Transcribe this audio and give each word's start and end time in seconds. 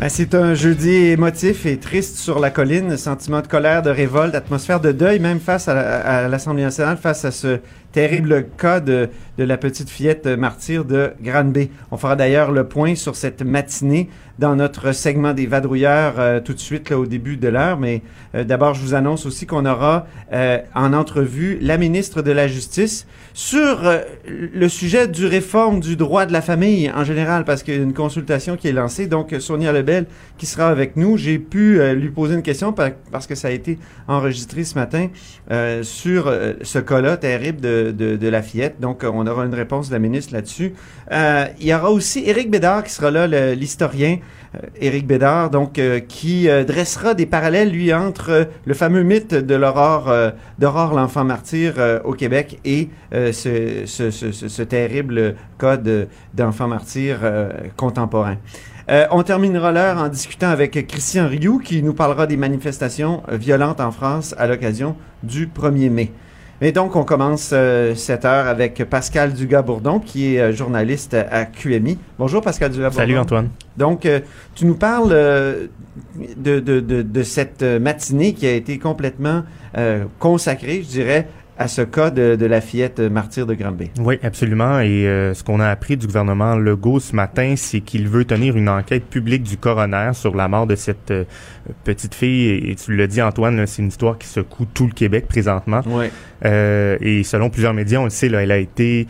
Ben, 0.00 0.08
c'est 0.08 0.34
un 0.34 0.54
jeudi 0.54 0.88
émotif 1.10 1.66
et 1.66 1.76
triste 1.76 2.16
sur 2.16 2.40
la 2.40 2.48
colline, 2.48 2.96
sentiment 2.96 3.42
de 3.42 3.46
colère, 3.46 3.82
de 3.82 3.90
révolte, 3.90 4.34
atmosphère 4.34 4.80
de 4.80 4.92
deuil, 4.92 5.18
même 5.18 5.40
face 5.40 5.68
à, 5.68 5.78
à 5.78 6.26
l'Assemblée 6.26 6.62
nationale, 6.62 6.96
face 6.96 7.26
à 7.26 7.30
ce 7.30 7.58
terrible 7.92 8.46
cas 8.56 8.80
de, 8.80 9.08
de 9.38 9.44
la 9.44 9.56
petite 9.56 9.90
fillette 9.90 10.26
martyre 10.26 10.84
de 10.84 11.12
Granby. 11.22 11.70
On 11.90 11.96
fera 11.96 12.16
d'ailleurs 12.16 12.52
le 12.52 12.64
point 12.64 12.94
sur 12.94 13.16
cette 13.16 13.42
matinée 13.42 14.08
dans 14.38 14.56
notre 14.56 14.92
segment 14.92 15.34
des 15.34 15.46
vadrouilleurs 15.46 16.14
euh, 16.18 16.40
tout 16.40 16.54
de 16.54 16.58
suite 16.60 16.88
là, 16.88 16.98
au 16.98 17.04
début 17.04 17.36
de 17.36 17.48
l'heure. 17.48 17.78
Mais 17.78 18.00
euh, 18.34 18.42
d'abord, 18.42 18.72
je 18.74 18.80
vous 18.80 18.94
annonce 18.94 19.26
aussi 19.26 19.44
qu'on 19.46 19.66
aura 19.66 20.06
euh, 20.32 20.58
en 20.74 20.94
entrevue 20.94 21.58
la 21.60 21.76
ministre 21.76 22.22
de 22.22 22.30
la 22.32 22.48
Justice 22.48 23.06
sur 23.34 23.86
euh, 23.86 23.98
le 24.26 24.68
sujet 24.68 25.08
du 25.08 25.26
réforme 25.26 25.80
du 25.80 25.94
droit 25.94 26.24
de 26.24 26.32
la 26.32 26.40
famille 26.40 26.90
en 26.90 27.04
général, 27.04 27.44
parce 27.44 27.62
qu'il 27.62 27.74
y 27.74 27.78
a 27.78 27.82
une 27.82 27.92
consultation 27.92 28.56
qui 28.56 28.68
est 28.68 28.72
lancée. 28.72 29.06
Donc, 29.08 29.34
Sonia 29.40 29.72
Lebel 29.72 30.06
qui 30.38 30.46
sera 30.46 30.68
avec 30.68 30.96
nous. 30.96 31.18
J'ai 31.18 31.38
pu 31.38 31.78
euh, 31.78 31.92
lui 31.94 32.08
poser 32.08 32.34
une 32.34 32.42
question 32.42 32.72
par- 32.72 32.92
parce 33.12 33.26
que 33.26 33.34
ça 33.34 33.48
a 33.48 33.50
été 33.50 33.78
enregistré 34.08 34.64
ce 34.64 34.74
matin 34.74 35.08
euh, 35.50 35.82
sur 35.82 36.32
ce 36.62 36.78
cas-là 36.78 37.18
terrible 37.18 37.60
de, 37.60 37.79
de, 37.92 38.28
la 38.28 38.42
fillette. 38.42 38.80
Donc, 38.80 39.04
on 39.04 39.26
aura 39.26 39.44
une 39.44 39.54
réponse 39.54 39.88
de 39.88 39.94
la 39.94 39.98
ministre 39.98 40.32
là-dessus. 40.32 40.74
Euh, 41.12 41.46
il 41.58 41.66
y 41.66 41.74
aura 41.74 41.90
aussi 41.90 42.22
Éric 42.26 42.50
Bédard 42.50 42.84
qui 42.84 42.92
sera 42.92 43.10
là, 43.10 43.26
l'historien. 43.54 44.18
Euh, 44.54 44.66
Éric 44.80 45.06
Bédard, 45.06 45.50
donc, 45.50 45.78
euh, 45.78 46.00
qui 46.00 46.48
dressera 46.66 47.14
des 47.14 47.26
parallèles, 47.26 47.70
lui, 47.70 47.92
entre 47.92 48.48
le 48.64 48.74
fameux 48.74 49.02
mythe 49.02 49.34
de 49.34 49.54
l'aurore, 49.54 50.12
d'Aurore 50.58 50.94
l'enfant 50.94 51.24
martyr 51.24 51.74
au 52.04 52.12
Québec 52.12 52.58
et 52.64 52.88
ce, 53.12 54.62
terrible 54.62 55.34
cas 55.58 55.76
de- 55.76 56.08
d'enfant 56.34 56.68
martyr 56.68 57.18
contemporain. 57.76 58.36
On 59.10 59.22
terminera 59.22 59.70
l'heure 59.70 59.98
en 59.98 60.08
discutant 60.08 60.48
avec 60.48 60.86
Christian 60.88 61.28
Rioux 61.28 61.58
qui 61.58 61.82
nous 61.82 61.94
parlera 61.94 62.26
des 62.26 62.36
manifestations 62.36 63.22
violentes 63.30 63.80
en 63.80 63.92
France 63.92 64.34
à 64.36 64.46
l'occasion 64.46 64.96
du 65.22 65.46
1er 65.46 65.90
mai. 65.90 66.12
Et 66.62 66.72
donc, 66.72 66.94
on 66.94 67.04
commence 67.04 67.52
euh, 67.54 67.94
cette 67.94 68.26
heure 68.26 68.46
avec 68.46 68.84
Pascal 68.84 69.32
Dugas-Bourdon, 69.32 69.98
qui 69.98 70.34
est 70.34 70.40
euh, 70.40 70.52
journaliste 70.52 71.14
à 71.14 71.46
QMI. 71.46 71.96
Bonjour, 72.18 72.42
Pascal 72.42 72.70
Dugas-Bourdon. 72.70 72.98
Salut 72.98 73.18
Antoine. 73.18 73.48
Donc, 73.78 74.04
euh, 74.04 74.20
tu 74.54 74.66
nous 74.66 74.74
parles 74.74 75.08
de, 75.08 76.60
de, 76.60 76.80
de, 76.80 77.00
de 77.00 77.22
cette 77.22 77.62
matinée 77.62 78.34
qui 78.34 78.46
a 78.46 78.52
été 78.52 78.78
complètement 78.78 79.44
consacrée, 80.18 80.82
je 80.82 80.88
dirais, 80.88 81.28
à 81.60 81.68
ce 81.68 81.82
cas 81.82 82.10
de, 82.10 82.36
de 82.36 82.46
la 82.46 82.62
fillette 82.62 83.00
martyre 83.00 83.44
de 83.44 83.52
Granby. 83.52 83.90
Oui, 84.00 84.18
absolument. 84.22 84.80
Et 84.80 85.06
euh, 85.06 85.34
ce 85.34 85.44
qu'on 85.44 85.60
a 85.60 85.68
appris 85.68 85.98
du 85.98 86.06
gouvernement 86.06 86.56
Legault 86.56 87.00
ce 87.00 87.14
matin, 87.14 87.52
c'est 87.54 87.82
qu'il 87.82 88.08
veut 88.08 88.24
tenir 88.24 88.56
une 88.56 88.70
enquête 88.70 89.04
publique 89.04 89.42
du 89.42 89.58
coroner 89.58 90.12
sur 90.14 90.34
la 90.34 90.48
mort 90.48 90.66
de 90.66 90.74
cette 90.74 91.10
euh, 91.10 91.24
petite 91.84 92.14
fille. 92.14 92.48
Et, 92.48 92.70
et 92.70 92.74
tu 92.76 92.96
l'as 92.96 93.06
dit, 93.06 93.20
Antoine, 93.20 93.66
c'est 93.66 93.82
une 93.82 93.88
histoire 93.88 94.16
qui 94.16 94.26
secoue 94.26 94.64
tout 94.64 94.86
le 94.86 94.92
Québec 94.92 95.28
présentement. 95.28 95.82
Oui. 95.86 96.06
Euh, 96.46 96.96
et 97.02 97.22
selon 97.24 97.50
plusieurs 97.50 97.74
médias, 97.74 97.98
on 97.98 98.04
le 98.04 98.10
sait, 98.10 98.30
là, 98.30 98.42
elle 98.42 98.52
a 98.52 98.56
été 98.56 99.06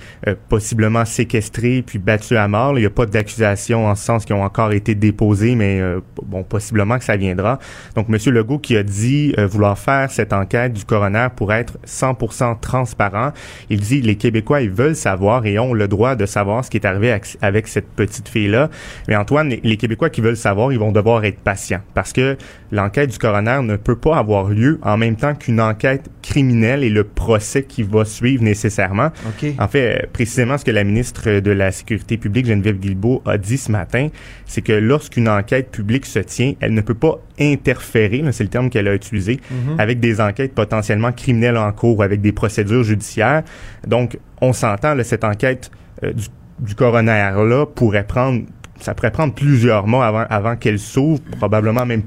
possiblement 0.49 1.05
séquestrée 1.05 1.85
puis 1.87 2.01
battue 2.01 2.37
à 2.37 2.49
mort. 2.49 2.73
là. 2.73 2.81
Il 2.81 2.83
n'y 2.83 2.87
a 2.87 2.91
pas 2.91 3.07
d'accusations 3.07 3.87
en 3.87 3.95
ce 3.95 4.05
sens 4.05 4.25
qui 4.25 4.33
ont 4.33 4.43
encore 4.43 4.73
été 4.73 4.97
déposées, 4.97 5.55
mais 5.55 5.81
bon, 6.27 6.43
possiblement 6.43 6.99
que 6.99 7.05
ça 7.05 7.17
viendra. 7.17 7.61
Donc, 7.95 8.07
M. 8.09 8.17
Legault 8.35 8.59
qui 8.59 8.77
a 8.77 8.83
dit 8.83 9.33
vouloir 9.39 9.79
faire 9.79 10.11
cette 10.11 10.33
enquête 10.33 10.73
du 10.73 10.85
coroner 10.85 11.29
pour 11.37 11.53
être 11.53 11.79
100% 11.87 12.40
transparent. 12.61 13.33
Il 13.69 13.81
dit 13.81 14.01
les 14.01 14.17
Québécois, 14.17 14.63
ils 14.63 14.71
veulent 14.71 14.97
savoir 14.97 15.47
et 15.47 15.59
ont 15.59 15.75
le 15.75 15.89
droit 15.89 16.17
de 16.17 16.27
savoir 16.27 16.65
ce 16.65 16.71
qui 16.71 16.77
est 16.77 16.87
arrivé 16.87 17.17
avec, 17.43 17.69
cette 17.69 17.89
petite 17.89 18.29
fille-là. 18.29 18.71
Mais 19.09 19.17
Antoine, 19.17 19.49
les, 19.63 19.77
Québécois 19.77 20.11
qui 20.11 20.21
veulent 20.21 20.37
savoir, 20.37 20.73
ils 20.73 20.79
vont 20.79 20.93
devoir 20.93 21.25
être 21.25 21.39
patients 21.41 21.81
parce 21.95 22.13
que 22.13 22.37
l'enquête 22.73 23.11
du 23.11 23.19
coroner 23.19 23.61
ne 23.63 23.77
peut 23.77 23.97
pas 23.97 24.17
avoir 24.17 24.49
lieu 24.49 24.79
en 24.83 24.97
même 24.97 25.17
temps 25.17 25.35
qu'une 25.35 25.61
enquête 25.61 26.09
criminelle 26.23 26.85
et 26.85 26.91
le 26.91 27.05
procès 27.05 27.63
qui 27.63 27.83
va 27.83 28.05
suivre 28.05 28.43
nécessairement. 28.43 29.11
OK. 29.27 29.51
En 29.59 29.69
fait, 29.69 30.09
précisément 30.13 30.59
ce 30.59 30.65
que 30.65 30.71
la 30.71 30.85
ministre 30.85 31.41
de 31.41 31.51
la 31.51 31.73
Sécurité 31.73 32.17
publique, 32.17 32.47
Geneviève 32.47 32.79
Guilbeault, 32.79 33.23
a 33.27 33.39
dit 33.39 33.59
ce 33.59 33.71
matin, 33.73 34.09
c'est 34.47 34.63
que 34.63 34.73
lorsqu'une 34.73 35.29
enquête 35.29 35.71
publique 35.71 36.07
se 36.07 36.19
tient, 36.19 36.55
elle 36.61 36.75
ne 36.75 36.81
peut 36.81 36.95
pas 36.95 37.21
interférer, 37.39 38.19
là, 38.19 38.33
c'est 38.33 38.45
le 38.45 38.51
terme 38.51 38.71
qu'elle 38.71 38.89
a 38.89 38.95
utilisé, 38.95 39.41
Mhm. 39.51 39.81
avec 39.81 40.01
des 40.01 40.21
enquêtes 40.21 40.55
potentiellement 40.55 41.13
criminelles 41.13 41.57
en 41.57 41.73
cours 41.73 41.99
ou 41.99 42.03
avec 42.03 42.21
des 42.21 42.30
procédures 42.33 42.83
judiciaires. 42.85 43.43
Donc, 43.87 44.19
on 44.41 44.53
s'entend, 44.53 44.95
cette 45.03 45.25
enquête 45.25 45.71
euh, 46.05 46.13
du, 46.13 46.27
du 46.61 46.75
coroner-là 46.75 47.67
pourrait 47.67 48.07
prendre, 48.07 48.43
ça 48.81 48.95
pourrait 48.95 49.11
prendre 49.11 49.35
plusieurs 49.35 49.87
mois 49.87 50.07
avant, 50.07 50.25
avant 50.31 50.57
qu'elle 50.57 50.79
s'ouvre, 50.79 51.21
probablement 51.39 51.85
même 51.87 52.03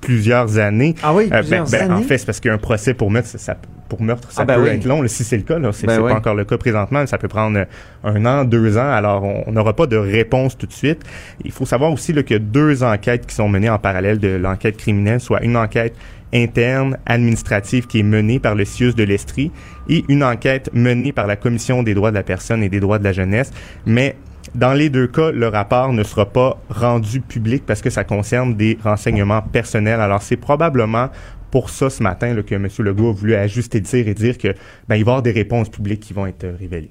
plusieurs 0.00 0.58
années. 0.58 0.94
Ah 1.02 1.14
oui, 1.14 1.24
Euh, 1.26 1.42
ben- 1.42 1.64
plusieurs 1.64 1.88
ben, 1.88 1.92
en 1.92 2.02
fait, 2.02 2.18
c'est 2.18 2.26
parce 2.26 2.40
qu'un 2.40 2.58
procès 2.58 2.94
pour 2.94 3.10
meurtre, 3.10 3.28
ça, 3.28 3.38
ça- 3.38 3.56
pour 3.90 4.00
meurtre, 4.00 4.32
ça 4.32 4.42
Ah, 4.42 4.44
ben 4.46 4.54
peut 4.56 4.62
oui. 4.62 4.68
être 4.70 4.86
long. 4.86 5.06
si 5.06 5.22
c'est 5.24 5.36
le 5.36 5.42
cas, 5.42 5.58
là, 5.58 5.70
c'est 5.72 5.86
Ben 5.86 5.96
c'est 5.96 6.00
oui. 6.02 6.10
pas 6.12 6.16
encore 6.18 6.34
le 6.34 6.44
cas 6.46 6.56
présentement. 6.56 7.04
Ça 7.06 7.18
peut 7.18 7.28
prendre 7.28 7.58
euh, 7.58 7.64
un 8.04 8.24
an, 8.24 8.44
deux 8.44 8.78
ans. 8.78 8.90
Alors, 8.90 9.22
on 9.24 9.44
on 9.46 9.52
n'aura 9.52 9.74
pas 9.74 9.86
de 9.86 9.96
réponse 9.96 10.56
tout 10.56 10.66
de 10.66 10.72
suite. 10.72 11.02
Il 11.44 11.50
faut 11.52 11.66
savoir 11.66 11.92
aussi 11.92 12.12
là, 12.14 12.22
qu'il 12.22 12.34
y 12.34 12.40
a 12.40 12.42
deux 12.42 12.82
enquêtes 12.82 13.26
qui 13.26 13.34
sont 13.34 13.48
menées 13.48 13.68
en 13.68 13.78
parallèle 13.78 14.18
de 14.18 14.28
l'enquête 14.28 14.76
criminelle, 14.78 15.20
soit 15.20 15.42
une 15.42 15.56
enquête 15.56 15.94
interne 16.32 16.96
administrative 17.06 17.86
qui 17.88 17.98
est 18.00 18.04
menée 18.04 18.38
par 18.38 18.54
le 18.54 18.64
CIUS 18.64 18.94
de 18.94 19.02
l'Estrie 19.02 19.50
et 19.88 20.04
une 20.08 20.22
enquête 20.22 20.70
menée 20.72 21.10
par 21.12 21.26
la 21.26 21.34
Commission 21.36 21.82
des 21.82 21.92
droits 21.94 22.10
de 22.12 22.16
la 22.16 22.22
personne 22.22 22.62
et 22.62 22.68
des 22.68 22.78
droits 22.80 22.98
de 23.00 23.04
la 23.04 23.12
jeunesse. 23.12 23.50
Mais 23.86 24.14
dans 24.54 24.72
les 24.72 24.88
deux 24.90 25.06
cas, 25.08 25.30
le 25.32 25.48
rapport 25.48 25.92
ne 25.92 26.02
sera 26.04 26.26
pas 26.26 26.56
rendu 26.70 27.20
public 27.20 27.64
parce 27.66 27.82
que 27.82 27.90
ça 27.90 28.04
concerne 28.04 28.54
des 28.54 28.78
renseignements 28.84 29.42
personnels. 29.42 30.00
Alors, 30.00 30.22
c'est 30.22 30.36
probablement 30.36 31.08
pour 31.50 31.70
ça 31.70 31.90
ce 31.90 32.02
matin 32.02 32.34
là, 32.34 32.42
que 32.42 32.54
M. 32.54 32.68
Legault 32.78 33.10
a 33.10 33.12
voulu 33.12 33.34
ajuster 33.34 33.78
le 33.80 33.84
tir 33.84 34.08
et 34.08 34.14
dire 34.14 34.38
que 34.38 34.48
ben, 34.88 34.96
il 34.96 34.96
va 34.96 34.96
y 34.96 35.00
avoir 35.00 35.22
des 35.22 35.32
réponses 35.32 35.68
publiques 35.68 36.00
qui 36.00 36.12
vont 36.12 36.26
être 36.26 36.44
euh, 36.44 36.56
révélées. 36.58 36.90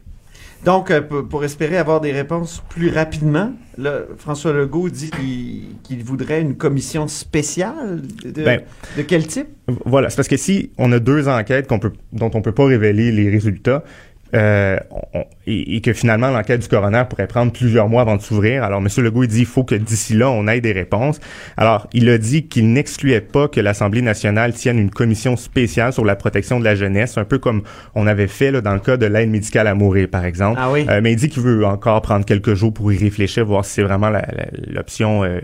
Donc, 0.66 0.92
euh, 0.92 1.02
pour, 1.02 1.46
espérer 1.46 1.78
avoir 1.78 2.02
des 2.02 2.12
réponses 2.12 2.62
plus 2.68 2.90
rapidement, 2.90 3.54
là, 3.78 4.02
François 4.18 4.52
Legault 4.52 4.90
dit 4.90 5.10
qu'il 5.84 6.04
voudrait 6.04 6.42
une 6.42 6.58
commission 6.58 7.08
spéciale 7.08 8.02
de, 8.26 8.44
Ben, 8.44 8.62
de 8.98 9.02
quel 9.04 9.26
type? 9.26 9.48
Voilà, 9.86 10.10
c'est 10.10 10.18
parce 10.18 10.28
que 10.28 10.36
si 10.36 10.72
on 10.78 10.92
a 10.92 11.00
deux 11.00 11.30
enquêtes 11.30 11.68
peut, 11.80 11.94
dont 12.12 12.32
on 12.34 12.42
peut 12.42 12.52
pas 12.52 12.66
révéler 12.66 13.12
les 13.14 13.30
résultats, 13.30 13.84
euh, 14.36 14.78
on- 15.14 15.24
et, 15.48 15.78
et 15.78 15.82
que 15.82 15.94
finalement 15.94 16.30
l'enquête 16.30 16.62
du 16.62 16.68
coroner 16.68 17.04
pourrait 17.10 17.26
prendre 17.28 17.52
plusieurs 17.52 17.90
mois 17.90 18.02
avant 18.04 18.16
de 18.18 18.22
s'ouvrir. 18.22 18.64
Alors, 18.64 18.80
M. 18.80 18.88
Legault 19.04 19.24
il 19.24 19.28
dit 19.30 19.40
il 19.40 19.46
faut 19.46 19.64
que 19.64 19.74
d'ici 19.76 20.14
là 20.14 20.30
on 20.30 20.48
ait 20.48 20.62
des 20.62 20.72
réponses. 20.72 21.20
Alors, 21.58 21.88
il 21.94 22.08
a 22.10 22.18
dit 22.20 22.48
qu'il 22.48 22.72
n'excluait 22.72 23.22
pas 23.22 23.48
que 23.48 23.60
l'Assemblée 23.60 24.02
nationale 24.04 24.54
tienne 24.54 24.78
une 24.78 24.92
commission 24.92 25.36
spéciale 25.38 25.92
sur 25.94 26.06
la 26.06 26.16
protection 26.16 26.60
de 26.60 26.66
la 26.66 26.76
jeunesse, 26.76 27.18
un 27.18 27.26
peu 27.26 27.40
comme 27.40 27.64
on 27.96 28.06
avait 28.06 28.28
fait 28.28 28.52
là, 28.52 28.62
dans 28.62 28.74
le 28.74 28.80
cas 28.80 28.98
de 28.98 29.06
l'aide 29.08 29.30
médicale 29.30 29.68
à 29.68 29.74
mourir, 29.74 30.08
par 30.10 30.26
exemple. 30.26 30.60
Ah 30.62 30.72
oui. 30.72 30.86
Euh, 30.90 31.00
mais 31.02 31.14
il 31.14 31.16
dit 31.16 31.30
qu'il 31.30 31.42
veut 31.42 31.66
encore 31.66 32.02
prendre 32.02 32.26
quelques 32.26 32.54
jours 32.54 32.74
pour 32.74 32.92
y 32.94 32.98
réfléchir, 32.98 33.46
voir 33.46 33.66
si 33.66 33.74
c'est 33.74 33.84
vraiment 33.84 34.12
l'option 34.68 35.24
euh, 35.24 35.40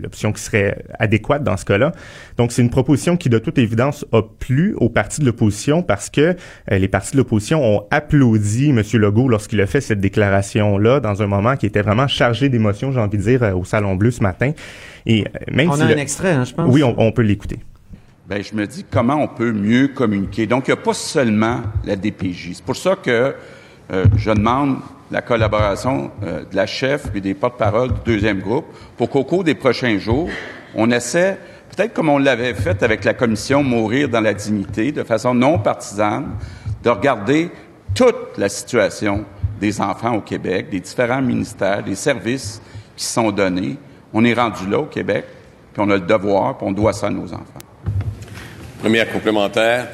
l'option 0.00 0.32
qui 0.32 0.42
serait 0.42 0.76
adéquate 0.98 1.42
dans 1.42 1.56
ce 1.56 1.64
cas-là. 1.64 1.92
Donc, 2.36 2.52
c'est 2.52 2.62
une 2.62 2.70
proposition 2.70 3.16
qui, 3.16 3.28
de 3.28 3.38
toute 3.38 3.58
évidence, 3.58 4.04
a 4.12 4.22
plu 4.22 4.74
aux 4.78 4.88
partis 4.88 5.20
de 5.20 5.26
l'opposition 5.26 5.82
parce 5.82 6.10
que 6.10 6.36
les 6.70 6.88
partis 6.88 7.12
de 7.12 7.16
l'opposition 7.18 7.64
ont 7.64 7.82
applaudi 7.96 8.70
M. 8.70 8.82
Legault 8.94 9.28
lorsqu'il 9.28 9.60
a 9.60 9.66
fait 9.66 9.80
cette 9.80 10.00
déclaration-là 10.00 11.00
dans 11.00 11.22
un 11.22 11.26
moment 11.26 11.56
qui 11.56 11.66
était 11.66 11.82
vraiment 11.82 12.06
chargé 12.06 12.48
d'émotions, 12.48 12.92
j'ai 12.92 13.00
envie 13.00 13.18
de 13.18 13.22
dire, 13.22 13.42
euh, 13.42 13.52
au 13.54 13.64
Salon 13.64 13.96
Bleu 13.96 14.10
ce 14.10 14.22
matin. 14.22 14.52
Et 15.06 15.22
euh, 15.22 15.24
même 15.52 15.70
On 15.70 15.74
si 15.76 15.82
a 15.82 15.86
le- 15.86 15.94
un 15.94 15.98
extrait, 15.98 16.32
hein, 16.32 16.44
je 16.44 16.54
pense. 16.54 16.72
Oui, 16.72 16.82
on, 16.82 16.94
on 16.98 17.12
peut 17.12 17.22
l'écouter. 17.22 17.58
Ben, 18.28 18.42
je 18.42 18.54
me 18.54 18.66
dis 18.66 18.84
comment 18.90 19.16
on 19.16 19.28
peut 19.28 19.52
mieux 19.52 19.88
communiquer. 19.88 20.46
Donc, 20.46 20.66
il 20.68 20.72
n'y 20.72 20.78
a 20.78 20.82
pas 20.82 20.94
seulement 20.94 21.60
la 21.84 21.94
DPJ. 21.96 22.50
C'est 22.54 22.64
pour 22.64 22.76
ça 22.76 22.96
que 22.96 23.34
euh, 23.92 24.04
je 24.16 24.30
demande 24.32 24.78
la 25.12 25.22
collaboration 25.22 26.10
euh, 26.24 26.40
de 26.50 26.56
la 26.56 26.66
chef 26.66 27.06
et 27.14 27.20
des 27.20 27.34
porte-parole 27.34 27.90
du 27.90 28.00
deuxième 28.04 28.40
groupe 28.40 28.66
pour 28.96 29.08
qu'au 29.10 29.22
cours 29.22 29.44
des 29.44 29.54
prochains 29.54 29.96
jours, 29.98 30.28
on 30.74 30.90
essaie, 30.90 31.38
peut-être 31.76 31.92
comme 31.94 32.08
on 32.08 32.18
l'avait 32.18 32.52
fait 32.54 32.82
avec 32.82 33.04
la 33.04 33.14
commission 33.14 33.62
Mourir 33.62 34.08
dans 34.08 34.20
la 34.20 34.34
dignité, 34.34 34.90
de 34.90 35.04
façon 35.04 35.32
non 35.32 35.60
partisane, 35.60 36.26
de 36.82 36.90
regarder 36.90 37.50
toute 37.96 38.36
la 38.38 38.48
situation 38.48 39.24
des 39.58 39.80
enfants 39.80 40.14
au 40.14 40.20
Québec, 40.20 40.68
des 40.70 40.80
différents 40.80 41.22
ministères, 41.22 41.82
des 41.82 41.94
services 41.94 42.60
qui 42.94 43.04
sont 43.06 43.32
donnés. 43.32 43.76
On 44.12 44.22
est 44.24 44.34
rendu 44.34 44.68
là 44.68 44.78
au 44.80 44.84
Québec, 44.84 45.24
puis 45.72 45.82
on 45.84 45.90
a 45.90 45.94
le 45.94 46.00
devoir, 46.02 46.58
puis 46.58 46.66
on 46.68 46.72
doit 46.72 46.92
ça 46.92 47.06
à 47.06 47.10
nos 47.10 47.32
enfants. 47.32 47.42
Première 48.80 49.10
complémentaire. 49.10 49.88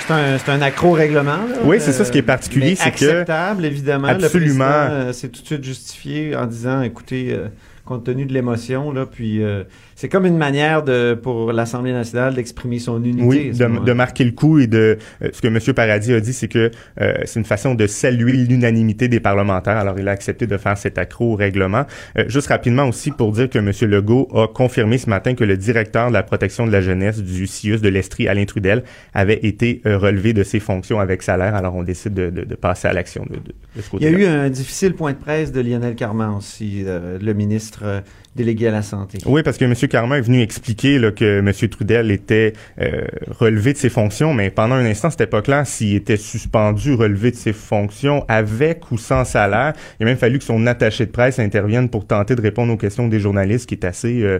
C'est 0.00 0.14
un, 0.14 0.38
c'est 0.38 0.50
un 0.50 0.62
accro-règlement. 0.62 1.36
là. 1.36 1.56
Oui, 1.64 1.78
c'est 1.80 1.92
ça, 1.92 2.04
ce 2.04 2.10
qui 2.12 2.18
est 2.18 2.22
Euh, 2.22 2.24
particulier, 2.24 2.74
c'est 2.76 2.90
que- 2.90 3.04
acceptable, 3.04 3.64
évidemment. 3.64 4.08
Absolument. 4.08 4.64
Euh, 4.64 5.12
s'est 5.12 5.28
tout 5.28 5.42
de 5.42 5.46
suite 5.46 5.64
justifié 5.64 6.36
en 6.36 6.46
disant, 6.46 6.82
écoutez, 6.82 7.28
euh, 7.32 7.48
compte 7.84 8.04
tenu 8.04 8.24
de 8.24 8.32
l'émotion, 8.32 8.92
là, 8.92 9.06
puis 9.06 9.42
euh, 9.42 9.64
c'est 9.98 10.08
comme 10.08 10.26
une 10.26 10.38
manière 10.38 10.84
de 10.84 11.14
pour 11.20 11.52
l'Assemblée 11.52 11.90
nationale 11.90 12.32
d'exprimer 12.32 12.78
son 12.78 13.02
unité. 13.02 13.24
Oui, 13.24 13.50
de, 13.50 13.92
marquer 13.92 14.22
le 14.22 14.30
coup 14.30 14.60
et 14.60 14.68
de 14.68 14.96
euh, 15.22 15.28
ce 15.32 15.42
que 15.42 15.48
M. 15.48 15.58
Paradis 15.74 16.12
a 16.12 16.20
dit, 16.20 16.32
c'est 16.32 16.46
que 16.46 16.70
euh, 17.00 17.14
c'est 17.24 17.40
une 17.40 17.44
façon 17.44 17.74
de 17.74 17.84
saluer 17.88 18.30
l'unanimité 18.30 19.08
des 19.08 19.18
parlementaires. 19.18 19.76
Alors, 19.76 19.98
il 19.98 20.06
a 20.06 20.12
accepté 20.12 20.46
de 20.46 20.56
faire 20.56 20.78
cet 20.78 20.98
accro 20.98 21.32
au 21.32 21.34
règlement. 21.34 21.84
Euh, 22.16 22.26
juste 22.28 22.46
rapidement 22.46 22.84
aussi 22.84 23.10
pour 23.10 23.32
dire 23.32 23.50
que 23.50 23.58
M. 23.58 23.72
Legault 23.90 24.28
a 24.36 24.46
confirmé 24.46 24.98
ce 24.98 25.10
matin 25.10 25.34
que 25.34 25.42
le 25.42 25.56
directeur 25.56 26.10
de 26.10 26.12
la 26.12 26.22
protection 26.22 26.64
de 26.64 26.70
la 26.70 26.80
jeunesse 26.80 27.20
du 27.20 27.48
CIUS 27.48 27.80
de 27.80 27.88
l'Estrie, 27.88 28.28
Alain 28.28 28.44
Trudel, 28.44 28.84
avait 29.14 29.40
été 29.42 29.82
euh, 29.84 29.98
relevé 29.98 30.32
de 30.32 30.44
ses 30.44 30.60
fonctions 30.60 31.00
avec 31.00 31.24
salaire. 31.24 31.56
Alors, 31.56 31.74
on 31.74 31.82
décide 31.82 32.14
de, 32.14 32.30
de- 32.30 32.44
de 32.44 32.54
passer 32.54 32.86
à 32.86 32.92
l'action 32.92 33.26
de, 33.28 33.34
de, 33.34 33.52
Il 33.94 34.02
y 34.04 34.06
a 34.06 34.10
eu 34.10 34.26
un 34.26 34.48
difficile 34.48 34.94
point 34.94 35.10
de 35.10 35.18
presse 35.18 35.50
de 35.50 35.60
Lionel 35.60 35.96
Carman 35.96 36.36
aussi, 36.36 36.84
le 36.86 37.32
ministre 37.32 38.04
délégué 38.38 38.68
à 38.68 38.70
la 38.70 38.82
santé. 38.82 39.18
Oui, 39.26 39.42
parce 39.42 39.58
que 39.58 39.64
M. 39.66 39.74
Carman 39.90 40.18
est 40.18 40.22
venu 40.22 40.40
expliquer 40.40 40.98
là, 40.98 41.10
que 41.10 41.40
M. 41.40 41.52
Trudel 41.68 42.10
était 42.10 42.54
euh, 42.80 43.02
relevé 43.38 43.74
de 43.74 43.78
ses 43.78 43.90
fonctions, 43.90 44.32
mais 44.32 44.48
pendant 44.50 44.76
un 44.76 44.84
instant, 44.86 45.10
c'était 45.10 45.26
pas 45.26 45.42
clair 45.42 45.66
s'il 45.66 45.94
était 45.96 46.16
suspendu, 46.16 46.94
relevé 46.94 47.30
de 47.32 47.36
ses 47.36 47.52
fonctions 47.52 48.24
avec 48.28 48.90
ou 48.90 48.96
sans 48.98 49.24
salaire. 49.24 49.74
Il 50.00 50.04
a 50.04 50.06
même 50.06 50.16
fallu 50.16 50.38
que 50.38 50.44
son 50.44 50.66
attaché 50.66 51.04
de 51.04 51.10
presse 51.10 51.38
intervienne 51.38 51.90
pour 51.90 52.06
tenter 52.06 52.34
de 52.34 52.40
répondre 52.40 52.72
aux 52.72 52.76
questions 52.78 53.08
des 53.08 53.20
journalistes, 53.20 53.68
qui 53.68 53.74
est 53.74 53.84
assez 53.84 54.22
euh, 54.22 54.38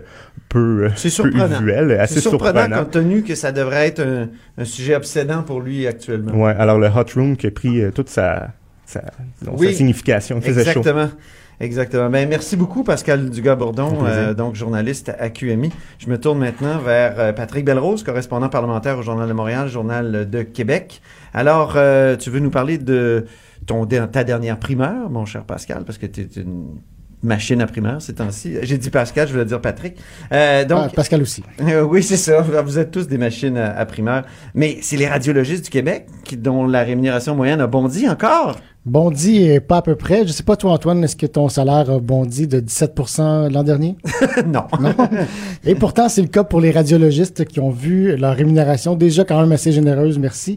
peu, 0.49 0.85
euh, 0.85 0.89
C'est 0.95 1.09
peu 1.09 1.29
surprenant. 1.29 1.61
usuel, 1.61 1.91
assez 1.99 2.15
C'est 2.15 2.19
surprenant, 2.21 2.53
surprenant. 2.61 2.83
compte 2.83 2.91
tenu 2.91 3.21
que 3.23 3.35
ça 3.35 3.51
devrait 3.51 3.87
être 3.87 3.99
un, 4.01 4.29
un 4.57 4.65
sujet 4.65 4.95
obsédant 4.95 5.43
pour 5.43 5.59
lui 5.61 5.85
actuellement. 5.85 6.33
Ouais, 6.43 6.55
alors 6.57 6.79
le 6.79 6.87
hot 6.87 7.05
room 7.15 7.35
qui 7.37 7.47
a 7.47 7.51
pris 7.51 7.81
euh, 7.81 7.91
toute 7.91 8.09
sa, 8.09 8.49
sa, 8.85 9.01
disons, 9.41 9.53
Oui, 9.57 9.67
sa 9.67 9.73
signification, 9.73 10.37
il 10.37 10.43
faisait 10.53 10.73
chaud. 10.73 10.81
Exactement. 11.59 12.09
Ben, 12.09 12.27
merci 12.29 12.55
beaucoup, 12.55 12.83
Pascal 12.83 13.29
Dugas-Bourdon, 13.29 14.05
euh, 14.05 14.33
donc 14.33 14.55
journaliste 14.55 15.11
à 15.19 15.29
QMI. 15.29 15.71
Je 15.97 16.09
me 16.09 16.17
tourne 16.17 16.39
maintenant 16.39 16.79
vers 16.79 17.19
euh, 17.19 17.33
Patrick 17.33 17.65
Belrose, 17.65 18.03
correspondant 18.03 18.47
parlementaire 18.47 18.97
au 18.97 19.01
Journal 19.01 19.27
de 19.27 19.33
Montréal, 19.33 19.67
Journal 19.67 20.29
de 20.29 20.41
Québec. 20.43 21.01
Alors, 21.33 21.73
euh, 21.75 22.15
tu 22.15 22.29
veux 22.29 22.39
nous 22.39 22.49
parler 22.49 22.77
de 22.77 23.25
ton, 23.65 23.85
de 23.85 24.05
ta 24.05 24.23
dernière 24.23 24.57
primeur, 24.57 25.09
mon 25.09 25.25
cher 25.25 25.43
Pascal, 25.43 25.83
parce 25.83 25.97
que 25.97 26.05
tu 26.05 26.21
es 26.21 26.41
une 26.41 26.79
machine 27.23 27.61
à 27.61 27.67
primeur 27.67 28.01
ces 28.01 28.13
temps-ci. 28.15 28.55
J'ai 28.61 28.77
dit 28.77 28.89
Pascal, 28.89 29.27
je 29.27 29.33
voulais 29.33 29.45
dire 29.45 29.61
Patrick. 29.61 29.95
Euh, 30.31 30.65
donc, 30.65 30.79
Ah, 30.85 30.91
Pascal 30.95 31.21
aussi. 31.21 31.43
euh, 31.61 31.81
oui, 31.81 32.03
c'est 32.03 32.17
ça. 32.17 32.41
Vous 32.41 32.79
êtes 32.79 32.91
tous 32.91 33.07
des 33.07 33.17
machines 33.17 33.57
à, 33.57 33.77
à 33.77 33.85
primeur. 33.85 34.23
Mais 34.55 34.77
c'est 34.81 34.97
les 34.97 35.07
radiologistes 35.07 35.65
du 35.65 35.69
Québec 35.69 36.07
qui, 36.23 36.37
dont 36.37 36.65
la 36.65 36.83
rémunération 36.83 37.35
moyenne 37.35 37.61
a 37.61 37.67
bondi 37.67 38.07
encore. 38.07 38.57
Bondi 38.85 39.43
est 39.43 39.59
pas 39.59 39.77
à 39.77 39.81
peu 39.81 39.95
près. 39.95 40.25
Je 40.25 40.31
sais 40.31 40.43
pas, 40.43 40.55
toi, 40.55 40.71
Antoine, 40.71 41.03
est-ce 41.03 41.15
que 41.15 41.25
ton 41.25 41.49
salaire 41.49 41.91
a 41.91 41.99
bondi 41.99 42.47
de 42.47 42.59
17% 42.61 43.51
l'an 43.51 43.63
dernier? 43.63 43.95
non. 44.47 44.63
Non? 44.79 44.95
Et 45.65 45.75
pourtant, 45.75 46.07
c'est 46.09 46.21
le 46.21 46.27
cas 46.29 46.43
pour 46.43 46.61
les 46.61 46.71
radiologistes 46.71 47.45
qui 47.45 47.59
ont 47.59 47.69
vu 47.71 48.15
leur 48.15 48.35
rémunération 48.35 48.95
déjà 48.95 49.25
quand 49.25 49.39
même 49.41 49.51
assez 49.51 49.71
généreuse, 49.73 50.17
merci, 50.17 50.55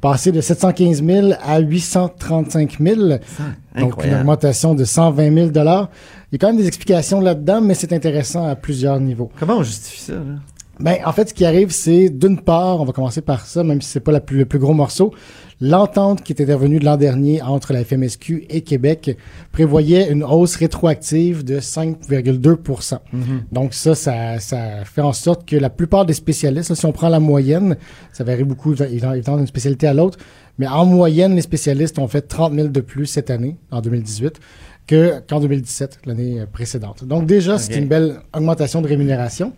passer 0.00 0.32
de 0.32 0.40
715 0.40 1.04
000 1.04 1.28
à 1.42 1.58
835 1.58 2.78
000. 2.80 3.00
Donc, 3.78 4.04
une 4.04 4.14
augmentation 4.14 4.74
de 4.74 4.84
120 4.84 5.34
000 5.34 5.46
Il 5.48 5.54
y 5.54 5.58
a 5.58 6.38
quand 6.38 6.48
même 6.48 6.56
des 6.56 6.66
explications 6.66 7.20
là-dedans, 7.20 7.60
mais 7.60 7.74
c'est 7.74 7.92
intéressant 7.92 8.46
à 8.46 8.56
plusieurs 8.56 8.98
niveaux. 9.00 9.30
Comment 9.38 9.58
on 9.58 9.62
justifie 9.62 10.00
ça? 10.00 10.14
Là? 10.14 10.20
Ben, 10.78 10.96
en 11.04 11.12
fait, 11.12 11.28
ce 11.28 11.34
qui 11.34 11.44
arrive, 11.44 11.70
c'est 11.70 12.08
d'une 12.08 12.40
part, 12.40 12.80
on 12.80 12.84
va 12.86 12.92
commencer 12.92 13.20
par 13.20 13.44
ça, 13.44 13.62
même 13.62 13.82
si 13.82 13.90
c'est 13.90 14.00
pas 14.00 14.12
la 14.12 14.20
plus- 14.20 14.38
le 14.38 14.44
plus 14.46 14.58
gros 14.58 14.72
morceau, 14.72 15.12
l'entente 15.60 16.22
qui 16.22 16.32
était 16.32 16.44
intervenue 16.44 16.78
l'an 16.78 16.96
dernier 16.96 17.42
entre 17.42 17.72
la 17.72 17.84
FMSQ 17.84 18.46
et 18.48 18.62
Québec 18.62 19.16
prévoyait 19.52 20.10
une 20.10 20.24
hausse 20.24 20.56
rétroactive 20.56 21.44
de 21.44 21.60
5,2% 21.60 22.98
Donc 23.52 23.74
ça, 23.74 23.94
ça, 23.94 24.38
ça 24.40 24.84
fait 24.84 25.02
en 25.02 25.12
sorte 25.12 25.46
que 25.46 25.56
la 25.56 25.70
plupart 25.70 26.06
des 26.06 26.14
spécialistes, 26.14 26.70
là, 26.70 26.76
si 26.76 26.86
on 26.86 26.92
prend 26.92 27.08
la 27.08 27.20
moyenne, 27.20 27.76
ça 28.12 28.24
varie 28.24 28.44
beaucoup 28.44 28.74
évidemment 28.74 29.36
d'une 29.36 29.46
spécialité 29.46 29.86
à 29.86 29.94
l'autre, 29.94 30.18
mais 30.58 30.66
en 30.66 30.84
moyenne, 30.84 31.34
les 31.34 31.42
spécialistes 31.42 31.98
ont 31.98 32.08
fait 32.08 32.22
30 32.22 32.54
000 32.54 32.68
de 32.68 32.80
plus 32.80 33.06
cette 33.06 33.30
année, 33.30 33.56
en 33.70 33.80
2018, 33.80 34.40
que, 34.86 35.20
qu'en 35.28 35.40
2017, 35.40 36.00
l'année 36.04 36.42
précédente. 36.52 37.04
Donc 37.04 37.26
déjà, 37.26 37.58
c'est 37.58 37.76
une 37.76 37.88
belle 37.88 38.20
augmentation 38.34 38.82
de 38.82 38.88
rémunération. 38.88 39.52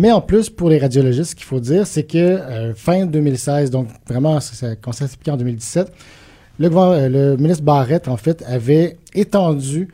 Mais 0.00 0.10
en 0.12 0.22
plus, 0.22 0.48
pour 0.48 0.70
les 0.70 0.78
radiologistes, 0.78 1.30
ce 1.32 1.34
qu'il 1.36 1.44
faut 1.44 1.60
dire, 1.60 1.86
c'est 1.86 2.04
que 2.04 2.16
euh, 2.16 2.72
fin 2.74 3.04
2016, 3.04 3.70
donc 3.70 3.88
vraiment, 4.08 4.40
ça, 4.40 4.74
commençait 4.76 5.04
à 5.04 5.08
s'appliquer 5.08 5.32
en 5.32 5.36
2017, 5.36 5.92
le, 6.58 6.68
gouver- 6.70 6.96
euh, 7.02 7.08
le 7.34 7.36
ministre 7.36 7.62
Barrette, 7.64 8.08
en 8.08 8.16
fait, 8.16 8.42
avait 8.46 8.96
étendu 9.14 9.88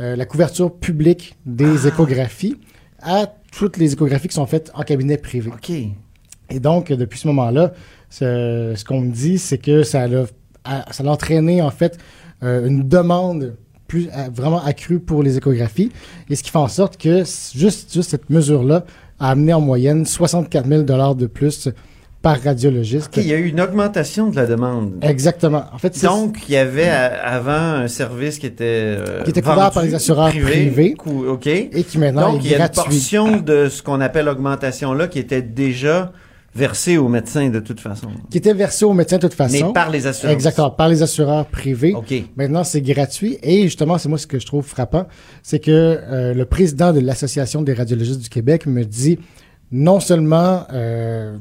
euh, 0.00 0.16
la 0.16 0.26
couverture 0.26 0.74
publique 0.74 1.36
des 1.46 1.86
échographies 1.86 2.56
à 3.00 3.26
toutes 3.56 3.76
les 3.76 3.92
échographies 3.92 4.26
qui 4.26 4.34
sont 4.34 4.46
faites 4.46 4.72
en 4.74 4.82
cabinet 4.82 5.16
privé. 5.16 5.48
OK. 5.54 5.70
Et 6.50 6.58
donc, 6.58 6.90
depuis 6.90 7.20
ce 7.20 7.28
moment-là, 7.28 7.72
ce, 8.10 8.72
ce 8.76 8.84
qu'on 8.84 9.00
me 9.00 9.12
dit, 9.12 9.38
c'est 9.38 9.58
que 9.58 9.84
ça 9.84 10.08
l'a 10.08 10.24
a- 10.64 10.92
ça 10.92 11.04
entraîné, 11.04 11.62
en 11.62 11.70
fait, 11.70 11.98
euh, 12.42 12.66
une 12.66 12.88
demande 12.88 13.54
plus 13.92 14.08
euh, 14.08 14.30
vraiment 14.34 14.64
accrue 14.64 15.00
pour 15.00 15.22
les 15.22 15.36
échographies. 15.36 15.92
Et 16.30 16.34
ce 16.34 16.42
qui 16.42 16.50
fait 16.50 16.56
en 16.58 16.66
sorte 16.68 16.96
que 16.96 17.24
juste, 17.54 17.92
juste 17.92 18.08
cette 18.10 18.30
mesure-là 18.30 18.86
a 19.20 19.30
amené 19.32 19.52
en 19.52 19.60
moyenne 19.60 20.06
64 20.06 20.66
000 20.66 20.82
de 21.14 21.26
plus 21.26 21.68
par 22.22 22.40
radiologiste. 22.40 23.10
Il 23.18 23.26
y 23.26 23.34
a 23.34 23.36
eu 23.36 23.48
une 23.48 23.60
augmentation 23.60 24.30
de 24.30 24.36
la 24.36 24.46
demande. 24.46 24.92
Exactement. 25.02 25.64
En 25.74 25.78
fait, 25.78 26.02
Donc, 26.04 26.38
il 26.48 26.54
y 26.54 26.56
avait 26.56 26.88
à- 26.88 27.06
avant 27.34 27.82
un 27.82 27.88
service 27.88 28.38
qui 28.38 28.46
était, 28.46 28.64
euh, 28.64 29.22
Qui 29.24 29.30
était 29.30 29.42
couvert 29.42 29.70
par 29.72 29.82
les 29.82 29.94
assureurs 29.94 30.30
privés. 30.30 30.94
cou- 30.94 31.26
OK. 31.28 31.46
et 31.48 31.84
qui 31.86 31.98
maintenant 31.98 32.32
Donc, 32.32 32.44
il 32.44 32.46
est 32.52 32.56
y 32.58 32.62
a 32.62 32.64
une 32.64 32.72
portion 32.72 33.36
de 33.42 33.68
ce 33.68 33.82
qu'on 33.82 34.00
appelle 34.00 34.28
augmentation-là 34.28 35.08
qui 35.08 35.18
était 35.18 35.42
déjà 35.42 36.12
versée 36.54 36.98
aux 36.98 37.08
médecins 37.08 37.48
de 37.48 37.60
toute 37.60 37.80
façon. 37.80 38.08
Qui 38.30 38.38
était 38.38 38.52
versé 38.52 38.84
aux 38.84 38.92
médecins 38.92 39.16
de 39.16 39.22
toute 39.22 39.34
façon. 39.34 39.68
Mais 39.68 39.72
par 39.72 39.90
les 39.90 40.06
assurances. 40.06 40.34
Exactement, 40.34 40.70
par 40.70 40.88
les 40.88 41.02
assureurs 41.02 41.46
privés. 41.46 41.94
OK. 41.94 42.12
Maintenant, 42.36 42.64
c'est 42.64 42.82
gratuit. 42.82 43.38
Et 43.42 43.62
justement, 43.62 43.98
c'est 43.98 44.08
moi 44.08 44.18
ce 44.18 44.26
que 44.26 44.38
je 44.38 44.46
trouve 44.46 44.64
frappant, 44.64 45.06
c'est 45.42 45.60
que 45.60 45.70
euh, 45.70 46.34
le 46.34 46.44
président 46.44 46.92
de 46.92 47.00
l'Association 47.00 47.62
des 47.62 47.72
radiologistes 47.72 48.20
du 48.20 48.28
Québec 48.28 48.66
me 48.66 48.84
dit 48.84 49.18
non 49.70 50.00
seulement 50.00 50.66
euh, 50.72 51.36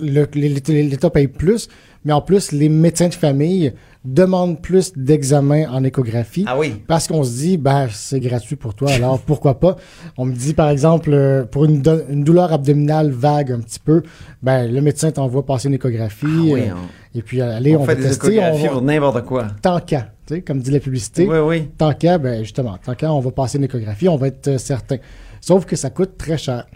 l'État 0.00 1.10
paye 1.10 1.28
plus, 1.28 1.68
mais 2.04 2.12
en 2.12 2.20
plus, 2.20 2.52
les 2.52 2.68
médecins 2.68 3.08
de 3.08 3.14
famille 3.14 3.72
demandent 4.04 4.60
plus 4.60 4.92
d'examens 4.96 5.68
en 5.70 5.84
échographie. 5.84 6.44
Ah 6.48 6.58
oui. 6.58 6.74
Parce 6.88 7.06
qu'on 7.06 7.22
se 7.22 7.30
dit, 7.36 7.56
ben, 7.56 7.86
c'est 7.92 8.18
gratuit 8.20 8.56
pour 8.56 8.74
toi, 8.74 8.90
alors 8.90 9.18
pourquoi 9.26 9.60
pas? 9.60 9.76
On 10.18 10.24
me 10.24 10.34
dit, 10.34 10.54
par 10.54 10.70
exemple, 10.70 11.10
euh, 11.12 11.44
pour 11.44 11.64
une, 11.66 11.82
do- 11.82 12.02
une 12.10 12.24
douleur 12.24 12.52
abdominale 12.52 13.10
vague 13.10 13.52
un 13.52 13.60
petit 13.60 13.78
peu, 13.78 14.02
ben, 14.42 14.66
le 14.72 14.80
médecin 14.80 15.10
t'envoie 15.12 15.46
passer 15.46 15.68
une 15.68 15.74
échographie. 15.74 16.26
Ah 16.26 16.40
oui, 16.42 16.52
euh, 16.68 16.72
on- 16.74 17.18
et 17.18 17.22
puis, 17.22 17.40
allez, 17.42 17.76
on, 17.76 17.82
on, 17.82 17.84
fait 17.84 17.94
va 17.94 18.00
des 18.02 18.08
tester. 18.08 18.26
On 18.26 18.30
échographies 18.32 18.62
va, 18.64 18.70
pour 18.70 18.82
n'importe 18.82 19.24
quoi. 19.24 19.46
tant 19.60 19.78
qu'à, 19.80 20.08
tu 20.26 20.34
sais, 20.34 20.40
comme 20.42 20.60
dit 20.60 20.70
la 20.70 20.80
publicité. 20.80 21.26
Oui, 21.28 21.38
oui. 21.38 21.68
Tant 21.78 21.92
qu'à, 21.92 22.18
ben, 22.18 22.42
justement, 22.42 22.76
tant 22.84 22.94
qu'à, 22.94 23.12
on 23.12 23.20
va 23.20 23.30
passer 23.30 23.58
une 23.58 23.64
échographie, 23.64 24.08
on 24.08 24.16
va 24.16 24.28
être 24.28 24.48
euh, 24.48 24.58
certain. 24.58 24.96
Sauf 25.40 25.64
que 25.64 25.76
ça 25.76 25.90
coûte 25.90 26.16
très 26.16 26.38
cher. 26.38 26.66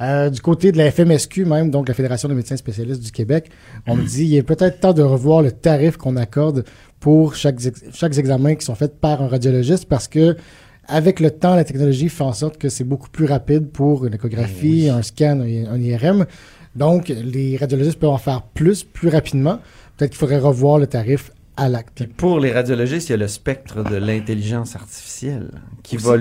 Euh, 0.00 0.28
du 0.28 0.40
côté 0.40 0.72
de 0.72 0.78
la 0.78 0.90
FMSQ 0.90 1.44
même, 1.44 1.70
donc 1.70 1.86
la 1.86 1.94
Fédération 1.94 2.28
des 2.28 2.34
médecins 2.34 2.56
spécialistes 2.56 3.00
du 3.00 3.12
Québec, 3.12 3.50
on 3.86 3.94
me 3.94 4.04
dit 4.04 4.24
il 4.24 4.36
est 4.36 4.42
peut-être 4.42 4.80
temps 4.80 4.92
de 4.92 5.02
revoir 5.02 5.40
le 5.40 5.52
tarif 5.52 5.96
qu'on 5.96 6.16
accorde 6.16 6.64
pour 6.98 7.36
chaque, 7.36 7.60
chaque 7.92 8.18
examen 8.18 8.56
qui 8.56 8.64
sont 8.64 8.74
faits 8.74 8.98
par 9.00 9.22
un 9.22 9.28
radiologiste 9.28 9.86
parce 9.88 10.08
que 10.08 10.36
avec 10.88 11.20
le 11.20 11.30
temps, 11.30 11.54
la 11.54 11.64
technologie 11.64 12.08
fait 12.08 12.24
en 12.24 12.32
sorte 12.32 12.58
que 12.58 12.68
c'est 12.68 12.84
beaucoup 12.84 13.08
plus 13.08 13.24
rapide 13.24 13.70
pour 13.70 14.04
une 14.04 14.14
échographie, 14.14 14.88
un 14.88 15.02
scan, 15.02 15.40
un, 15.40 15.80
IRM. 15.80 16.26
Donc, 16.76 17.08
les 17.08 17.56
radiologistes 17.56 17.98
peuvent 17.98 18.10
en 18.10 18.18
faire 18.18 18.42
plus, 18.42 18.84
plus 18.84 19.08
rapidement. 19.08 19.60
Peut-être 19.96 20.10
qu'il 20.10 20.18
faudrait 20.18 20.38
revoir 20.38 20.78
le 20.78 20.86
tarif 20.86 21.30
à 21.56 21.68
l'acte. 21.68 22.06
Pour 22.16 22.40
les 22.40 22.52
radiologistes, 22.52 23.08
il 23.08 23.12
y 23.12 23.14
a 23.14 23.18
le 23.18 23.28
spectre 23.28 23.84
de 23.84 23.96
l'intelligence 23.96 24.74
artificielle 24.74 25.50
qui 25.82 25.96
Aussi. 25.96 26.04
va 26.04 26.16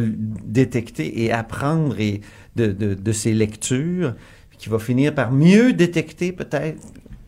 détecter 0.45 1.23
et 1.23 1.31
apprendre 1.31 1.99
et 1.99 2.21
de, 2.55 2.67
de, 2.67 2.93
de 2.93 3.11
ses 3.11 3.33
lectures, 3.33 4.15
qui 4.57 4.69
va 4.69 4.79
finir 4.79 5.13
par 5.13 5.31
mieux 5.31 5.73
détecter 5.73 6.31
peut-être 6.31 6.77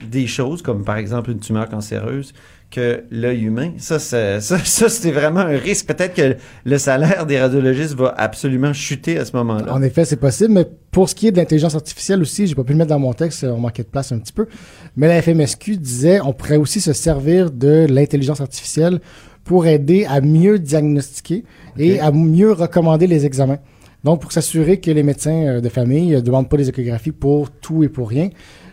des 0.09 0.27
choses, 0.27 0.61
comme 0.61 0.83
par 0.83 0.97
exemple 0.97 1.31
une 1.31 1.39
tumeur 1.39 1.67
cancéreuse, 1.69 2.33
que 2.71 3.03
l'œil 3.11 3.43
humain. 3.43 3.71
Ça, 3.77 3.99
ça, 3.99 4.41
ça, 4.41 4.57
ça, 4.63 4.89
c'est 4.89 5.11
vraiment 5.11 5.41
un 5.41 5.57
risque. 5.57 5.87
Peut-être 5.87 6.13
que 6.13 6.35
le 6.65 6.77
salaire 6.77 7.25
des 7.25 7.39
radiologistes 7.39 7.95
va 7.95 8.13
absolument 8.17 8.73
chuter 8.73 9.17
à 9.17 9.25
ce 9.25 9.35
moment-là. 9.37 9.73
En 9.73 9.81
effet, 9.81 10.05
c'est 10.05 10.17
possible, 10.17 10.53
mais 10.53 10.67
pour 10.91 11.09
ce 11.09 11.15
qui 11.15 11.27
est 11.27 11.31
de 11.31 11.37
l'intelligence 11.37 11.75
artificielle 11.75 12.21
aussi, 12.21 12.47
j'ai 12.47 12.55
pas 12.55 12.63
pu 12.63 12.73
le 12.73 12.77
mettre 12.77 12.89
dans 12.89 12.99
mon 12.99 13.13
texte, 13.13 13.43
on 13.43 13.57
manquait 13.57 13.83
de 13.83 13.87
place 13.87 14.11
un 14.11 14.19
petit 14.19 14.33
peu, 14.33 14.47
mais 14.95 15.07
la 15.07 15.21
FMSQ 15.21 15.77
disait 15.77 16.19
on 16.21 16.33
pourrait 16.33 16.57
aussi 16.57 16.81
se 16.81 16.93
servir 16.93 17.51
de 17.51 17.85
l'intelligence 17.89 18.41
artificielle 18.41 18.99
pour 19.43 19.67
aider 19.67 20.05
à 20.05 20.21
mieux 20.21 20.57
diagnostiquer 20.57 21.43
et 21.77 21.99
à 21.99 22.11
mieux 22.11 22.51
recommander 22.51 23.07
les 23.07 23.25
examens. 23.25 23.59
Donc, 24.05 24.21
pour 24.21 24.31
s'assurer 24.31 24.79
que 24.79 24.91
les 24.91 25.03
médecins 25.03 25.31
euh, 25.47 25.61
de 25.61 25.67
famille 25.69 26.11
ne 26.11 26.21
demandent 26.21 26.47
pas 26.47 26.57
des 26.57 26.69
échographies 26.69 27.11
pour 27.11 27.49
tout 27.51 27.83
et 27.83 27.89
pour 27.89 28.07
rien, 28.07 28.29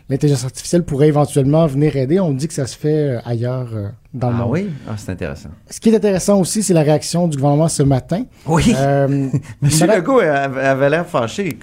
l'intelligence 0.08 0.44
artificielle 0.44 0.82
pourrait 0.84 1.08
éventuellement 1.08 1.66
venir 1.66 1.96
aider. 1.96 2.20
On 2.20 2.32
dit 2.32 2.46
que 2.48 2.54
ça 2.54 2.66
se 2.66 2.76
fait 2.76 3.16
euh, 3.16 3.18
ailleurs 3.24 3.68
euh, 3.74 3.88
dans 4.12 4.28
le 4.28 4.34
Ah 4.36 4.38
monde. 4.42 4.50
oui? 4.50 4.68
Ah, 4.86 4.92
c'est 4.98 5.10
intéressant. 5.10 5.48
Ce 5.70 5.80
qui 5.80 5.88
est 5.88 5.96
intéressant 5.96 6.38
aussi, 6.38 6.62
c'est 6.62 6.74
la 6.74 6.82
réaction 6.82 7.28
du 7.28 7.38
gouvernement 7.38 7.68
ce 7.68 7.82
matin. 7.82 8.24
Oui. 8.46 8.74
Euh, 8.76 9.28
Monsieur 9.62 9.86
Madame- 9.86 10.02
Legault 10.02 10.20
avait 10.20 10.90
l'air 10.90 11.06
fâché 11.06 11.56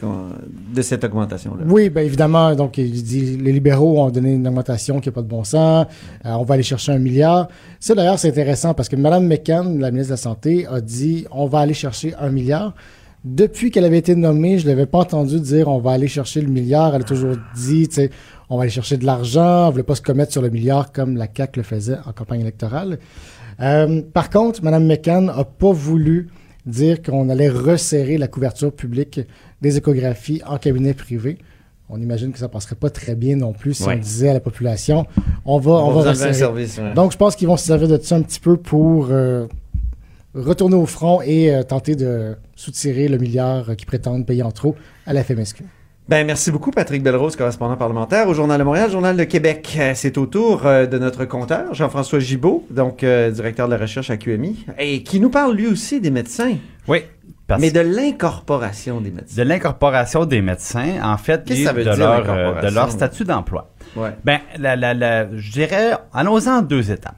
de 0.74 0.82
cette 0.82 1.04
augmentation-là. 1.04 1.64
Oui, 1.68 1.90
bien 1.92 2.02
évidemment. 2.04 2.56
Donc, 2.56 2.80
il 2.80 3.04
dit 3.04 3.38
les 3.38 3.52
libéraux 3.52 4.02
ont 4.02 4.10
donné 4.10 4.34
une 4.34 4.48
augmentation 4.48 5.00
qui 5.00 5.10
n'a 5.10 5.14
pas 5.14 5.22
de 5.22 5.28
bon 5.28 5.44
sens. 5.44 5.86
Euh, 6.26 6.32
on 6.32 6.44
va 6.44 6.56
aller 6.56 6.64
chercher 6.64 6.92
un 6.94 6.98
milliard. 7.00 7.50
Ça, 7.80 7.94
d'ailleurs, 7.94 8.18
c'est 8.18 8.30
intéressant 8.30 8.74
parce 8.74 8.90
que 8.90 8.96
Mme 8.96 9.28
McCann, 9.28 9.80
la 9.80 9.92
ministre 9.92 10.10
de 10.10 10.14
la 10.14 10.18
Santé, 10.18 10.66
a 10.66 10.82
dit 10.82 11.26
on 11.30 11.46
va 11.46 11.60
aller 11.60 11.76
chercher 11.76 12.16
un 12.20 12.30
milliard. 12.32 12.74
Depuis 13.26 13.70
qu'elle 13.70 13.84
avait 13.86 13.98
été 13.98 14.16
nommée, 14.16 14.60
je 14.60 14.66
ne 14.66 14.70
l'avais 14.70 14.86
pas 14.86 15.00
entendu 15.00 15.40
dire 15.42 15.68
on 15.68 15.80
va 15.80 15.92
aller 15.92 16.08
chercher 16.08 16.42
le 16.42 16.48
milliard. 16.48 16.96
Elle 16.96 17.02
a 17.02 17.06
toujours 17.06 17.36
dit, 17.56 17.88
tu 17.90 17.96
sais, 17.96 18.10
on 18.50 18.56
va 18.58 18.64
aller 18.64 18.72
chercher 18.72 18.98
de 18.98 19.06
l'argent. 19.06 19.64
Elle 19.64 19.68
ne 19.68 19.72
voulait 19.72 19.84
pas 19.84 19.96
se 19.96 20.02
commettre 20.02 20.32
sur 20.32 20.42
le 20.42 20.50
milliard 20.50 20.92
comme 20.94 21.18
la 21.18 21.28
CAQ 21.36 21.60
le 21.60 21.64
faisait 21.64 21.98
en 22.06 22.14
campagne 22.14 22.42
électorale. 22.42 22.98
Euh, 23.60 24.02
par 24.14 24.30
contre, 24.30 24.64
Mme 24.64 24.86
McCann 24.88 25.26
n'a 25.26 25.44
pas 25.44 25.72
voulu 25.72 26.30
dire 26.66 27.02
qu'on 27.02 27.28
allait 27.30 27.50
resserrer 27.50 28.18
la 28.18 28.28
couverture 28.30 28.72
publique 28.72 29.20
des 29.62 29.78
échographies 29.78 30.42
en 30.48 30.58
cabinet 30.58 30.94
privé. 30.94 31.38
On 31.90 32.00
imagine 32.00 32.32
que 32.32 32.38
ça 32.40 32.48
passerait 32.48 32.76
pas 32.76 32.90
très 32.92 33.16
bien 33.16 33.36
non 33.36 33.52
plus 33.52 33.74
si 33.74 33.84
Ouais. 33.84 33.96
on 33.96 34.00
disait 34.00 34.30
à 34.30 34.34
la 34.34 34.40
population 34.40 35.08
on 35.44 35.58
va, 35.60 35.72
on, 35.72 35.88
On 35.88 35.92
va 35.92 36.12
resserrer. 36.12 36.34
service. 36.34 36.78
ouais. 36.78 36.94
Donc, 36.94 37.12
je 37.12 37.18
pense 37.18 37.36
qu'ils 37.36 37.48
vont 37.48 37.58
se 37.58 37.66
servir 37.66 37.88
de 37.88 37.98
ça 38.02 38.16
un 38.16 38.22
petit 38.22 38.40
peu 38.40 38.56
pour 38.58 39.08
euh, 39.10 39.48
retourner 40.36 40.76
au 40.76 40.86
front 40.86 41.22
et 41.22 41.54
euh, 41.54 41.64
tenter 41.64 41.96
de 41.96 42.36
soutirer 42.56 43.08
le 43.08 43.18
milliard 43.18 43.70
euh, 43.72 43.76
qu'ils 43.76 43.88
prétendent 43.88 44.26
payer 44.26 44.44
en 44.44 44.52
trop 44.52 44.76
à 45.06 45.14
la 45.14 45.24
FMSQ. 45.24 45.64
Ben, 46.08 46.26
merci 46.26 46.50
beaucoup, 46.50 46.72
Patrick 46.72 47.04
Belrose, 47.04 47.36
correspondant 47.36 47.78
parlementaire 47.78 48.28
au 48.28 48.34
Journal 48.34 48.58
de 48.58 48.64
Montréal, 48.64 48.90
Journal 48.90 49.16
de 49.16 49.24
Québec. 49.26 49.78
Euh, 49.80 49.92
C'est 49.94 50.18
au 50.18 50.26
tour 50.26 50.66
euh, 50.66 50.88
de 50.88 50.98
notre 50.98 51.26
compteur, 51.26 51.76
Jean-François 51.76 52.18
Gibault, 52.18 52.66
donc 52.72 53.04
euh, 53.04 53.30
directeur 53.30 53.68
de 53.68 53.74
la 53.76 53.80
recherche 53.80 54.10
à 54.10 54.18
QMI, 54.18 54.66
et 54.80 55.04
qui 55.04 55.20
nous 55.20 55.30
parle 55.30 55.56
lui 55.56 55.68
aussi 55.68 56.02
des 56.02 56.10
médecins, 56.10 56.56
Oui. 56.88 57.04
Parce 57.46 57.62
mais 57.62 57.70
de 57.72 57.80
l'incorporation 57.80 59.02
des 59.02 59.10
médecins. 59.12 59.44
de 59.44 59.48
l'incorporation 59.48 60.26
des 60.26 60.42
médecins, 60.42 61.00
en 61.04 61.18
fait, 61.18 61.44
Qu'est-ce 61.46 61.64
ça 61.64 61.74
veut 61.74 61.84
de, 61.84 61.90
dire, 61.90 61.98
leur, 61.98 62.62
de 62.62 62.74
leur 62.74 62.92
statut 62.92 63.24
d'emploi. 63.24 63.72
Ouais. 63.96 64.10
Ben, 64.24 64.40
la, 64.58 64.76
la, 64.76 64.94
la, 64.94 65.28
je 65.36 65.52
dirais, 65.52 65.92
allons-en 66.14 66.58
en 66.58 66.62
deux 66.62 66.92
étapes. 66.92 67.16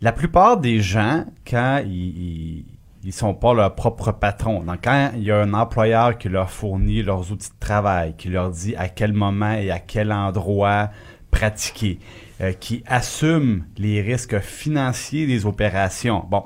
La 0.00 0.12
plupart 0.12 0.58
des 0.58 0.80
gens, 0.80 1.24
quand 1.48 1.82
ils, 1.84 1.90
ils, 1.90 2.64
ils 3.04 3.12
sont 3.12 3.34
pas 3.34 3.54
leur 3.54 3.74
propre 3.74 4.12
patron, 4.12 4.64
donc 4.64 4.80
quand 4.82 5.12
il 5.14 5.22
y 5.22 5.30
a 5.30 5.40
un 5.40 5.54
employeur 5.54 6.18
qui 6.18 6.28
leur 6.28 6.50
fournit 6.50 7.02
leurs 7.02 7.30
outils 7.30 7.50
de 7.50 7.60
travail, 7.60 8.14
qui 8.18 8.28
leur 8.28 8.50
dit 8.50 8.74
à 8.76 8.88
quel 8.88 9.12
moment 9.12 9.52
et 9.52 9.70
à 9.70 9.78
quel 9.78 10.12
endroit 10.12 10.90
pratiquer, 11.30 11.98
euh, 12.40 12.52
qui 12.52 12.82
assume 12.86 13.64
les 13.78 14.00
risques 14.00 14.40
financiers 14.40 15.26
des 15.26 15.46
opérations. 15.46 16.24
Bon, 16.28 16.44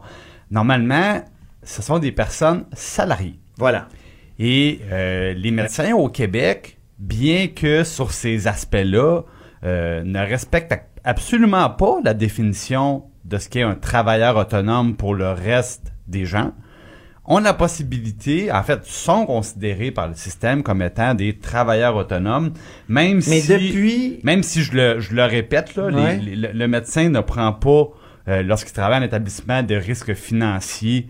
normalement, 0.51 1.23
ce 1.63 1.83
sont 1.83 1.99
des 1.99 2.13
personnes 2.13 2.67
salariées. 2.73 3.39
Voilà. 3.57 3.89
Et 4.39 4.81
euh, 4.91 5.33
les 5.35 5.51
médecins 5.51 5.95
au 5.95 6.09
Québec, 6.09 6.79
bien 6.99 7.49
que 7.49 7.85
sur 7.85 8.13
ces 8.13 8.47
aspects-là, 8.47 9.23
euh, 9.65 10.03
ne 10.05 10.19
respectent 10.19 10.83
absolument 11.05 11.71
pas 11.71 11.99
la 12.05 12.15
définition 12.15 13.05
de 13.31 13.39
ce 13.39 13.49
qu'est 13.49 13.63
un 13.63 13.75
travailleur 13.77 14.37
autonome 14.37 14.97
pour 14.97 15.15
le 15.15 15.31
reste 15.31 15.93
des 16.09 16.27
gens, 16.27 16.53
ont 17.25 17.39
la 17.39 17.55
possibilité, 17.55 18.51
en 18.51 18.63
fait, 18.65 18.85
sont 18.85 19.25
considérés 19.25 19.93
par 19.93 20.09
le 20.09 20.15
système 20.15 20.63
comme 20.65 20.83
étant 20.83 21.15
des 21.15 21.39
travailleurs 21.39 21.95
autonomes, 21.95 22.53
même 22.89 23.17
Mais 23.29 23.41
si... 23.41 23.49
depuis... 23.53 24.21
Même 24.25 24.43
si 24.43 24.63
je 24.63 24.73
le, 24.77 25.01
je 25.01 25.15
le 25.15 25.25
répète, 25.25 25.77
là, 25.77 25.91
les- 25.91 25.97
Ouais. 25.97 26.17
les- 26.19 26.35
le, 26.37 26.49
le 26.53 26.67
médecin 26.69 27.09
ne 27.09 27.21
prend 27.21 27.53
pas, 27.53 27.85
euh, 28.29 28.43
lorsqu'il 28.43 28.73
travaille 28.73 28.99
en 28.99 29.03
établissement, 29.05 29.63
de 29.63 29.77
risques 29.77 30.15
financiers, 30.15 31.09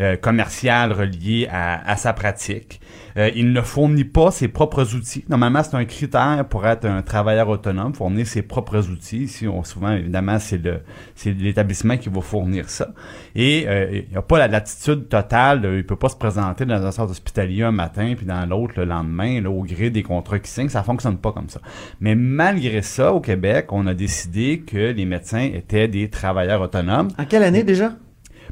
euh, 0.00 0.16
commercial 0.16 0.92
reliés 0.92 1.48
à, 1.50 1.88
à 1.90 1.96
sa 1.96 2.12
pratique. 2.12 2.80
Euh, 3.16 3.30
il 3.34 3.52
ne 3.52 3.60
fournit 3.62 4.04
pas 4.04 4.30
ses 4.30 4.48
propres 4.48 4.94
outils. 4.94 5.24
Normalement, 5.28 5.62
c'est 5.62 5.74
un 5.74 5.86
critère 5.86 6.44
pour 6.50 6.66
être 6.66 6.84
un 6.84 7.00
travailleur 7.00 7.48
autonome, 7.48 7.94
fournir 7.94 8.26
ses 8.26 8.42
propres 8.42 8.90
outils. 8.90 9.22
Ici, 9.22 9.48
on, 9.48 9.64
souvent, 9.64 9.92
évidemment, 9.92 10.38
c'est 10.38 10.58
le 10.58 10.80
c'est 11.14 11.32
l'établissement 11.32 11.96
qui 11.96 12.10
va 12.10 12.20
fournir 12.20 12.68
ça. 12.68 12.88
Et 13.34 13.64
euh, 13.66 14.02
il 14.04 14.10
n'y 14.10 14.16
a 14.16 14.22
pas 14.22 14.38
la 14.38 14.48
latitude 14.48 15.08
totale. 15.08 15.62
il 15.76 15.86
peut 15.86 15.96
pas 15.96 16.10
se 16.10 16.16
présenter 16.16 16.66
dans 16.66 16.84
un 16.84 16.90
centre 16.90 17.10
hospitalier 17.10 17.62
un 17.62 17.72
matin, 17.72 18.12
puis 18.16 18.26
dans 18.26 18.44
l'autre 18.46 18.74
le 18.76 18.84
lendemain, 18.84 19.40
là, 19.40 19.50
au 19.50 19.62
gré 19.62 19.88
des 19.88 20.02
contrats 20.02 20.38
qui 20.38 20.50
signent. 20.50 20.68
Ça 20.68 20.82
fonctionne 20.82 21.16
pas 21.16 21.32
comme 21.32 21.48
ça. 21.48 21.60
Mais 22.00 22.14
malgré 22.14 22.82
ça, 22.82 23.14
au 23.14 23.20
Québec, 23.20 23.72
on 23.72 23.86
a 23.86 23.94
décidé 23.94 24.60
que 24.60 24.92
les 24.92 25.06
médecins 25.06 25.48
étaient 25.54 25.88
des 25.88 26.10
travailleurs 26.10 26.60
autonomes. 26.60 27.08
En 27.18 27.24
quelle 27.24 27.44
année 27.44 27.64
déjà? 27.64 27.92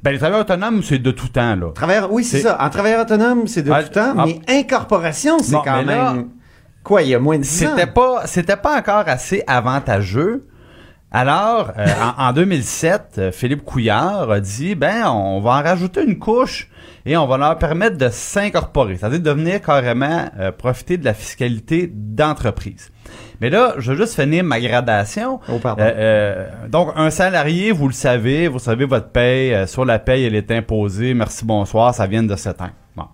Ben, 0.05 0.11
les 0.11 0.19
travailleurs 0.19 0.43
autonomes, 0.43 0.83
c'est 0.83 0.99
de 0.99 1.11
tout 1.11 1.29
temps, 1.29 1.57
là. 1.57 1.71
Travailleur... 1.75 2.13
Oui, 2.13 2.25
c'est 2.25 2.41
ça. 2.41 2.59
En 2.61 2.69
travailleur 2.69 3.01
autonome, 3.01 3.47
c'est 3.47 3.63
de 3.63 3.73
Ah, 3.73 3.83
tout 3.83 3.95
temps, 3.95 4.15
ah. 4.19 4.27
mais 4.27 4.39
incorporation, 4.49 5.39
c'est 5.39 5.57
quand 5.65 5.81
là, 5.81 6.13
même... 6.13 6.29
Quoi, 6.83 7.01
il 7.05 7.09
y 7.09 7.15
a 7.15 7.19
moins 7.19 7.39
de 7.39 7.43
10 7.43 7.65
ans? 7.65 7.71
C'était 7.75 7.91
pas, 7.91 8.27
c'était 8.27 8.57
pas 8.59 8.77
encore 8.77 9.05
assez 9.07 9.43
avantageux. 9.47 10.47
Alors, 11.11 11.73
euh, 11.79 11.87
en, 12.19 12.23
en 12.23 12.33
2007, 12.35 13.03
euh, 13.17 13.33
Philippe 13.33 13.65
Couillard 13.65 14.31
a 14.31 14.41
dit, 14.41 14.75
ben, 14.75 15.07
on 15.09 15.41
va 15.41 15.53
en 15.53 15.63
rajouter 15.63 16.05
une 16.05 16.19
couche 16.19 16.69
et 17.07 17.17
on 17.17 17.27
va 17.27 17.37
leur 17.37 17.59
permettre 17.59 17.99
de 17.99 18.09
s'incorporer, 18.11 18.97
c'est-à-dire 18.97 19.21
de 19.21 19.31
venir 19.31 19.61
carrément 19.61 20.31
euh, 20.39 20.53
profiter 20.53 20.97
de 20.97 21.05
la 21.05 21.15
fiscalité 21.15 21.91
d'entreprise. 21.93 22.91
Mais 23.41 23.51
là, 23.51 23.75
je 23.79 23.93
veux 23.93 23.99
juste 23.99 24.15
finir 24.15 24.45
ma 24.45 24.61
gradation. 24.61 25.41
Oh, 25.49 25.59
pardon. 25.59 25.83
Euh, 25.83 25.93
euh, 25.95 26.69
donc, 26.69 26.93
un 26.97 27.11
salarié, 27.11 27.73
vous 27.73 27.89
le 27.89 27.93
savez, 27.93 28.49
vous 28.49 28.59
savez 28.59 28.85
votre 28.85 29.09
paye, 29.09 29.53
euh, 29.53 29.67
sur 29.67 29.85
la 29.85 29.99
paye, 29.99 30.25
elle 30.25 30.35
est 30.35 30.51
imposée, 30.51 31.15
merci, 31.15 31.45
bonsoir, 31.45 31.95
ça 31.95 32.07
vient 32.07 32.23
de 32.23 32.37
cet 32.37 32.63
an. 32.63 32.71
Bon. 32.97 33.07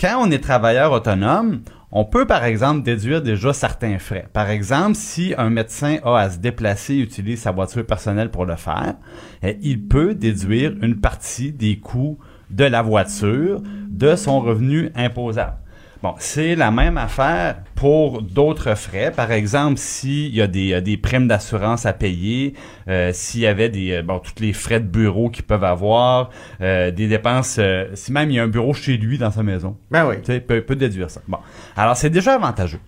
Quand 0.00 0.18
on 0.20 0.30
est 0.30 0.42
travailleur 0.42 0.92
autonome, 0.92 1.60
on 1.92 2.04
peut, 2.04 2.26
par 2.26 2.44
exemple, 2.44 2.82
déduire 2.82 3.22
déjà 3.22 3.52
certains 3.52 3.98
frais. 3.98 4.26
Par 4.32 4.50
exemple, 4.50 4.96
si 4.96 5.34
un 5.38 5.50
médecin 5.50 5.98
a 6.04 6.16
à 6.16 6.30
se 6.30 6.38
déplacer 6.38 6.94
et 6.94 7.00
utilise 7.00 7.40
sa 7.42 7.52
voiture 7.52 7.86
personnelle 7.86 8.30
pour 8.30 8.44
le 8.44 8.56
faire, 8.56 8.94
eh, 9.42 9.56
il 9.62 9.86
peut 9.86 10.14
déduire 10.14 10.72
une 10.82 11.00
partie 11.00 11.52
des 11.52 11.78
coûts 11.78 12.18
de 12.50 12.64
la 12.64 12.82
voiture 12.82 13.60
de 13.88 14.16
son 14.16 14.40
revenu 14.40 14.90
imposable. 14.94 15.54
Bon, 16.02 16.14
c'est 16.18 16.54
la 16.54 16.70
même 16.70 16.98
affaire 16.98 17.56
pour 17.74 18.20
d'autres 18.20 18.74
frais. 18.76 19.10
Par 19.10 19.32
exemple, 19.32 19.78
s'il 19.78 20.34
y 20.34 20.42
a 20.42 20.46
des, 20.46 20.74
euh, 20.74 20.80
des 20.82 20.98
primes 20.98 21.26
d'assurance 21.26 21.86
à 21.86 21.94
payer, 21.94 22.52
euh, 22.86 23.10
s'il 23.14 23.40
y 23.40 23.46
avait 23.46 23.70
des, 23.70 23.92
euh, 23.92 24.02
bon, 24.02 24.18
tous 24.18 24.42
les 24.42 24.52
frais 24.52 24.78
de 24.78 24.86
bureau 24.86 25.30
qu'ils 25.30 25.44
peuvent 25.46 25.64
avoir, 25.64 26.30
euh, 26.60 26.90
des 26.90 27.08
dépenses, 27.08 27.56
euh, 27.58 27.86
si 27.94 28.12
même 28.12 28.30
il 28.30 28.34
y 28.34 28.38
a 28.38 28.42
un 28.42 28.48
bureau 28.48 28.74
chez 28.74 28.98
lui 28.98 29.16
dans 29.16 29.30
sa 29.30 29.42
maison, 29.42 29.76
Ben 29.90 30.06
oui. 30.06 30.16
tu 30.20 30.26
sais, 30.26 30.36
il 30.36 30.42
peut, 30.42 30.60
peut 30.60 30.76
déduire 30.76 31.10
ça. 31.10 31.22
Bon, 31.26 31.38
alors 31.76 31.96
c'est 31.96 32.10
déjà 32.10 32.34
avantageux. 32.34 32.80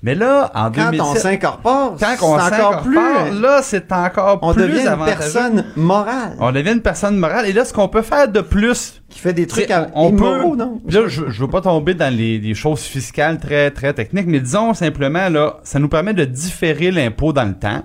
Mais 0.00 0.14
là, 0.14 0.50
en 0.54 0.70
Quand 0.70 0.90
2007, 0.92 1.00
on 1.00 1.14
s'incorpore, 1.16 1.96
quand 1.98 2.14
on 2.22 2.26
encore 2.34 2.40
s'incorpore, 2.48 2.82
plus... 2.84 3.40
là, 3.40 3.60
c'est 3.62 3.90
encore 3.90 4.38
On 4.42 4.52
plus 4.52 4.62
devient 4.62 4.82
une 4.82 4.86
avantageux. 4.86 5.18
personne 5.18 5.64
morale 5.74 6.36
On 6.38 6.52
devient 6.52 6.70
une 6.72 6.82
personne 6.82 7.16
morale. 7.16 7.46
Et 7.46 7.52
là, 7.52 7.64
ce 7.64 7.72
qu'on 7.72 7.88
peut 7.88 8.02
faire 8.02 8.28
de 8.28 8.40
plus, 8.40 9.02
qui 9.08 9.18
fait 9.18 9.32
des 9.32 9.48
trucs 9.48 9.70
à... 9.72 9.88
on 9.94 10.10
immoraux, 10.10 10.50
peut, 10.50 10.56
non? 10.56 10.80
Là, 10.88 11.08
je, 11.08 11.28
je 11.28 11.40
veux 11.40 11.50
pas 11.50 11.62
tomber 11.62 11.94
dans 11.94 12.14
les, 12.16 12.38
les 12.38 12.54
choses 12.54 12.82
fiscales 12.82 13.38
très 13.40 13.72
très 13.72 13.92
techniques, 13.92 14.26
mais 14.28 14.38
disons 14.38 14.72
simplement 14.72 15.28
là, 15.28 15.56
ça 15.64 15.80
nous 15.80 15.88
permet 15.88 16.14
de 16.14 16.24
différer 16.24 16.92
l'impôt 16.92 17.32
dans 17.32 17.44
le 17.44 17.54
temps, 17.58 17.82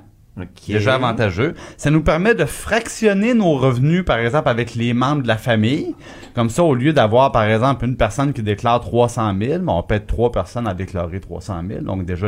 Déjà 0.68 0.96
avantageux. 0.96 1.54
Ça 1.78 1.92
nous 1.92 2.02
permet 2.02 2.34
de 2.34 2.46
fractionner 2.46 3.34
nos 3.36 3.54
revenus, 3.54 4.04
par 4.04 4.18
exemple, 4.18 4.50
avec 4.50 4.74
les 4.74 4.94
membres 4.94 5.22
de 5.22 5.28
la 5.28 5.38
famille. 5.38 5.96
Comme 6.34 6.50
ça, 6.50 6.64
au 6.64 6.74
lieu 6.74 6.92
d'avoir, 6.92 7.32
par 7.32 7.44
exemple, 7.44 7.86
une 7.86 7.96
personne 7.96 8.34
qui 8.34 8.42
déclare 8.42 8.80
300 8.80 9.34
000, 9.40 9.60
ben, 9.60 9.72
on 9.74 9.84
peut 9.84 9.94
être 9.96 10.08
trois 10.08 10.32
personnes 10.32 10.68
à 10.68 10.74
déclarer 10.74 11.20
300 11.20 11.62
000. 11.68 11.82
Donc 11.82 12.06
déjà, 12.06 12.28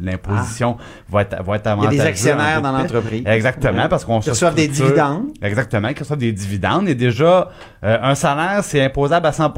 l'imposition 0.00 0.76
va 1.10 1.22
être 1.22 1.42
va 1.42 1.56
être 1.56 1.64
Il 1.64 1.68
y 1.68 1.68
a 1.68 1.72
avantageuse. 1.72 1.98
des 1.98 2.00
un 2.00 2.06
actionnaire 2.06 2.56
peu 2.56 2.62
dans 2.62 2.72
l'entreprise. 2.72 3.22
Exactement, 3.26 3.82
Ouais. 3.82 3.88
parce 3.88 4.04
qu'on 4.06 4.18
Qui 4.20 4.26
se 4.26 4.30
reçoivent 4.30 4.54
des 4.54 4.68
dividendes. 4.68 5.26
Exactement, 5.42 5.92
qui 5.92 5.98
reçoivent 6.00 6.18
des 6.18 6.32
dividendes. 6.32 6.88
Et 6.88 6.94
déjà, 6.94 7.50
euh, 7.84 7.98
un 8.02 8.14
salaire, 8.14 8.64
c'est 8.64 8.82
imposable 8.82 9.26
à 9.26 9.32
100 9.32 9.52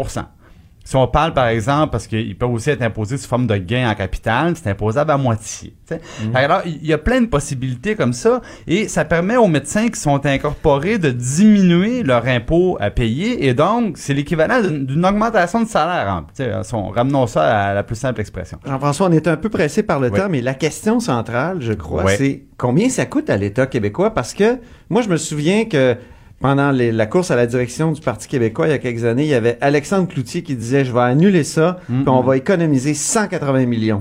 Si 0.86 0.96
on 0.96 1.08
parle, 1.08 1.32
par 1.32 1.46
exemple, 1.48 1.92
parce 1.92 2.06
qu'il 2.06 2.36
peut 2.36 2.44
aussi 2.44 2.68
être 2.68 2.82
imposé 2.82 3.16
sous 3.16 3.26
forme 3.26 3.46
de 3.46 3.56
gain 3.56 3.88
en 3.90 3.94
capital, 3.94 4.54
c'est 4.54 4.68
imposable 4.68 5.10
à 5.12 5.16
moitié. 5.16 5.72
Mm. 5.90 5.96
Alors, 6.36 6.60
il 6.66 6.84
y 6.84 6.92
a 6.92 6.98
plein 6.98 7.22
de 7.22 7.26
possibilités 7.26 7.94
comme 7.96 8.12
ça, 8.12 8.42
et 8.66 8.86
ça 8.88 9.06
permet 9.06 9.36
aux 9.36 9.46
médecins 9.46 9.88
qui 9.88 9.98
sont 9.98 10.24
incorporés 10.26 10.98
de 10.98 11.10
diminuer 11.10 12.02
leur 12.02 12.26
impôt 12.26 12.76
à 12.80 12.90
payer, 12.90 13.46
et 13.46 13.54
donc, 13.54 13.96
c'est 13.96 14.12
l'équivalent 14.14 14.60
d'une 14.60 14.84
d'une 14.84 15.04
augmentation 15.06 15.62
de 15.62 15.68
salaire. 15.68 16.08
hein. 16.10 16.26
On- 16.72 16.88
ramenons 16.90 17.26
ça 17.26 17.68
à 17.70 17.74
la 17.74 17.82
plus 17.82 17.96
simple 17.96 18.20
expression. 18.20 18.58
Jean-François, 18.66 19.08
on 19.08 19.12
est 19.12 19.26
un 19.26 19.36
peu 19.38 19.48
pressé 19.48 19.82
par 19.82 19.98
le 20.00 20.10
Oui. 20.10 20.18
temps, 20.18 20.28
mais 20.28 20.42
la 20.42 20.54
question 20.54 21.00
centrale, 21.00 21.58
je 21.60 21.72
crois, 21.72 22.04
Oui. 22.04 22.12
c'est 22.18 22.42
combien 22.58 22.88
ça 22.90 23.06
coûte 23.06 23.30
à 23.30 23.36
l'État 23.38 23.66
québécois? 23.66 24.12
Parce 24.12 24.34
que 24.34 24.58
moi, 24.90 25.00
je 25.02 25.08
me 25.08 25.16
souviens 25.16 25.64
que 25.64 25.96
pendant 26.40 26.70
les- 26.70 26.92
la 26.92 27.06
course 27.06 27.30
à 27.30 27.36
la 27.36 27.46
direction 27.46 27.92
du 27.92 28.00
Parti 28.00 28.28
québécois 28.28 28.66
il 28.68 28.70
y 28.70 28.74
a 28.74 28.78
quelques 28.78 29.04
années, 29.04 29.22
il 29.24 29.28
y 29.28 29.34
avait 29.34 29.56
Alexandre 29.60 30.08
Cloutier 30.08 30.42
qui 30.42 30.54
disait 30.56 30.84
je 30.84 30.92
vais 30.92 31.00
annuler 31.00 31.44
ça, 31.44 31.78
Mm, 31.88 32.00
puis 32.02 32.08
on 32.08 32.22
mm. 32.22 32.26
va 32.26 32.36
économiser 32.36 32.94
180 32.94 33.66
millions. 33.66 34.00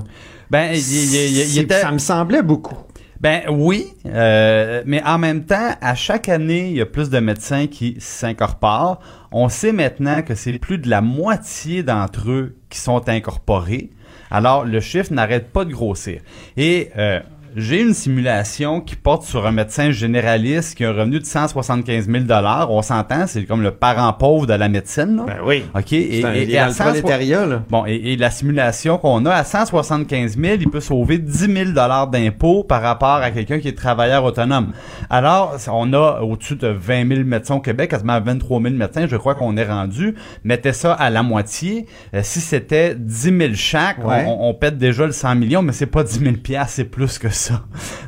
Ben, 0.50 0.70
il, 0.72 0.78
il- 0.78 1.14
il- 1.14 1.38
il 1.38 1.44
C'est- 1.46 1.60
était... 1.60 1.80
Ça 1.80 1.90
me 1.90 1.98
semblait 1.98 2.42
beaucoup. 2.42 2.76
Ben 3.20 3.42
oui, 3.50 3.86
euh, 4.06 4.82
mais 4.84 5.02
en 5.04 5.16
même 5.16 5.44
temps, 5.46 5.70
à 5.80 5.94
chaque 5.94 6.28
année, 6.28 6.68
il 6.68 6.76
y 6.76 6.80
a 6.82 6.86
plus 6.86 7.08
de 7.08 7.18
médecins 7.20 7.66
qui 7.68 7.96
s'incorporent. 7.98 9.00
On 9.32 9.48
sait 9.48 9.72
maintenant 9.72 10.20
que 10.20 10.34
c'est 10.34 10.58
plus 10.58 10.76
de 10.76 10.90
la 10.90 11.00
moitié 11.00 11.82
d'entre 11.82 12.30
eux 12.30 12.56
qui 12.68 12.78
sont 12.78 13.08
incorporés. 13.08 13.90
Alors, 14.30 14.64
le 14.66 14.80
chiffre 14.80 15.12
n'arrête 15.14 15.50
pas 15.52 15.64
de 15.64 15.72
grossir. 15.72 16.20
Et 16.58 16.90
euh, 16.98 17.20
j'ai 17.56 17.80
une 17.82 17.94
simulation 17.94 18.80
qui 18.80 18.96
porte 18.96 19.22
sur 19.24 19.46
un 19.46 19.52
médecin 19.52 19.90
généraliste 19.90 20.76
qui 20.76 20.84
a 20.84 20.90
un 20.90 20.92
revenu 20.92 21.20
de 21.20 21.24
175 21.24 22.08
000 22.08 22.24
On 22.70 22.82
s'entend, 22.82 23.26
c'est 23.26 23.44
comme 23.44 23.62
le 23.62 23.70
parent 23.72 24.12
pauvre 24.12 24.46
de 24.46 24.54
la 24.54 24.68
médecine. 24.68 25.16
là. 25.16 25.24
Ben 25.26 25.36
oui. 25.44 25.64
OK? 25.74 25.92
Et, 25.92 26.20
C'est 26.20 26.24
un- 26.26 26.32
et- 26.34 26.42
il 26.42 26.50
et 26.50 26.54
est 26.54 26.58
à 26.58 26.62
dans 26.62 26.68
le 26.68 26.74
160 26.74 27.00
prolétariat, 27.02 27.46
là. 27.46 27.62
Bon, 27.70 27.84
et, 27.86 28.16
la 28.16 28.30
simulation 28.30 28.98
qu'on 28.98 29.24
a 29.26 29.32
à 29.32 29.44
175 29.44 30.36
000, 30.38 30.56
il 30.60 30.70
peut 30.70 30.80
sauver 30.80 31.18
10 31.18 31.52
000 31.52 31.70
dollars 31.72 32.08
d'impôts 32.08 32.64
par 32.64 32.82
rapport 32.82 33.16
à 33.16 33.30
quelqu'un 33.30 33.58
qui 33.58 33.68
est 33.68 33.76
travailleur 33.76 34.24
autonome. 34.24 34.72
Alors, 35.10 35.56
on 35.72 35.92
a 35.92 36.20
au-dessus 36.22 36.56
de 36.56 36.68
20 36.68 37.08
000 37.08 37.24
médecins 37.24 37.56
au 37.56 37.60
Québec, 37.60 37.90
quasiment 37.90 38.20
23 38.20 38.60
000 38.62 38.74
médecins, 38.74 39.06
je 39.06 39.16
crois 39.16 39.34
qu'on 39.34 39.56
est 39.56 39.64
rendu. 39.64 40.14
Mettez 40.44 40.72
ça 40.72 40.92
à 40.94 41.10
la 41.10 41.22
moitié. 41.22 41.86
Euh, 42.14 42.20
si 42.22 42.40
c'était 42.40 42.94
10 42.94 43.36
000 43.38 43.54
chaque, 43.54 43.98
on- 44.04 44.08
Ouais. 44.08 44.24
on, 44.26 44.48
on 44.48 44.54
pète 44.54 44.78
déjà 44.78 45.06
le 45.06 45.12
100 45.12 45.34
millions, 45.34 45.62
mais 45.62 45.72
c'est 45.72 45.86
pas 45.86 46.02
10 46.04 46.18
000 46.20 46.36
piastres, 46.36 46.72
c'est 46.76 46.84
plus 46.84 47.18
que 47.18 47.28
ça. 47.28 47.43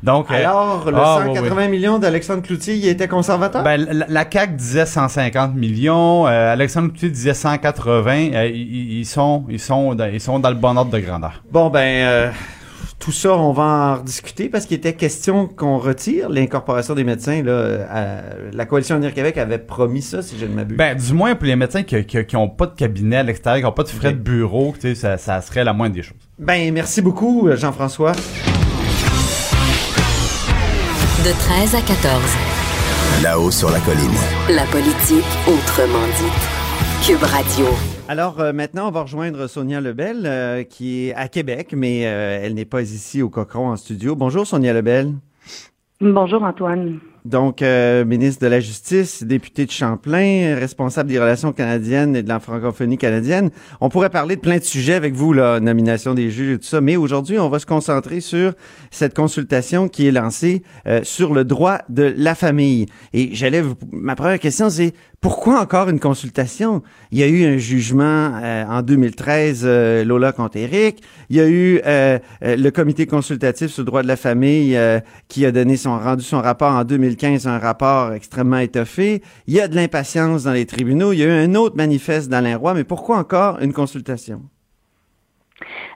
Donc, 0.03 0.31
euh, 0.31 0.35
Alors, 0.35 0.91
le 0.91 0.97
ah, 0.97 1.21
oui, 1.27 1.35
180 1.35 1.69
millions 1.69 1.99
d'Alexandre 1.99 2.43
Cloutier, 2.43 2.75
il 2.77 2.87
était 2.89 3.09
conservateur? 3.09 3.63
ben, 3.63 3.77
la, 3.91 4.07
la 4.09 4.31
CAQ 4.31 4.55
disait 4.55 4.87
150 4.87 5.55
millions, 5.55 6.27
euh, 6.27 6.53
Alexandre 6.53 6.89
Cloutier 6.89 7.11
disait 7.11 7.35
180. 7.35 8.13
euh, 8.35 8.47
ils, 8.47 8.99
ils 9.01 9.07
sont, 9.07 9.45
ils 9.49 9.61
sont, 9.61 9.95
dans, 9.95 10.07
ils 10.13 10.21
sont 10.21 10.39
dans 10.39 10.51
le 10.51 10.57
bon 10.57 10.77
ordre 10.77 10.91
de 10.91 10.99
grandeur. 11.01 11.43
Bon, 11.51 11.71
ben, 11.71 11.81
euh, 12.07 12.31
tout 12.99 13.13
ça, 13.13 13.35
on 13.37 13.53
va 13.53 13.63
en 13.63 13.95
rediscuter 13.97 14.49
parce 14.49 14.65
qu'il 14.65 14.77
était 14.79 14.95
question 14.95 15.47
qu'on 15.47 15.77
retire 15.79 16.29
l'incorporation 16.31 16.95
des 16.95 17.05
médecins. 17.05 17.43
Là, 17.43 17.87
à- 17.91 18.21
la 18.53 18.65
Coalition 18.65 18.95
Avenir 18.97 19.13
Québec 19.13 19.37
avait 19.37 19.59
promis 19.59 20.01
ça, 20.03 20.23
si 20.23 20.39
je 20.39 20.47
ne 20.47 20.55
m'abuse. 20.55 20.79
Ben, 20.79 20.97
du 20.97 21.13
moins 21.13 21.35
pour 21.35 21.47
les 21.47 21.57
médecins 21.57 21.83
qui, 21.83 22.05
qui, 22.07 22.25
qui 22.25 22.37
ont 22.37 22.49
pas 22.49 22.67
de 22.67 22.75
cabinet 22.75 23.17
à 23.19 23.23
l'extérieur, 23.23 23.61
qui 23.61 23.67
ont 23.67 23.73
pas 23.73 23.83
de 23.85 23.89
frais 23.89 24.13
de 24.13 24.19
bureau, 24.19 24.75
ça, 24.95 25.19
ça 25.19 25.41
serait 25.43 25.63
la 25.65 25.73
moindre 25.75 25.95
des 25.95 26.03
choses. 26.03 26.17
Ben, 26.39 26.73
merci 26.73 27.03
beaucoup, 27.03 27.49
Jean-François. 27.55 28.13
De 31.27 31.33
13 31.33 31.75
à 31.75 31.81
14. 31.81 32.23
Là-haut 33.21 33.51
sur 33.51 33.69
la 33.69 33.81
colline. 33.81 34.15
La 34.49 34.63
politique 34.67 35.27
autrement 35.49 36.07
dite. 36.19 37.05
Cube 37.05 37.21
Radio. 37.21 37.67
Alors, 38.07 38.39
euh, 38.39 38.53
maintenant, 38.53 38.87
on 38.87 38.91
va 38.93 39.03
rejoindre 39.03 39.49
Sonia 39.49 39.81
Lebel, 39.81 40.23
euh, 40.25 40.63
qui 40.63 41.09
est 41.09 41.15
à 41.15 41.27
Québec, 41.27 41.75
mais 41.77 42.07
euh, 42.07 42.39
elle 42.41 42.55
n'est 42.55 42.65
pas 42.65 42.83
ici 42.83 43.23
au 43.23 43.29
Cochon 43.29 43.67
en 43.67 43.77
studio. 43.77 44.15
Bonjour, 44.15 44.47
Sonia 44.47 44.73
Lebel. 44.73 45.15
Bonjour 46.01 46.45
Antoine. 46.45 47.01
Donc, 47.27 47.61
euh, 47.61 48.05
ministre 48.05 48.41
de 48.45 48.47
la 48.47 48.61
Justice, 48.61 49.25
député 49.25 49.67
de 49.67 49.71
Champlain, 49.73 50.55
responsable 50.55 51.09
des 51.11 51.19
relations 51.19 51.53
canadiennes 51.53 52.15
et 52.15 52.23
de 52.23 52.29
la 52.29 52.39
francophonie 52.39 52.99
canadienne. 52.99 53.51
On 53.81 53.89
pourrait 53.89 54.11
parler 54.11 54.37
de 54.37 54.41
plein 54.41 54.59
de 54.59 54.63
sujets 54.63 54.95
avec 54.95 55.15
vous, 55.15 55.33
la 55.33 55.59
nomination 55.59 56.15
des 56.15 56.31
juges 56.31 56.55
et 56.55 56.59
tout 56.59 56.67
ça, 56.67 56.81
mais 56.81 56.95
aujourd'hui, 56.95 57.41
on 57.41 57.49
va 57.49 57.59
se 57.59 57.67
concentrer 57.67 58.21
sur 58.21 58.53
cette 58.93 59.13
consultation 59.13 59.89
qui 59.89 60.07
est 60.07 60.13
lancée 60.13 60.63
euh, 60.87 61.01
sur 61.03 61.35
le 61.35 61.43
droit 61.45 61.81
de 61.89 62.15
la 62.17 62.37
famille. 62.37 62.87
Et 63.13 63.31
j'allais, 63.35 63.61
vous- 63.61 63.75
ma 63.91 64.15
première 64.15 64.39
question, 64.39 64.71
c'est 64.71 64.93
pourquoi 65.21 65.61
encore 65.61 65.89
une 65.89 66.01
consultation? 66.01 66.83
Il 67.11 67.19
y 67.19 67.23
a 67.23 67.27
eu 67.27 67.45
un 67.47 67.57
jugement 67.57 68.33
euh, 68.43 68.65
en 68.69 68.83
2013, 68.83 69.63
euh, 69.65 70.05
Lola 70.05 70.33
contre 70.33 70.57
Eric. 70.59 71.03
Il 71.31 71.37
y 71.37 71.41
a 71.41 71.49
eu 71.49 71.81
euh, 71.87 72.19
euh, 72.45 72.57
le 72.57 72.71
comité 72.71 73.07
consultatif 73.07 73.69
sur 73.69 73.83
le 73.83 73.87
droit 73.87 74.03
de 74.03 74.09
la 74.09 74.17
famille 74.17 74.77
euh, 74.77 75.01
qui 75.29 75.47
a 75.47 75.53
donné 75.53 75.77
son 75.77 75.99
rendu 75.99 76.23
son 76.23 76.41
rapport 76.41 76.73
en 76.73 76.85
2015, 76.85 77.47
un 77.47 77.59
rapport 77.59 78.13
extrêmement 78.13 78.59
étoffé. 78.59 79.23
Il 79.47 79.55
y 79.55 79.61
a 79.61 79.69
de 79.69 79.75
l'impatience 79.75 80.45
dans 80.45 80.53
les 80.53 80.67
tribunaux. 80.67 81.13
Il 81.13 81.19
y 81.19 81.23
a 81.23 81.27
eu 81.27 81.45
un 81.45 81.55
autre 81.55 81.77
manifeste 81.77 82.29
d'Alain 82.29 82.57
Roy, 82.57 82.75
mais 82.75 82.85
pourquoi 82.85 83.19
encore 83.19 83.59
une 83.61 83.73
consultation? 83.73 84.43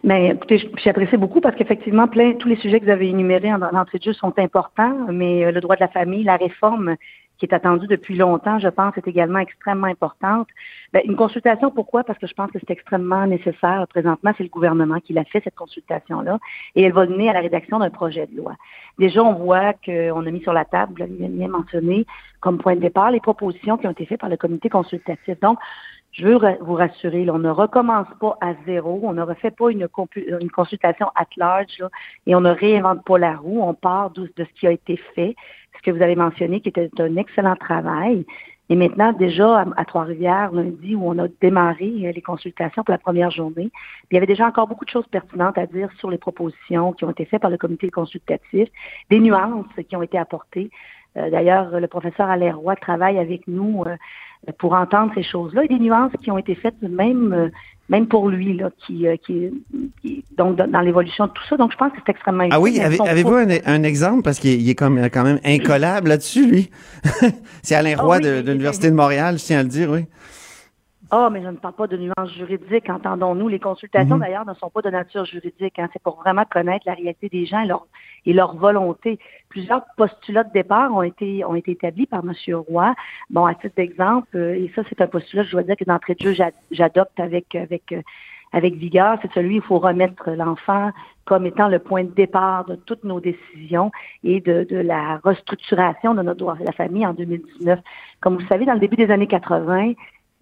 Mais 0.02 0.28
Ben, 0.28 0.36
écoutez, 0.36 0.70
j'apprécie 0.82 1.18
beaucoup 1.18 1.42
parce 1.42 1.54
qu'effectivement, 1.56 2.08
plein 2.08 2.32
tous 2.32 2.48
les 2.48 2.56
sujets 2.56 2.80
que 2.80 2.86
vous 2.86 2.90
avez 2.90 3.10
énumérés 3.10 3.52
en 3.52 3.58
l'entrée 3.58 3.98
de 3.98 4.04
jeu 4.04 4.12
sont 4.14 4.32
importants, 4.38 5.12
mais 5.12 5.52
le 5.52 5.60
droit 5.60 5.76
de 5.76 5.80
la 5.80 5.88
famille, 5.88 6.24
la 6.24 6.36
réforme 6.36 6.96
qui 7.40 7.46
est 7.46 7.54
attendue 7.54 7.86
depuis 7.86 8.16
longtemps, 8.16 8.58
je 8.58 8.68
pense, 8.68 8.96
est 8.98 9.08
également 9.08 9.38
extrêmement 9.38 9.86
importante. 9.86 10.46
Ben, 10.92 11.00
une 11.06 11.16
consultation, 11.16 11.70
pourquoi? 11.70 12.04
Parce 12.04 12.18
que 12.18 12.26
je 12.26 12.34
pense 12.34 12.50
que 12.50 12.58
c'est 12.60 12.70
extrêmement 12.70 13.26
nécessaire. 13.26 13.86
Présentement, 13.88 14.32
c'est 14.36 14.44
le 14.44 14.50
gouvernement 14.50 15.00
qui 15.00 15.14
l'a 15.14 15.24
fait, 15.24 15.40
cette 15.42 15.54
consultation-là, 15.54 16.38
et 16.76 16.82
elle 16.82 16.92
va 16.92 17.06
mener 17.06 17.30
à 17.30 17.32
la 17.32 17.40
rédaction 17.40 17.78
d'un 17.78 17.90
projet 17.90 18.26
de 18.26 18.36
loi. 18.36 18.54
Déjà, 18.98 19.24
on 19.24 19.32
voit 19.32 19.72
qu'on 19.72 20.26
a 20.26 20.30
mis 20.30 20.42
sur 20.42 20.52
la 20.52 20.66
table, 20.66 20.92
vous 20.92 20.98
l'avez 20.98 21.28
bien 21.28 21.48
mentionné, 21.48 22.04
comme 22.40 22.58
point 22.58 22.76
de 22.76 22.80
départ, 22.80 23.10
les 23.10 23.20
propositions 23.20 23.78
qui 23.78 23.86
ont 23.86 23.92
été 23.92 24.04
faites 24.04 24.20
par 24.20 24.28
le 24.28 24.36
comité 24.36 24.68
consultatif. 24.68 25.40
Donc, 25.40 25.58
je 26.12 26.26
veux 26.26 26.38
vous 26.60 26.74
rassurer, 26.74 27.24
là, 27.24 27.34
on 27.34 27.38
ne 27.38 27.50
recommence 27.50 28.08
pas 28.20 28.36
à 28.40 28.54
zéro, 28.66 29.00
on 29.04 29.12
ne 29.12 29.22
refait 29.22 29.52
pas 29.52 29.70
une, 29.70 29.86
consultation 29.88 31.06
at 31.14 31.26
large 31.36 31.78
là, 31.78 31.88
et 32.26 32.34
on 32.34 32.40
ne 32.40 32.50
réinvente 32.50 33.04
pas 33.04 33.18
la 33.18 33.36
roue, 33.36 33.62
on 33.62 33.74
part 33.74 34.10
de 34.10 34.28
ce 34.36 34.42
qui 34.58 34.66
a 34.66 34.72
été 34.72 34.96
fait, 35.14 35.36
ce 35.76 35.82
que 35.82 35.90
vous 35.90 36.02
avez 36.02 36.16
mentionné 36.16 36.60
qui 36.60 36.68
était 36.68 36.90
un 36.98 37.16
excellent 37.16 37.56
travail. 37.56 38.24
Et 38.70 38.76
maintenant, 38.76 39.12
déjà, 39.12 39.64
à, 39.76 39.84
Trois-Rivières, 39.84 40.52
lundi, 40.52 40.94
où 40.94 41.02
on 41.04 41.18
a 41.18 41.26
démarré 41.40 41.92
euh, 42.04 42.12
les 42.12 42.22
consultations 42.22 42.84
pour 42.84 42.92
la 42.92 42.98
première 42.98 43.32
journée, 43.32 43.68
il 44.10 44.14
y 44.14 44.16
avait 44.16 44.28
déjà 44.28 44.46
encore 44.46 44.68
beaucoup 44.68 44.84
de 44.84 44.90
choses 44.90 45.08
pertinentes 45.08 45.58
à 45.58 45.66
dire 45.66 45.90
sur 45.98 46.08
les 46.08 46.18
propositions 46.18 46.92
qui 46.92 47.04
ont 47.04 47.10
été 47.10 47.24
faites 47.24 47.42
par 47.42 47.50
le 47.50 47.58
comité 47.58 47.90
consultatif, 47.90 48.68
des 49.10 49.18
nuances 49.18 49.66
qui 49.88 49.96
ont 49.96 50.02
été 50.02 50.18
apportées. 50.18 50.70
Euh, 51.16 51.30
D'ailleurs, 51.30 51.80
le 51.80 51.88
professeur 51.88 52.30
Alain 52.30 52.54
Roy 52.54 52.76
travaille 52.76 53.18
avec 53.18 53.48
nous 53.48 53.82
euh, 53.86 53.96
pour 54.58 54.74
entendre 54.74 55.12
ces 55.16 55.24
choses-là 55.24 55.64
et 55.64 55.68
des 55.68 55.80
nuances 55.80 56.12
qui 56.22 56.30
ont 56.30 56.38
été 56.38 56.54
faites 56.54 56.80
même 56.80 57.50
même 57.90 58.06
pour 58.06 58.28
lui 58.28 58.56
là 58.56 58.70
qui, 58.86 59.06
euh, 59.06 59.16
qui, 59.16 59.50
qui- 60.00 60.24
donc 60.38 60.56
dans, 60.56 60.80
l'évolution 60.80 61.26
de 61.26 61.32
tout 61.32 61.42
ça 61.48 61.56
donc 61.58 61.72
je 61.72 61.76
pense 61.76 61.92
que 61.92 61.98
c'est 62.06 62.12
extrêmement 62.12 62.46
Ah 62.50 62.60
oui, 62.60 62.80
avez- 62.80 63.00
avez-vous 63.00 63.34
un, 63.34 63.48
un 63.66 63.82
exemple? 63.82 64.22
Parce 64.22 64.38
qu'il 64.38 64.60
il 64.60 64.70
est 64.70 64.74
comme, 64.74 64.98
quand 65.10 65.24
même 65.24 65.40
incollable 65.44 66.08
là-dessus, 66.08 66.46
lui. 66.46 66.70
c'est 67.62 67.74
Alain 67.74 67.94
Ah 67.98 68.02
Roy 68.02 68.16
oui, 68.16 68.22
de, 68.22 68.30
oui, 68.36 68.42
de 68.44 68.52
l'Université 68.52 68.90
de 68.90 68.94
Montréal, 68.96 69.38
je 69.38 69.44
tiens 69.44 69.58
à 69.58 69.62
le 69.62 69.68
dire, 69.68 69.90
oui. 69.90 70.06
Ah, 71.12 71.28
mais 71.30 71.42
je 71.42 71.48
ne 71.48 71.56
parle 71.56 71.74
pas 71.74 71.86
de 71.88 71.96
nuances 71.96 72.32
juridiques, 72.34 72.88
entendons-nous. 72.88 73.48
Les 73.48 73.58
consultations, 73.58 74.14
Mhm. 74.14 74.20
d'ailleurs, 74.20 74.46
ne 74.46 74.54
sont 74.54 74.70
pas 74.70 74.80
de 74.80 74.90
nature 74.90 75.24
juridique. 75.24 75.76
Hein. 75.80 75.88
C'est 75.92 76.00
pour 76.02 76.16
vraiment 76.20 76.44
connaître 76.48 76.84
la 76.86 76.94
réalité 76.94 77.28
des 77.28 77.46
gens 77.46 77.62
et 77.62 77.66
leur, 77.66 77.86
et 78.26 78.32
leur 78.32 78.54
volonté. 78.56 79.18
Plusieurs 79.48 79.82
postulats 79.96 80.44
de 80.44 80.52
départ 80.52 80.94
ont 80.94 81.02
été, 81.02 81.44
ont 81.44 81.56
été 81.56 81.72
établis 81.72 82.06
par 82.06 82.20
M. 82.24 82.32
Roy. 82.68 82.94
Bon, 83.28 83.44
à 83.44 83.54
titre 83.54 83.74
d'exemple, 83.76 84.28
euh, 84.36 84.54
et 84.54 84.70
ça, 84.76 84.82
c'est 84.88 85.00
un 85.00 85.08
postulat, 85.08 85.42
je 85.42 85.50
dois 85.50 85.64
dire 85.64 85.74
que 85.76 85.84
d'entrée 85.84 86.14
de 86.14 86.20
jeu, 86.22 86.32
j'a- 86.32 86.52
j'adopte 86.70 87.18
avec, 87.18 87.56
avec, 87.56 87.90
euh, 87.90 88.02
avec 88.52 88.74
vigueur, 88.74 89.18
c'est 89.22 89.32
celui 89.32 89.54
où 89.54 89.62
il 89.62 89.62
faut 89.62 89.78
remettre 89.80 90.30
l'enfant 90.30 90.90
comme 91.24 91.44
étant 91.46 91.66
le 91.68 91.80
point 91.80 92.04
de 92.04 92.10
départ 92.10 92.64
de 92.66 92.76
toutes 92.76 93.02
nos 93.04 93.18
décisions 93.20 93.90
et 94.22 94.40
de, 94.40 94.64
de 94.68 94.76
la 94.76 95.18
restructuration 95.24 96.14
de 96.14 96.22
notre 96.22 96.38
droit 96.38 96.54
de 96.56 96.64
la 96.64 96.72
famille 96.72 97.06
en 97.06 97.14
2019. 97.14 97.80
Comme 98.20 98.34
vous 98.34 98.40
le 98.40 98.46
savez, 98.46 98.64
dans 98.64 98.74
le 98.74 98.80
début 98.80 98.96
des 98.96 99.10
années 99.10 99.26
80, 99.28 99.92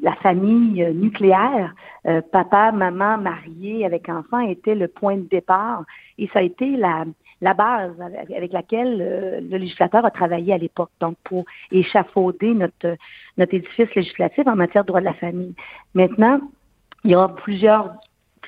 la 0.00 0.14
famille 0.16 0.82
euh, 0.82 0.92
nucléaire, 0.92 1.74
euh, 2.06 2.20
papa, 2.32 2.72
maman, 2.72 3.18
marié 3.18 3.84
avec 3.84 4.08
enfant, 4.08 4.40
était 4.40 4.74
le 4.74 4.88
point 4.88 5.16
de 5.16 5.28
départ 5.28 5.84
et 6.18 6.28
ça 6.32 6.38
a 6.38 6.42
été 6.42 6.76
la, 6.76 7.04
la 7.40 7.54
base 7.54 7.92
avec, 8.00 8.52
laquelle 8.52 8.98
euh, 9.00 9.40
le 9.40 9.58
législateur 9.58 10.04
a 10.04 10.10
travaillé 10.10 10.52
à 10.52 10.58
l'époque, 10.58 10.90
donc 11.00 11.16
pour 11.24 11.44
échafauder 11.70 12.54
notre, 12.54 12.96
notre 13.36 13.54
édifice 13.54 13.94
législatif 13.94 14.46
en 14.46 14.56
matière 14.56 14.84
de 14.84 14.88
droit 14.88 15.00
de 15.00 15.06
la 15.06 15.14
famille. 15.14 15.54
Maintenant, 15.94 16.40
il 17.04 17.12
y 17.12 17.14
a 17.14 17.28
plusieurs 17.28 17.94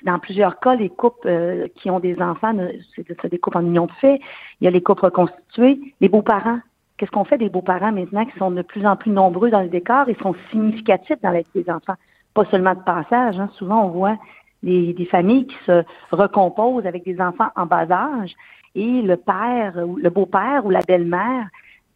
dans 0.03 0.19
plusieurs 0.19 0.59
cas, 0.61 0.77
les 0.77 0.89
couples 0.89 1.29
euh, 1.29 1.69
qui 1.77 1.91
ont 1.91 2.01
des 2.01 2.21
enfants, 2.23 2.55
c'est 2.97 3.31
des 3.31 3.39
couples 3.39 3.59
en 3.59 3.67
union 3.67 3.85
de 3.85 3.93
fait. 3.93 4.19
Il 4.61 4.65
y 4.65 4.67
a 4.67 4.71
les 4.71 4.83
couples 4.83 5.05
reconstitués, 5.05 5.79
les 6.01 6.09
beaux-parents. 6.09 6.61
Qu'est-ce 7.01 7.13
qu'on 7.13 7.25
fait 7.25 7.39
des 7.39 7.49
beaux-parents 7.49 7.93
maintenant 7.93 8.27
qui 8.27 8.37
sont 8.39 8.51
de 8.51 8.61
plus 8.61 8.85
en 8.85 8.95
plus 8.95 9.11
nombreux 9.11 9.49
dans 9.49 9.63
le 9.63 9.71
décor 9.71 10.11
et 10.11 10.17
sont 10.23 10.35
significatifs 10.51 11.19
dans 11.23 11.31
la 11.31 11.41
vie 11.41 11.63
des 11.65 11.71
enfants? 11.71 11.95
Pas 12.35 12.45
seulement 12.51 12.75
de 12.75 12.83
passage. 12.83 13.41
Hein. 13.41 13.49
Souvent, 13.55 13.87
on 13.87 13.89
voit 13.89 14.19
des, 14.63 15.09
familles 15.11 15.47
qui 15.47 15.57
se 15.65 15.83
recomposent 16.13 16.85
avec 16.85 17.05
des 17.05 17.19
enfants 17.19 17.49
en 17.57 17.65
bas 17.65 17.91
âge 17.91 18.35
et 18.75 19.01
le 19.01 19.17
père, 19.17 19.73
le 19.77 20.11
beau-père 20.11 20.67
ou 20.67 20.69
la 20.69 20.83
belle-mère 20.83 21.47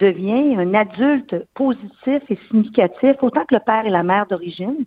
devient 0.01 0.57
un 0.57 0.73
adulte 0.73 1.37
positif 1.53 2.23
et 2.31 2.39
significatif, 2.49 3.17
autant 3.21 3.45
que 3.45 3.57
le 3.57 3.61
père 3.61 3.85
et 3.85 3.91
la 3.91 4.05
mère 4.05 4.25
d'origine 4.25 4.87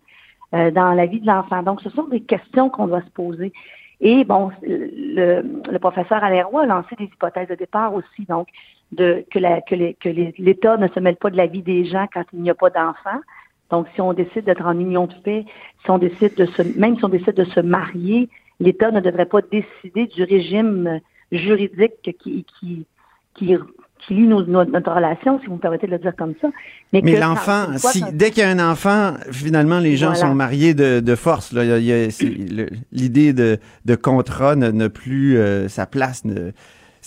euh, 0.56 0.71
dans 0.71 0.93
la 0.93 1.06
vie 1.06 1.21
de 1.21 1.27
l'enfant. 1.27 1.62
Donc, 1.62 1.80
ce 1.82 1.91
sont 1.91 2.08
des 2.08 2.21
questions 2.21 2.71
qu'on 2.71 2.88
doit 2.88 3.03
se 3.03 3.12
poser. 3.12 3.53
Et 4.01 4.23
bon, 4.23 4.49
le, 4.63 5.77
professeur 5.77 6.23
Alain 6.23 6.45
a 6.45 6.65
lancé 6.65 6.95
des 6.95 7.06
hypothèses 7.06 7.49
de 7.49 7.56
départ 7.56 7.93
aussi. 7.93 8.25
Donc, 8.27 8.47
de 8.91 9.26
que 9.32 9.39
la 9.39 9.62
que 9.62 9.76
les 9.76 9.93
que 9.95 10.10
l'État 10.10 10.78
ne 10.78 10.88
se 10.88 11.00
mêle 11.00 11.17
pas 11.17 11.30
de 11.30 11.38
la 11.38 11.47
vie 11.47 11.62
des 11.62 11.86
gens 11.86 12.08
quand 12.13 12.23
il 12.34 12.41
n'y 12.41 12.50
a 12.50 12.56
pas 12.56 12.69
d'enfants. 12.69 13.21
Donc, 13.69 13.88
si 13.95 14.02
on 14.02 14.13
décide 14.13 14.45
d'être 14.45 14.65
en 14.65 14.80
union 14.80 15.08
de 15.08 15.13
fait, 15.26 15.45
si 15.84 15.91
on 15.91 15.97
décide 15.97 16.36
de 16.36 16.45
se, 16.45 16.62
même 16.80 16.97
si 16.97 17.04
on 17.04 17.10
décide 17.10 17.34
de 17.34 17.43
se 17.43 17.60
marier, 17.60 18.30
l'État 18.60 18.91
ne 18.91 19.02
devrait 19.02 19.26
pas 19.26 19.41
décider 19.41 20.08
du 20.08 20.23
régime 20.23 21.02
juridique 21.34 22.02
qui, 22.02 22.45
qui, 22.45 22.86
qui, 23.34 23.58
qui 24.00 24.13
lie 24.13 24.28
nos, 24.28 24.43
notre 24.45 24.93
relation, 24.93 25.39
si 25.41 25.47
vous 25.47 25.56
me 25.56 25.60
permettez 25.60 25.88
de 25.88 25.91
le 25.91 26.00
dire 26.00 26.15
comme 26.15 26.34
ça. 26.41 26.50
Mais, 26.93 27.02
l'enfant, 27.02 27.78
si, 27.78 28.04
dès 28.13 28.32
qu'il 28.32 28.43
y 28.43 28.45
a 28.45 28.50
un 28.50 28.71
enfant, 28.71 29.15
finalement, 29.32 29.80
les 29.80 29.97
gens 29.97 30.15
sont 30.15 30.34
mariés 30.34 30.73
de, 30.73 31.00
de 31.00 31.15
force. 31.15 31.54
L'idée 31.54 33.34
de, 33.34 33.60
de 33.86 33.95
contrat 33.95 34.56
n'a 34.56 34.89
plus 34.89 35.38
euh, 35.38 35.67
sa 35.67 35.86
place. 35.86 36.23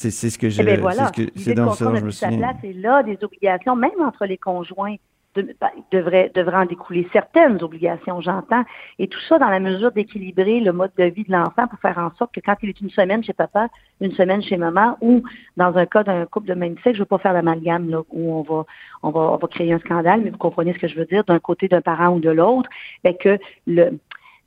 C'est 0.09 0.31
ce 0.31 0.39
que 0.39 0.49
je. 0.49 0.63
Eh 0.63 0.77
voilà. 0.77 1.11
C'est 1.37 1.55
dans 1.55 1.73
ça 1.73 1.93
je 1.95 2.05
me 2.05 2.11
souviens. 2.11 2.39
Place 2.39 2.65
est 2.65 2.73
là, 2.73 3.03
des 3.03 3.19
obligations, 3.23 3.77
même 3.77 4.01
entre 4.01 4.25
les 4.25 4.39
conjoints 4.39 4.97
de, 5.35 5.43
ben, 5.61 5.69
devrait, 5.93 6.33
devrait 6.35 6.57
en 6.57 6.65
découler 6.65 7.07
certaines 7.13 7.63
obligations, 7.63 8.21
j'entends. 8.21 8.65
Et 8.99 9.09
tout 9.09 9.21
ça 9.29 9.39
dans 9.39 9.51
la 9.51 9.61
mesure 9.61 9.93
d'équilibrer 9.93 10.61
le 10.61 10.73
mode 10.73 10.91
de 10.97 11.05
vie 11.05 11.25
de 11.25 11.33
l'enfant 11.33 11.69
pour 11.69 11.79
faire 11.81 11.99
en 11.99 12.11
sorte 12.17 12.33
que 12.35 12.41
quand 12.41 12.57
il 12.63 12.71
est 12.71 12.81
une 12.81 12.91
semaine 12.91 13.23
chez 13.23 13.35
papa, 13.35 13.69
une 14.01 14.13
semaine 14.13 14.43
chez 14.43 14.57
maman, 14.57 14.97
ou 15.03 15.23
dans 15.57 15.77
un 15.77 15.87
cas 15.87 16.03
d'un 16.03 16.25
couple 16.27 16.49
de 16.49 16.55
même 16.55 16.77
sexe, 16.83 16.97
je 16.97 17.01
ne 17.01 17.03
veux 17.03 17.05
pas 17.05 17.19
faire 17.19 17.35
l'amalgame 17.35 17.91
là 17.91 18.01
où 18.11 18.33
on 18.33 18.43
va, 18.43 18.65
on 19.03 19.11
va, 19.11 19.21
on 19.21 19.37
va 19.37 19.49
créer 19.49 19.73
un 19.73 19.79
scandale, 19.81 20.23
mais 20.23 20.31
vous 20.31 20.39
comprenez 20.39 20.73
ce 20.73 20.79
que 20.79 20.89
je 20.89 20.97
veux 20.97 21.07
dire, 21.07 21.25
d'un 21.25 21.39
côté 21.39 21.69
d'un 21.69 21.83
parent 21.83 22.09
ou 22.09 22.21
de 22.21 22.31
l'autre, 22.31 22.71
ben 23.05 23.15
que 23.15 23.39
le, 23.67 23.99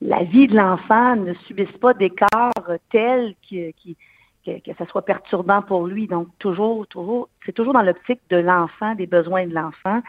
la 0.01 0.23
vie 0.23 0.47
de 0.47 0.55
l'enfant 0.55 1.15
ne 1.15 1.33
subisse 1.45 1.71
pas 1.79 1.93
d'écart 1.93 2.51
tel 2.91 3.35
qui, 3.41 3.71
qui 3.77 3.95
que, 4.45 4.59
que 4.59 4.77
ça 4.77 4.85
soit 4.85 5.03
perturbant 5.03 5.61
pour 5.61 5.87
lui. 5.87 6.07
Donc, 6.07 6.27
toujours, 6.39 6.85
toujours, 6.87 7.29
c'est 7.45 7.51
toujours 7.51 7.73
dans 7.73 7.81
l'optique 7.81 8.21
de 8.29 8.37
l'enfant, 8.37 8.95
des 8.95 9.07
besoins 9.07 9.45
de 9.47 9.53
l'enfant. 9.53 10.01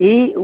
Et 0.00 0.34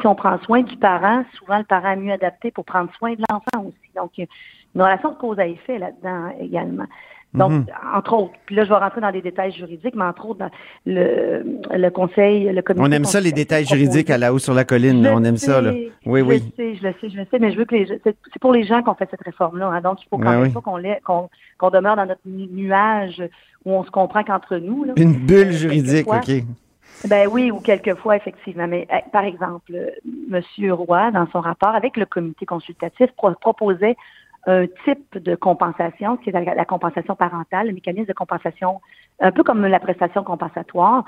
si 0.00 0.06
on 0.06 0.14
prend 0.14 0.38
soin 0.42 0.62
du 0.62 0.76
parent, 0.76 1.24
souvent 1.34 1.58
le 1.58 1.64
parent 1.64 1.90
est 1.92 1.96
mieux 1.96 2.12
adapté 2.12 2.50
pour 2.50 2.64
prendre 2.64 2.92
soin 2.94 3.14
de 3.14 3.22
l'enfant 3.30 3.66
aussi. 3.66 3.90
Donc, 3.96 4.12
une 4.18 4.82
relation 4.82 5.10
de 5.10 5.16
cause 5.16 5.38
à 5.38 5.46
effet 5.46 5.78
là-dedans 5.78 6.32
également. 6.38 6.86
Donc, 7.32 7.52
mhm. 7.52 7.66
entre 7.94 8.12
autres, 8.14 8.32
puis 8.44 8.56
là, 8.56 8.64
je 8.64 8.68
vais 8.70 8.76
rentrer 8.76 9.00
dans 9.00 9.12
des 9.12 9.22
détails 9.22 9.52
juridiques, 9.52 9.94
mais 9.94 10.04
entre 10.04 10.26
autres, 10.26 10.40
dans 10.40 10.50
le, 10.84 11.60
le 11.70 11.90
conseil, 11.90 12.52
le 12.52 12.60
comité. 12.60 12.84
On 12.84 12.90
aime 12.90 13.04
ça, 13.04 13.20
les 13.20 13.30
détails 13.30 13.64
juridiques 13.64 14.10
à 14.10 14.18
la 14.18 14.34
haut 14.34 14.40
sur 14.40 14.52
la 14.52 14.64
colline. 14.64 15.06
on 15.06 15.22
aime 15.22 15.36
ça, 15.36 15.60
là. 15.60 15.72
Oui, 16.06 16.20
je 16.20 16.24
oui. 16.24 16.52
Je 16.58 16.62
sais, 16.62 16.74
je 16.74 16.82
le 16.82 16.94
sais, 17.00 17.08
je 17.08 17.16
le 17.16 17.26
sais, 17.30 17.38
mais 17.38 17.52
je 17.52 17.58
veux 17.58 17.64
que 17.64 17.76
les 17.76 17.86
c'est 18.04 18.38
pour 18.40 18.52
les 18.52 18.64
gens 18.64 18.82
qu'on 18.82 18.94
fait 18.94 19.08
cette 19.10 19.22
réforme-là. 19.22 19.68
Hein, 19.68 19.80
donc, 19.80 20.02
il 20.02 20.08
faut 20.08 20.18
quand 20.18 20.40
même 20.40 20.52
pas 20.52 20.60
qu'on 20.60 21.28
qu'on 21.58 21.70
demeure 21.70 21.96
dans 21.96 22.06
notre 22.06 22.20
nuage 22.26 23.22
où 23.64 23.72
on 23.72 23.84
se 23.84 23.90
comprend 23.90 24.24
qu'entre 24.24 24.56
nous. 24.56 24.84
Là, 24.84 24.94
Une 24.96 25.14
bulle 25.14 25.52
juridique, 25.52 26.08
OK. 26.08 26.30
Ben 27.06 27.28
oui, 27.30 27.50
ou 27.50 27.60
quelquefois, 27.60 28.16
effectivement. 28.16 28.66
Mais 28.66 28.86
eh, 28.92 29.08
par 29.10 29.24
exemple, 29.24 29.72
M. 30.30 30.72
Roy, 30.72 31.10
dans 31.12 31.26
son 31.30 31.40
rapport 31.40 31.74
avec 31.74 31.96
le 31.96 32.06
comité 32.06 32.44
consultatif, 32.44 33.10
proposait 33.40 33.96
un 34.46 34.66
type 34.84 35.18
de 35.18 35.34
compensation, 35.34 36.16
qui 36.16 36.30
est 36.30 36.32
la, 36.32 36.64
compensation 36.64 37.14
parentale, 37.14 37.68
le 37.68 37.74
mécanisme 37.74 38.06
de 38.06 38.12
compensation, 38.12 38.80
un 39.20 39.32
peu 39.32 39.42
comme 39.42 39.66
la 39.66 39.80
prestation 39.80 40.24
compensatoire, 40.24 41.04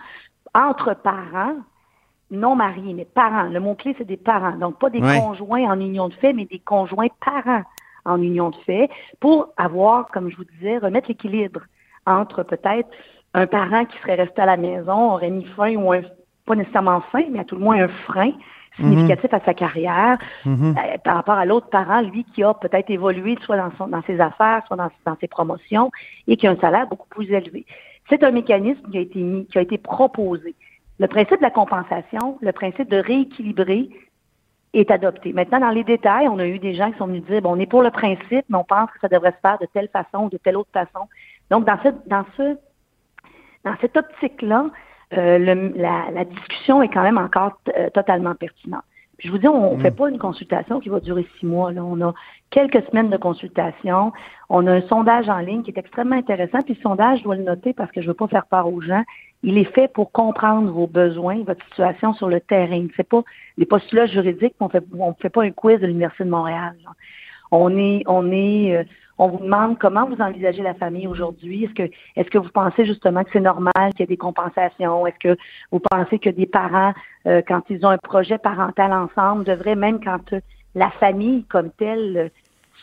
entre 0.55 0.95
parents 0.95 1.57
non 2.31 2.57
mariés, 2.57 2.95
mais 2.95 3.05
parents. 3.05 3.45
Le 3.45 3.61
mot-clé, 3.61 3.95
c'est 3.99 4.07
des 4.07 4.16
parents. 4.16 4.57
Donc, 4.57 4.79
pas 4.79 4.90
des 4.90 5.01
conjoints 5.01 5.71
en 5.71 5.79
union 5.79 6.09
de 6.09 6.14
fait, 6.14 6.33
mais 6.33 6.47
des 6.47 6.59
conjoints 6.59 7.09
parents 7.25 7.62
en 8.05 8.21
union 8.21 8.51
de 8.51 8.57
fait, 8.66 8.90
pour 9.21 9.51
avoir, 9.57 10.09
comme 10.09 10.31
je 10.31 10.37
vous 10.37 10.45
disais, 10.45 10.79
remettre 10.79 11.09
l'équilibre 11.09 11.61
entre 12.07 12.42
peut-être 12.42 12.88
un 13.35 13.47
parent 13.47 13.85
qui 13.85 13.97
serait 13.99 14.16
resté 14.16 14.42
à 14.42 14.47
la 14.47 14.57
maison 14.57 15.12
aurait 15.12 15.31
mis 15.31 15.45
fin 15.45 15.75
ou 15.77 15.92
un, 15.92 16.03
pas 16.45 16.55
nécessairement 16.55 17.01
fin, 17.12 17.25
mais 17.31 17.40
à 17.40 17.45
tout 17.45 17.55
le 17.55 17.62
moins 17.62 17.83
un 17.83 17.88
frein 17.88 18.33
significatif 18.76 19.32
à 19.32 19.40
sa 19.40 19.54
carrière 19.54 20.18
mhm. 20.44 20.74
euh, 20.76 20.98
par 21.04 21.16
rapport 21.16 21.35
à 21.35 21.44
l'autre 21.44 21.68
parent, 21.68 22.00
lui, 22.00 22.24
qui 22.35 22.42
a 22.42 22.54
peut-être 22.54 22.90
évolué 22.90 23.37
soit 23.42 23.56
dans, 23.56 23.70
son, 23.78 23.88
dans 23.88 24.02
ses 24.02 24.20
affaires, 24.20 24.62
soit 24.66 24.76
dans, 24.76 24.90
dans, 25.06 25.16
ses 25.20 25.28
promotions 25.28 25.90
et 26.26 26.37
qui 26.37 26.46
a 26.46 26.50
un 26.50 26.56
salaire 26.56 26.87
beaucoup 26.87 27.08
plus 27.08 27.30
élevé. 27.30 27.66
C'est 28.08 28.22
un 28.24 28.30
mécanisme 28.30 28.90
qui 28.90 28.98
a 28.98 29.00
été 29.00 29.20
mis, 29.20 29.46
qui 29.46 29.58
a 29.58 29.62
été 29.62 29.78
proposé. 29.78 30.54
Le 30.98 31.06
principe 31.06 31.38
de 31.38 31.42
la 31.42 31.50
compensation, 31.50 32.38
le 32.40 32.52
principe 32.52 32.88
de 32.88 32.96
rééquilibrer 32.96 33.90
est 34.74 34.90
adopté. 34.90 35.32
Maintenant, 35.32 35.61
dans 35.61 35.70
les 35.70 35.85
détails, 35.85 36.28
on 36.28 36.38
a 36.38 36.46
eu 36.46 36.58
des 36.58 36.74
gens 36.74 36.90
qui 36.90 36.98
sont 36.98 37.06
venus 37.06 37.24
dire, 37.24 37.42
bon, 37.42 37.56
on 37.56 37.58
est 37.58 37.66
pour 37.66 37.82
le 37.82 37.90
principe, 37.90 38.44
mais 38.48 38.56
on 38.56 38.64
pense 38.64 38.90
que 38.90 39.00
ça 39.00 39.08
devrait 39.08 39.32
se 39.32 39.40
faire 39.40 39.58
de 39.58 39.66
telle 39.66 39.88
façon 39.88 40.24
ou 40.24 40.28
de 40.30 40.38
telle 40.38 40.56
autre 40.56 40.70
façon. 40.72 41.08
Donc, 41.50 41.66
dans 41.66 41.78
ce, 41.82 41.88
dans 42.06 42.24
ce, 42.37 42.56
dans 43.64 43.74
cette 43.80 43.96
optique-là, 43.96 44.66
euh, 45.16 45.38
le, 45.38 45.72
la, 45.77 46.11
la, 46.12 46.25
discussion 46.25 46.83
est 46.83 46.88
quand 46.88 47.03
même 47.03 47.18
encore 47.18 47.59
euh, 47.77 47.90
totalement 47.90 48.35
pertinente. 48.35 48.85
Puis 49.18 49.29
je 49.29 49.33
vous 49.33 49.38
dis, 49.38 49.48
on 49.48 49.72
ne 49.72 49.77
mm. 49.77 49.83
fait 49.83 49.90
pas 49.90 50.09
une 50.09 50.18
consultation 50.18 50.81
qui 50.81 50.88
va 50.88 51.01
durer 51.01 51.27
six 51.38 51.46
mois. 51.46 51.72
Là. 51.72 51.85
On 51.85 52.01
a 52.01 52.12
quelques 52.51 52.85
semaines 52.88 53.11
de 53.11 53.16
consultation. 53.16 54.12
On 54.48 54.66
a 54.66 54.72
un 54.72 54.83
sondage 54.83 55.29
en 55.29 55.38
ligne 55.38 55.62
qui 55.62 55.70
est 55.70 55.79
extrêmement 55.79 56.16
intéressant. 56.16 56.59
Puis 56.64 56.75
le 56.75 56.81
sondage, 56.81 57.18
je 57.18 57.25
dois 57.25 57.37
le 57.37 57.44
noter 57.44 57.72
parce 57.72 57.90
que 57.92 58.01
je 58.01 58.07
ne 58.07 58.12
veux 58.12 58.16
pas 58.16 58.29
faire 58.29 58.46
peur 58.46 58.66
aux 58.66 58.81
gens. 58.81 59.05
Il 59.42 59.59
est 59.59 59.72
fait 59.72 59.88
pour 59.92 60.12
comprendre 60.12 60.70
vos 60.70 60.87
besoins, 60.87 61.42
votre 61.44 61.64
situation 61.66 62.14
sur 62.14 62.29
le 62.29 62.40
terrain. 62.40 62.87
C'est 62.96 63.09
pas 63.09 63.22
les 63.59 63.66
postulats 63.66 64.07
juridiques. 64.07 64.55
On 64.61 64.68
fait, 64.68 64.85
on 64.98 65.14
fait 65.14 65.31
pas 65.31 65.42
un 65.42 65.51
quiz 65.51 65.81
de 65.81 65.87
l'Université 65.87 66.25
de 66.25 66.31
Montréal. 66.31 66.75
On 67.53 67.77
est, 67.77 68.03
on 68.07 68.33
est, 68.33 68.75
euh, 68.75 68.85
on 69.19 69.29
vous 69.29 69.45
demande 69.45 69.79
comment 69.79 70.07
vous 70.07 70.21
envisagez 70.23 70.62
la 70.62 70.73
famille 70.73 71.07
aujourd'hui. 71.07 71.69
Est-ce 72.17 72.31
que, 72.31 72.38
vous 72.38 72.49
pensez 72.49 72.87
justement 72.87 73.23
que 73.25 73.31
c'est 73.35 73.41
normal 73.41 73.91
qu'il 73.91 74.01
y 74.01 74.03
ait 74.05 74.07
des 74.07 74.17
compensations? 74.17 75.07
Est-ce 75.07 75.19
que 75.19 75.37
vous 75.71 75.79
pensez 75.79 76.19
que 76.19 76.31
des 76.31 76.47
parents, 76.47 76.95
euh, 77.27 77.43
quand 77.47 77.61
ils 77.69 77.85
ont 77.85 77.91
un 77.91 77.99
projet 77.99 78.38
parental 78.38 78.91
ensemble, 78.95 79.45
devraient, 79.45 79.77
même 79.77 80.03
quand 80.03 80.33
euh, 80.33 80.41
la 80.75 80.91
famille 80.93 81.45
comme 81.45 81.71
telle 81.73 82.31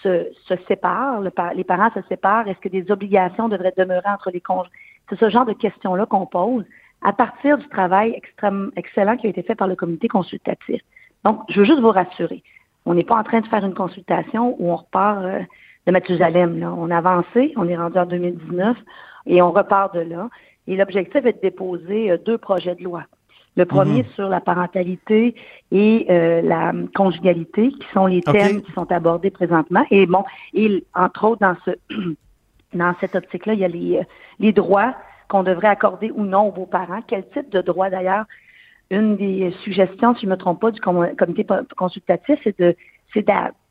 se, 0.03 0.27
se 0.45 0.53
sépare, 0.67 1.19
les 1.55 1.63
parents 1.63 1.89
se 1.95 2.01
séparent, 2.07 2.47
est-ce 2.47 2.59
que 2.59 2.69
des 2.69 2.91
obligations 2.91 3.49
devraient 3.49 3.73
demeurer 3.75 4.07
entre 4.07 4.29
les 4.29 4.39
conjoints? 4.39 4.69
C'est 5.09 5.19
ce 5.19 5.31
genre 5.31 5.47
de 5.47 5.53
questions-là 5.53 6.05
qu'on 6.05 6.27
pose 6.27 6.63
à 7.01 7.11
partir 7.11 7.57
du 7.57 7.67
travail 7.69 8.13
extrêmement 8.15 8.69
excellent 8.75 9.17
qui 9.17 9.25
a 9.25 9.31
été 9.31 9.41
fait 9.41 9.55
par 9.55 9.67
le 9.67 9.75
comité 9.75 10.07
consultatif. 10.07 10.79
Donc, 11.25 11.41
je 11.49 11.59
veux 11.59 11.65
juste 11.65 11.81
vous 11.81 11.91
rassurer. 11.91 12.43
On 12.89 12.95
n'est 12.95 13.03
pas 13.03 13.17
en 13.17 13.23
train 13.23 13.39
de 13.41 13.47
faire 13.47 13.63
une 13.63 13.75
consultation 13.75 14.55
où 14.57 14.71
on 14.71 14.75
repart 14.77 15.23
euh, 15.23 15.39
de 15.85 15.91
Mathusalem. 15.91 16.59
Là. 16.59 16.73
On 16.75 16.89
a 16.89 16.97
avancé, 16.97 17.53
on 17.55 17.69
est 17.69 17.77
rendu 17.77 17.99
en 17.99 18.07
2019 18.07 18.75
et 19.27 19.43
on 19.43 19.51
repart 19.51 19.93
de 19.93 19.99
là. 19.99 20.27
Et 20.65 20.75
l'objectif 20.75 21.23
est 21.23 21.33
de 21.33 21.39
déposer 21.39 22.09
euh, 22.09 22.17
deux 22.17 22.39
projets 22.39 22.73
de 22.73 22.83
loi. 22.83 23.03
Le 23.57 23.65
premier 23.65 24.01
mhm. 24.01 24.09
sur 24.15 24.27
la 24.27 24.41
parentalité 24.41 25.35
et 25.71 26.07
euh, 26.09 26.41
la 26.41 26.73
conjugalité, 26.95 27.69
qui 27.69 27.87
sont 27.93 28.07
les 28.07 28.23
thèmes 28.23 28.63
qui 28.63 28.71
sont 28.71 28.91
abordés 28.91 29.29
présentement. 29.29 29.85
Et 29.91 30.07
bon, 30.07 30.23
et 30.55 30.83
entre 30.95 31.25
autres 31.25 31.41
dans 31.41 31.57
ce 31.65 31.71
dans 32.73 32.95
cette 32.99 33.13
optique-là, 33.13 33.53
il 33.53 33.59
y 33.59 33.65
a 33.65 33.67
les, 33.67 34.01
les 34.39 34.51
droits 34.51 34.95
qu'on 35.27 35.43
devrait 35.43 35.67
accorder 35.67 36.09
ou 36.09 36.23
non 36.23 36.47
aux 36.47 36.51
beaux-parents. 36.51 37.01
Quel 37.05 37.29
type 37.29 37.51
de 37.51 37.61
droits 37.61 37.91
d'ailleurs 37.91 38.25
une 38.91 39.17
des 39.17 39.53
suggestions, 39.63 40.15
si 40.15 40.21
je 40.21 40.25
ne 40.25 40.31
me 40.31 40.37
trompe 40.37 40.61
pas, 40.61 40.71
du 40.71 40.81
comité 40.81 41.45
consultatif, 41.77 42.39
c'est 42.43 42.57
de 42.59 42.75
c'est 43.13 43.25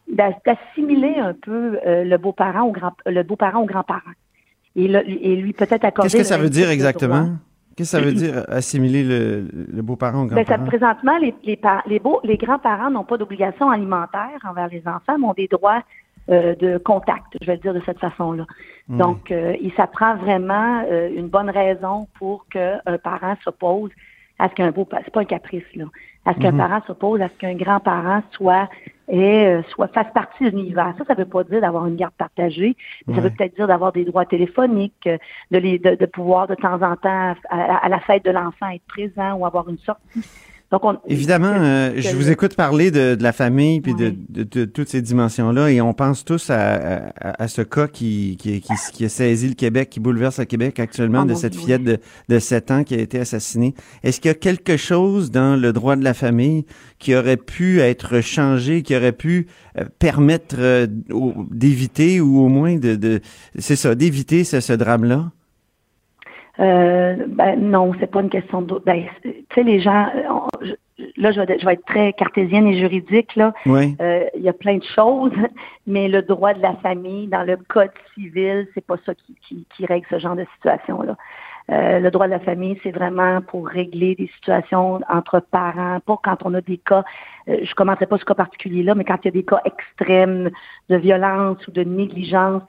d'assimiler 0.09 1.17
un 1.19 1.35
peu 1.35 1.79
euh, 1.87 2.05
le 2.05 2.19
beau-parent 2.19 2.63
au 2.63 2.73
grand 2.73 2.93
le 3.07 3.23
beau-parent 3.23 3.63
au 3.63 3.67
grand-parent. 3.67 4.13
Et, 4.77 4.85
et, 4.85 5.37
lui 5.37 5.53
peut-être 5.53 5.85
accorder. 5.85 6.11
Qu'est-ce 6.11 6.23
que 6.23 6.29
ça 6.29 6.39
veut 6.39 6.51
dire 6.51 6.71
exactement? 6.71 7.31
Qu'est-ce 7.77 7.97
que 7.97 7.99
ça 7.99 8.05
veut 8.05 8.13
dire 8.13 8.45
assimiler 8.49 9.03
le, 9.03 9.49
le 9.53 9.83
beau-parent 9.83 10.25
au 10.25 10.27
ben, 10.27 10.43
grand-parent? 10.43 10.65
présentement, 10.67 11.19
les, 11.19 11.35
les, 11.45 11.59
les, 11.87 11.99
beaux, 11.99 12.21
les 12.25 12.37
grands-parents 12.37 12.91
n'ont 12.91 13.05
pas 13.05 13.17
d'obligation 13.17 13.71
alimentaire 13.71 14.39
envers 14.49 14.69
les 14.69 14.83
enfants, 14.87 15.19
mais 15.19 15.27
ont 15.27 15.35
des 15.35 15.49
droits 15.49 15.83
euh, 16.29 16.55
de 16.57 16.79
contact, 16.79 17.37
je 17.41 17.47
vais 17.47 17.55
le 17.55 17.61
dire 17.61 17.75
de 17.75 17.83
cette 17.87 17.99
façon-là. 17.99 18.47
Donc, 18.89 19.31
euh, 19.31 19.55
il 19.61 19.73
s'apprend 19.75 20.17
vraiment 20.17 20.83
une 21.15 21.29
bonne 21.29 21.51
raison 21.51 22.09
pour 22.19 22.47
qu'un 22.49 22.81
parent 23.03 23.37
s'oppose 23.45 23.91
à 24.39 24.49
ce 24.49 24.55
qu'un 24.55 24.71
beau, 24.71 24.87
c'est 24.91 25.11
pas 25.13 25.21
un 25.21 25.25
caprice 25.25 25.65
là, 25.75 25.87
à 26.25 26.35
ce 26.35 26.39
qu'un 26.39 26.53
mhm. 26.53 26.59
parent 26.59 26.81
s'oppose, 26.87 27.21
à 27.21 27.29
ce 27.29 27.35
qu'un 27.39 27.55
grand-parent 27.55 28.23
soit 28.33 28.69
et 29.09 29.47
euh, 29.47 29.63
soit 29.71 29.89
fasse 29.89 30.13
partie 30.13 30.45
de 30.45 30.51
l'univers. 30.51 30.95
Ça, 30.99 31.05
ça 31.07 31.15
veut 31.15 31.25
pas 31.25 31.43
dire 31.45 31.61
d'avoir 31.61 31.87
une 31.87 31.97
garde 31.97 32.13
partagée, 32.15 32.77
mais 33.07 33.15
ça 33.15 33.21
veut 33.21 33.31
peut-être 33.31 33.57
dire 33.57 33.67
d'avoir 33.67 33.93
des 33.93 34.05
droits 34.05 34.27
téléphoniques, 34.27 35.07
euh, 35.07 35.17
de, 35.51 35.59
les, 35.59 35.79
de, 35.79 35.95
de 35.95 36.07
pouvoir 36.07 36.47
de 36.47 36.55
temps 36.55 36.83
en 36.83 36.97
temps 36.97 37.35
à, 37.49 37.77
à 37.77 37.89
la 37.89 38.01
fête 38.01 38.25
de 38.25 38.31
l'enfant 38.31 38.69
être 38.69 38.87
présent 38.87 39.35
ou 39.35 39.47
avoir 39.47 39.69
une 39.69 39.79
sortie. 39.79 40.23
Évidemment, 41.07 41.55
euh, 41.55 41.93
je 41.97 42.15
vous 42.15 42.31
écoute 42.31 42.55
parler 42.55 42.91
de, 42.91 43.15
de 43.15 43.23
la 43.23 43.33
famille 43.33 43.81
puis 43.81 43.95
de, 43.95 44.15
de, 44.29 44.65
toutes 44.67 44.91
ces 44.91 45.01
dimensions-là 45.01 45.71
et 45.71 45.81
on 45.81 45.95
pense 45.95 46.27
tous 46.27 46.51
à, 46.51 47.11
à, 47.19 47.49
ce 47.49 47.63
cas 47.63 47.89
qui, 47.89 48.37
qui, 48.39 48.61
qui, 48.61 48.73
qui, 48.93 49.05
a 49.07 49.09
saisi 49.09 49.49
le 49.49 49.55
Québec, 49.55 49.89
qui 49.89 49.99
bouleverse 49.99 50.39
le 50.39 50.45
Québec 50.45 50.79
actuellement, 50.79 51.25
de 51.25 51.33
cette 51.33 51.57
fillette 51.57 51.85
de, 51.85 51.99
de 52.29 52.39
7 52.39 52.71
ans 52.71 52.85
qui 52.85 52.95
a 52.95 52.99
été 52.99 53.19
assassinée. 53.19 53.75
Est-ce 54.03 54.21
qu'il 54.21 54.29
y 54.29 54.33
a 54.33 54.35
quelque 54.35 54.77
chose 54.77 55.31
dans 55.31 55.57
le 55.59 55.73
droit 55.73 55.97
de 55.97 56.05
la 56.05 56.13
famille 56.13 56.67
qui 56.99 57.15
aurait 57.15 57.39
pu 57.39 57.81
être 57.81 58.21
changé, 58.21 58.83
qui 58.83 58.95
aurait 58.95 59.13
pu 59.13 59.47
euh, 59.79 59.85
permettre 59.99 60.57
euh, 60.59 60.87
d'éviter 61.51 62.21
ou 62.21 62.41
au 62.41 62.49
moins 62.49 62.77
de, 62.77 62.95
de 62.95 63.21
c'est 63.59 63.77
ça, 63.77 63.95
d'éviter 63.95 64.45
ce, 64.45 64.61
ce 64.61 64.75
drame-là? 64.75 65.31
Euh, 66.61 67.17
ben 67.29 67.57
non, 67.61 67.93
c'est 68.01 68.11
pas 68.11 68.21
une 68.21 68.31
question 68.31 68.63
de. 68.63 68.81
Ben, 68.85 69.05
tu 69.23 69.33
sais, 69.55 69.63
les 69.63 69.81
gens. 69.81 70.09
euh, 70.15 70.23
on- 70.31 70.65
je- 70.65 70.75
là, 71.17 71.31
je 71.31 71.41
vais, 71.41 71.59
je 71.59 71.65
vais 71.65 71.75
être 71.75 71.85
très 71.87 72.13
cartésienne 72.13 72.67
et 72.67 72.77
juridique. 72.79 73.37
Là, 73.37 73.53
Oui. 73.67 73.97
Euh, 74.01 74.25
il 74.35 74.43
y 74.43 74.49
a 74.49 74.53
plein 74.53 74.79
de 74.79 74.85
choses, 74.85 75.31
mais 75.87 76.09
le 76.09 76.23
droit 76.23 76.55
de 76.55 76.61
la 76.63 76.75
famille 76.77 77.29
dans 77.29 77.45
le 77.45 77.57
code 77.69 77.91
civil, 78.15 78.67
c'est 78.75 78.85
pas 78.85 78.97
ça 79.07 79.15
qui, 79.15 79.37
qui, 79.47 79.67
qui 79.77 79.87
règle 79.87 80.07
ce 80.11 80.19
genre 80.19 80.35
de 80.35 80.45
situation-là. 80.57 81.17
Euh, 81.71 82.01
le 82.01 82.11
droit 82.11 82.27
de 82.27 82.33
la 82.33 82.41
famille, 82.41 82.81
c'est 82.83 82.91
vraiment 82.91 83.43
pour 83.43 83.69
régler 83.69 84.15
des 84.15 84.29
situations 84.37 85.01
entre 85.09 85.39
parents, 85.39 86.01
pas 86.01 86.17
quand 86.25 86.39
on 86.47 86.55
a 86.55 86.63
des 86.63 86.79
cas, 86.79 87.05
euh, 87.49 87.59
je 87.63 87.75
commenterai 87.75 88.07
pas 88.07 88.17
ce 88.19 88.25
cas 88.25 88.35
particulier-là, 88.35 88.95
mais 88.95 89.05
quand 89.05 89.19
il 89.23 89.27
y 89.27 89.29
a 89.29 89.33
des 89.33 89.45
cas 89.45 89.61
extrêmes 89.67 90.51
de 90.89 90.97
violence 90.97 91.59
ou 91.69 91.71
de 91.71 91.83
négligence, 91.85 92.63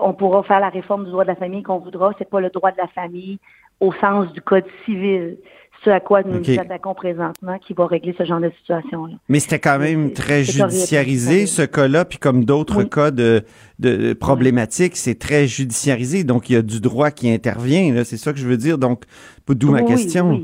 on 0.00 0.12
pourra 0.12 0.42
faire 0.42 0.60
la 0.60 0.68
réforme 0.68 1.04
du 1.04 1.10
droit 1.10 1.24
de 1.24 1.28
la 1.28 1.36
famille 1.36 1.62
qu'on 1.62 1.78
voudra. 1.78 2.12
C'est 2.18 2.28
pas 2.28 2.40
le 2.40 2.50
droit 2.50 2.72
de 2.72 2.78
la 2.78 2.88
famille 2.88 3.38
au 3.80 3.92
sens 3.92 4.32
du 4.32 4.40
code 4.40 4.64
civil, 4.84 5.36
ce 5.84 5.90
à 5.90 6.00
quoi 6.00 6.22
nous 6.22 6.40
nous 6.40 6.58
attaquons 6.58 6.94
présentement, 6.94 7.58
qui 7.58 7.74
va 7.74 7.86
régler 7.86 8.14
ce 8.16 8.24
genre 8.24 8.40
de 8.40 8.50
situation-là. 8.58 9.14
Mais 9.28 9.38
c'était 9.38 9.58
quand 9.58 9.78
même 9.78 10.12
très 10.14 10.42
judiciarisé, 10.44 11.44
ce 11.46 11.62
cas-là, 11.62 12.06
puis 12.06 12.18
comme 12.18 12.44
d'autres 12.46 12.78
Oui. 12.78 12.88
cas 12.88 13.10
de, 13.10 13.44
de 13.78 14.14
problématiques, 14.14 14.96
c'est 14.96 15.18
très 15.18 15.46
judiciarisé, 15.46 16.24
donc 16.24 16.48
il 16.48 16.54
y 16.54 16.56
a 16.56 16.62
du 16.62 16.80
droit 16.80 17.10
qui 17.10 17.30
intervient, 17.30 17.92
là, 17.92 18.04
c'est 18.04 18.16
ça 18.16 18.32
que 18.32 18.38
je 18.38 18.46
veux 18.48 18.56
dire, 18.56 18.78
donc 18.78 19.04
d'où 19.46 19.70
ma 19.70 19.80
Oui, 19.82 19.84
question. 19.86 20.40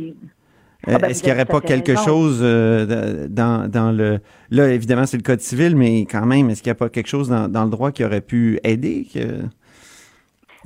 Oui. 0.87 0.93
Euh, 0.93 0.97
Ah 0.97 0.99
ben, 0.99 1.11
Est-ce 1.11 1.23
qu'il 1.23 1.33
n'y 1.33 1.37
aurait 1.37 1.45
pas 1.47 1.61
quelque 1.61 1.93
raison. 1.93 2.05
chose 2.05 2.39
euh, 2.43 3.29
dans, 3.29 3.71
dans 3.71 3.93
le... 3.93 4.21
Là, 4.51 4.69
évidemment, 4.73 5.07
c'est 5.07 5.17
le 5.17 5.23
code 5.23 5.41
civil, 5.41 5.77
mais 5.77 6.03
quand 6.07 6.27
même, 6.27 6.51
est-ce 6.51 6.63
qu'il 6.63 6.71
n'y 6.71 6.73
a 6.73 6.77
pas 6.77 6.89
quelque 6.89 7.07
chose 7.09 7.29
dans, 7.29 7.49
dans 7.49 7.65
le 7.65 7.71
droit 7.71 7.93
qui 7.93 8.05
aurait 8.05 8.21
pu 8.21 8.59
aider? 8.65 9.07
que- 9.13 9.43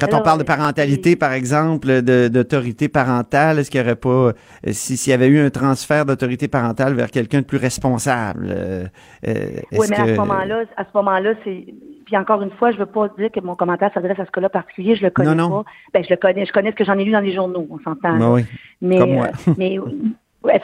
Quand 0.01 0.13
on 0.19 0.23
parle 0.23 0.39
de 0.39 0.45
parentalité, 0.45 1.17
par 1.17 1.33
exemple, 1.33 2.03
d'autorité 2.03 2.89
parentale, 2.89 3.59
est-ce 3.59 3.71
qu'il 3.71 3.81
n'y 3.81 3.87
aurait 3.87 3.97
pas... 3.97 4.09
euh, 4.09 4.33
si- 4.73 4.97
S'il 4.97 5.11
y 5.11 5.15
avait 5.15 5.29
eu 5.29 5.39
un 5.41 5.51
transfert 5.51 6.05
d'autorité 6.05 6.49
parentale 6.49 6.95
vers 6.95 7.11
quelqu'un 7.11 7.41
de 7.41 7.47
plus 7.47 7.59
responsable, 7.59 8.49
euh, 8.51 8.85
euh, 9.27 9.33
Oui, 9.73 9.87
mais 9.91 9.97
à 9.97 10.05
que- 10.05 10.15
ce 10.15 10.21
moment-là, 10.21 10.65
à 10.77 10.85
ce 10.85 10.91
moment-là, 10.95 11.33
c'est. 11.45 11.67
Puis 12.05 12.17
encore 12.17 12.41
une 12.43 12.51
fois, 12.53 12.71
je 12.71 12.77
veux 12.79 12.87
pas 12.87 13.09
dire 13.19 13.31
que 13.33 13.41
mon 13.41 13.57
commentaire 13.57 13.91
s'adresse 13.93 14.21
à 14.21 14.27
ce 14.27 14.31
cas-là 14.31 14.49
particulier. 14.49 14.95
Je 14.97 15.03
le 15.03 15.11
connais 15.11 15.35
Non, 15.35 15.49
non. 15.49 15.63
pas. 15.65 15.71
Ben, 15.95 16.05
je 16.05 16.11
le 16.11 16.17
connais. 16.17 16.47
Je 16.47 16.53
connais 16.53 16.71
ce 16.71 16.77
que 16.77 16.85
j'en 16.85 16.97
ai 16.99 17.05
lu 17.05 17.11
dans 17.13 17.21
les 17.21 17.33
journaux. 17.35 17.67
On 17.71 17.79
s'entend. 17.81 18.17
Ben 18.17 18.31
oui. 18.31 18.45
Mais, 18.81 18.99
Comme 18.99 19.13
moi. 19.13 19.27
euh, 19.49 19.53
mais 19.59 19.79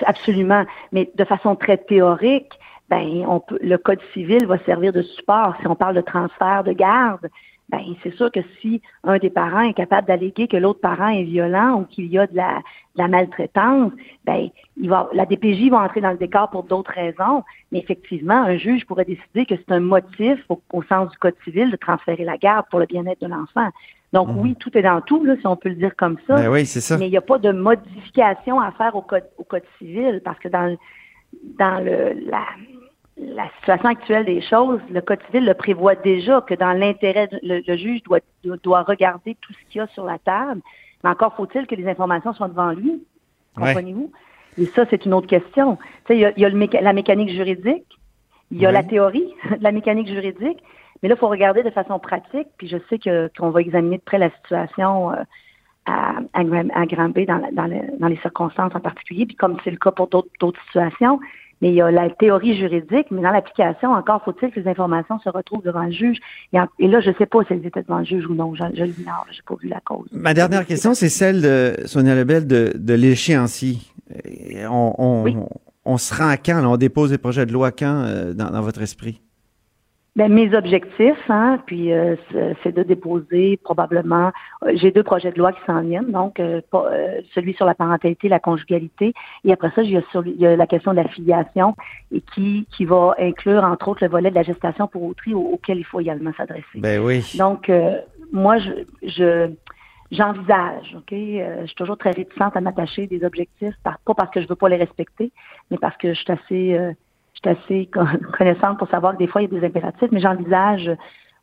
absolument. 0.07 0.65
Mais 0.93 1.11
de 1.17 1.25
façon 1.25 1.57
très 1.57 1.79
théorique, 1.79 2.53
ben, 2.89 3.25
on 3.27 3.41
peut, 3.41 3.59
le 3.63 3.77
code 3.79 3.99
civil 4.13 4.47
va 4.47 4.59
servir 4.65 4.93
de 4.93 5.03
support. 5.03 5.55
Si 5.61 5.67
on 5.67 5.75
parle 5.75 5.97
de 5.97 6.01
transfert 6.03 6.63
de 6.65 6.73
garde, 6.73 7.29
ben, 7.73 7.81
c'est 8.03 8.15
sûr 8.15 8.31
que 8.31 8.41
si 8.61 8.83
un 9.03 9.17
des 9.19 9.31
parents 9.31 9.63
est 9.63 9.73
capable 9.73 10.07
d'alléguer 10.07 10.47
que 10.47 10.59
l'autre 10.59 10.81
parent 10.81 11.09
est 11.09 11.23
violent 11.25 11.81
ou 11.81 11.85
qu'il 11.87 12.07
y 12.07 12.19
a 12.19 12.27
de 12.27 12.37
la, 12.37 12.59
de 12.95 13.03
la 13.03 13.09
maltraitance, 13.09 13.91
ben, 14.27 14.51
il 14.77 14.89
va, 14.91 15.09
la 15.15 15.25
DPJ 15.25 15.71
va 15.71 15.79
entrer 15.81 16.03
dans 16.03 16.11
le 16.11 16.19
décor 16.19 16.51
pour 16.51 16.65
d'autres 16.65 16.93
raisons. 16.93 17.43
Mais 17.73 17.79
effectivement, 17.79 18.35
un 18.43 18.59
juge 18.59 18.85
pourrait 18.87 19.07
décider 19.07 19.47
que 19.47 19.55
c'est 19.57 19.73
un 19.73 19.81
motif 19.81 20.39
au, 20.51 20.61
au 20.73 20.83
sens 20.83 21.11
du 21.11 21.17
code 21.19 21.35
civil 21.45 21.71
de 21.71 21.77
transférer 21.77 22.25
la 22.25 22.37
garde 22.37 22.67
pour 22.71 22.79
le 22.79 22.87
bien-être 22.87 23.23
de 23.23 23.27
l'enfant. 23.29 23.69
Donc 24.13 24.29
oui, 24.37 24.55
tout 24.57 24.77
est 24.77 24.83
dans 24.83 25.01
tout, 25.01 25.25
là, 25.25 25.37
si 25.41 25.47
on 25.47 25.57
peut 25.57 25.71
le 25.71 25.77
dire 25.77 25.97
comme 25.97 26.19
ça. 26.27 26.37
Ben 26.37 26.49
oui, 26.53 26.67
c'est 26.67 26.83
ça. 26.83 26.99
Mais 26.99 27.07
il 27.09 27.11
n'y 27.11 27.17
a 27.17 27.23
pas 27.23 27.39
de 27.39 27.51
modification 27.53 28.61
à 28.61 28.71
faire 28.73 28.95
au 28.95 29.01
code, 29.01 29.25
au 29.39 29.45
code 29.45 29.63
civil 29.79 30.21
parce 30.23 30.39
que 30.39 30.49
dans, 30.49 30.67
le- 30.67 30.77
dans 31.59 31.83
le, 31.83 32.13
la, 32.31 32.43
la 33.19 33.49
situation 33.59 33.89
actuelle 33.89 34.25
des 34.25 34.41
choses, 34.41 34.81
le 34.91 35.01
code 35.01 35.21
civil 35.27 35.45
le 35.45 35.55
prévoit 35.55 35.95
déjà 35.95 36.41
que 36.41 36.55
dans 36.55 36.73
l'intérêt, 36.73 37.29
le, 37.43 37.61
le 37.67 37.77
juge 37.77 38.03
doit, 38.05 38.21
doit 38.63 38.83
regarder 38.83 39.37
tout 39.41 39.53
ce 39.53 39.59
qu'il 39.71 39.79
y 39.79 39.81
a 39.83 39.87
sur 39.89 40.05
la 40.05 40.19
table. 40.19 40.61
Mais 41.05 41.11
encore 41.11 41.35
faut-il 41.35 41.67
que 41.67 41.75
les 41.75 41.87
informations 41.89 42.33
soient 42.33 42.49
devant 42.49 42.71
lui. 42.71 43.03
Ouais. 43.59 43.67
Comprenez-vous? 43.75 44.11
Et 44.59 44.67
ça, 44.67 44.85
c'est 44.89 45.05
une 45.05 45.15
autre 45.15 45.27
question. 45.27 45.77
Tu 45.77 45.83
sais, 46.09 46.17
il 46.17 46.21
y 46.21 46.25
a, 46.25 46.39
y 46.39 46.45
a 46.45 46.49
le 46.49 46.59
méca- 46.59 46.81
la 46.83 46.93
mécanique 46.93 47.31
juridique, 47.31 47.87
il 48.51 48.59
y 48.59 48.67
a 48.67 48.73
la 48.73 48.83
théorie 48.83 49.29
de 49.59 49.63
la 49.63 49.73
mécanique 49.73 50.09
juridique, 50.09 50.63
mais 51.03 51.09
là, 51.09 51.15
il 51.17 51.19
faut 51.19 51.29
regarder 51.29 51.63
de 51.63 51.71
façon 51.71 51.99
pratique, 51.99 52.49
puis 52.59 52.69
je 52.69 52.77
sais 52.89 52.99
que 52.99 53.31
qu'on 53.37 53.51
va 53.51 53.61
examiner 53.61 53.97
de 53.99 54.03
près 54.03 54.19
la 54.19 54.31
situation 54.31 55.11
euh, 55.13 55.17
à, 55.87 56.19
à, 56.35 56.41
à 56.75 56.87
Granby 56.87 57.27
dans, 57.27 57.39
la- 57.39 57.51
dans, 57.51 57.67
le- 57.67 57.99
dans 57.99 58.09
les 58.09 58.19
circonstances 58.19 58.75
en 58.75 58.81
particulier, 58.81 59.27
puis 59.27 59.37
comme 59.37 59.57
c'est 59.65 59.71
le 59.71 59.79
cas 59.79 59.91
pour 59.91 60.09
d'autres 60.09 60.63
situations. 60.67 61.19
Mais 61.63 61.69
il 61.69 61.75
y 61.75 61.81
a 61.81 61.91
la 61.91 62.11
théorie 62.11 62.57
juridique, 62.59 63.07
mais 63.11 63.23
dans 63.23 63.31
l'application, 63.31 63.93
encore 63.93 64.23
faut-il 64.25 64.51
que 64.51 64.61
les 64.61 64.69
informations 64.69 65.19
se 65.21 65.29
retrouvent 65.31 65.63
devant 65.63 65.85
le 65.85 65.93
juge. 65.93 66.19
Et, 66.53 66.61
en- 66.61 66.67
et 66.79 66.89
là, 66.89 67.01
je 67.01 67.09
ne 67.11 67.15
sais 67.15 67.25
pas 67.27 67.39
si 67.45 67.53
elles 67.55 67.65
étaient 67.65 67.83
devant 67.83 68.01
le 68.01 68.05
juge 68.05 68.27
ou 68.27 68.35
non. 68.35 68.55
Je, 68.55 68.65
je 68.75 68.83
l'ignore, 68.85 69.25
je 69.31 69.37
n'ai 69.37 69.43
pas 69.47 69.55
vu 69.63 69.69
la 69.69 69.81
cause. 69.81 70.09
Ma 70.13 70.35
dernière 70.35 70.67
question, 70.67 70.93
c'est 70.93 71.09
celle 71.09 71.41
de 71.41 71.75
Sonia 71.87 72.15
Lebel 72.15 72.47
de, 72.47 72.73
de 72.75 72.95
l'échéancier. 72.95 73.79
On, 74.69 74.95
on, 74.99 75.23
Oui. 75.23 75.37
on 75.85 75.97
se 75.97 76.15
rend 76.15 76.29
à 76.29 76.37
quand? 76.37 76.61
là? 76.61 76.69
on 76.69 76.77
dépose 76.77 77.11
des 77.11 77.19
projets 77.19 77.47
de 77.47 77.53
loi 77.53 77.71
quand 77.71 78.03
euh, 78.07 78.35
dans, 78.35 78.51
dans 78.51 78.61
votre 78.61 78.83
esprit? 78.83 79.23
Ben, 80.15 80.31
mes 80.31 80.55
objectifs, 80.55 81.31
hein, 81.31 81.59
puis 81.65 81.91
euh, 81.91 82.17
c'est- 82.63 82.73
de 82.73 82.83
déposer 82.83 83.57
probablement. 83.65 84.31
euh, 84.63 84.73
J'ai 84.75 84.91
deux 84.91 85.03
projets 85.03 85.33
de 85.33 85.39
loi 85.39 85.53
qui 85.53 85.61
s'en 85.67 85.81
viennent, 85.81 86.11
donc 86.13 86.39
euh, 86.39 86.61
pas- 86.71 86.87
euh, 86.93 87.23
celui 87.35 87.55
sur 87.55 87.65
la 87.65 87.75
parentalité, 87.75 88.29
la 88.29 88.39
conjugalité, 88.39 89.15
et 89.45 89.53
après 89.55 89.71
ça, 89.75 89.83
il 89.83 89.91
y 89.91 89.97
a, 89.97 90.03
sur, 90.11 90.27
il 90.27 90.37
y 90.37 90.47
a 90.47 90.55
la 90.55 90.67
question 90.67 90.91
de 90.93 90.99
la 90.99 91.09
filiation 91.09 91.75
et 92.13 92.21
qui 92.21 92.67
qui 92.77 92.85
va 92.85 93.15
inclure 93.19 93.65
entre 93.65 93.89
autres 93.89 94.05
le 94.05 94.11
volet 94.11 94.29
de 94.29 94.35
la 94.35 94.43
gestation 94.43 94.87
pour 94.87 95.03
autrui 95.05 95.33
au- 95.33 95.41
auquel 95.55 95.79
il 95.79 95.85
faut 95.85 96.01
également 96.01 96.33
s'adresser. 96.37 96.65
Ben 96.77 97.01
oui. 97.03 97.25
Donc, 97.39 97.71
euh, 97.71 97.99
moi, 98.33 98.59
je, 98.59 98.71
je 99.03 99.51
j'envisage, 100.11 100.95
ok. 100.95 101.13
euh, 101.15 101.63
je 101.63 101.67
suis 101.69 101.75
toujours 101.77 101.97
très 101.97 102.11
réticente 102.11 102.55
à 102.55 102.61
m'attacher 102.61 103.07
des 103.07 103.25
objectifs, 103.25 103.75
par- 103.83 103.99
pas 104.05 104.13
parce 104.13 104.31
que 104.31 104.43
je 104.43 104.47
veux 104.49 104.57
pas 104.57 104.69
les 104.69 104.77
respecter, 104.77 105.33
mais 105.71 105.79
parce 105.79 105.97
que 105.97 106.13
je 106.13 106.21
suis 106.21 106.33
assez, 106.33 106.75
euh, 106.75 106.93
suis 107.41 107.49
assez 107.49 107.87
con- 107.93 108.07
connaissante 108.39 108.79
pour 108.79 108.89
savoir 108.89 109.15
que 109.15 109.19
des 109.19 109.27
fois 109.27 109.43
il 109.43 109.53
y 109.53 109.57
a 109.57 109.61
des 109.61 109.67
impératifs, 109.67 110.11
mais 110.13 110.21
j'envisage 110.21 110.91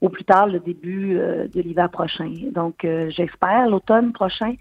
au 0.01 0.09
plus 0.09 0.23
tard 0.23 0.47
le 0.47 0.59
début 0.59 1.17
euh, 1.17 1.47
de 1.53 1.61
l'hiver 1.61 1.89
prochain. 1.89 2.31
Donc, 2.53 2.85
euh, 2.85 3.09
j'espère 3.09 3.67
l'automne 3.69 4.13
prochain. 4.13 4.53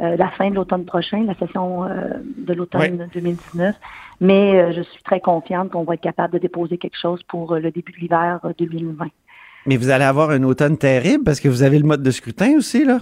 euh, 0.00 0.16
la 0.16 0.28
fin 0.30 0.50
de 0.50 0.54
l'automne 0.56 0.84
prochain, 0.84 1.24
la 1.24 1.34
session 1.34 1.84
de 1.84 2.52
l'automne 2.52 3.08
2019. 3.14 3.74
Mais 4.20 4.72
je 4.72 4.82
suis 4.82 5.02
très 5.02 5.20
confiante 5.20 5.70
qu'on 5.70 5.84
va 5.84 5.94
être 5.94 6.00
capable 6.00 6.34
de 6.34 6.38
déposer 6.38 6.78
quelque 6.78 6.98
chose 7.00 7.22
pour 7.24 7.54
le 7.56 7.70
début 7.70 7.92
de 7.92 7.98
l'hiver 7.98 8.40
euh, 8.44 8.52
2020. 8.58 9.06
Mais 9.66 9.76
vous 9.76 9.90
allez 9.90 10.04
avoir 10.04 10.30
un 10.30 10.42
automne 10.42 10.76
terrible 10.78 11.24
parce 11.24 11.40
que 11.40 11.48
vous 11.48 11.62
avez 11.62 11.78
le 11.78 11.86
mode 11.86 12.02
de 12.02 12.10
scrutin 12.10 12.56
aussi, 12.56 12.84
là? 12.84 12.98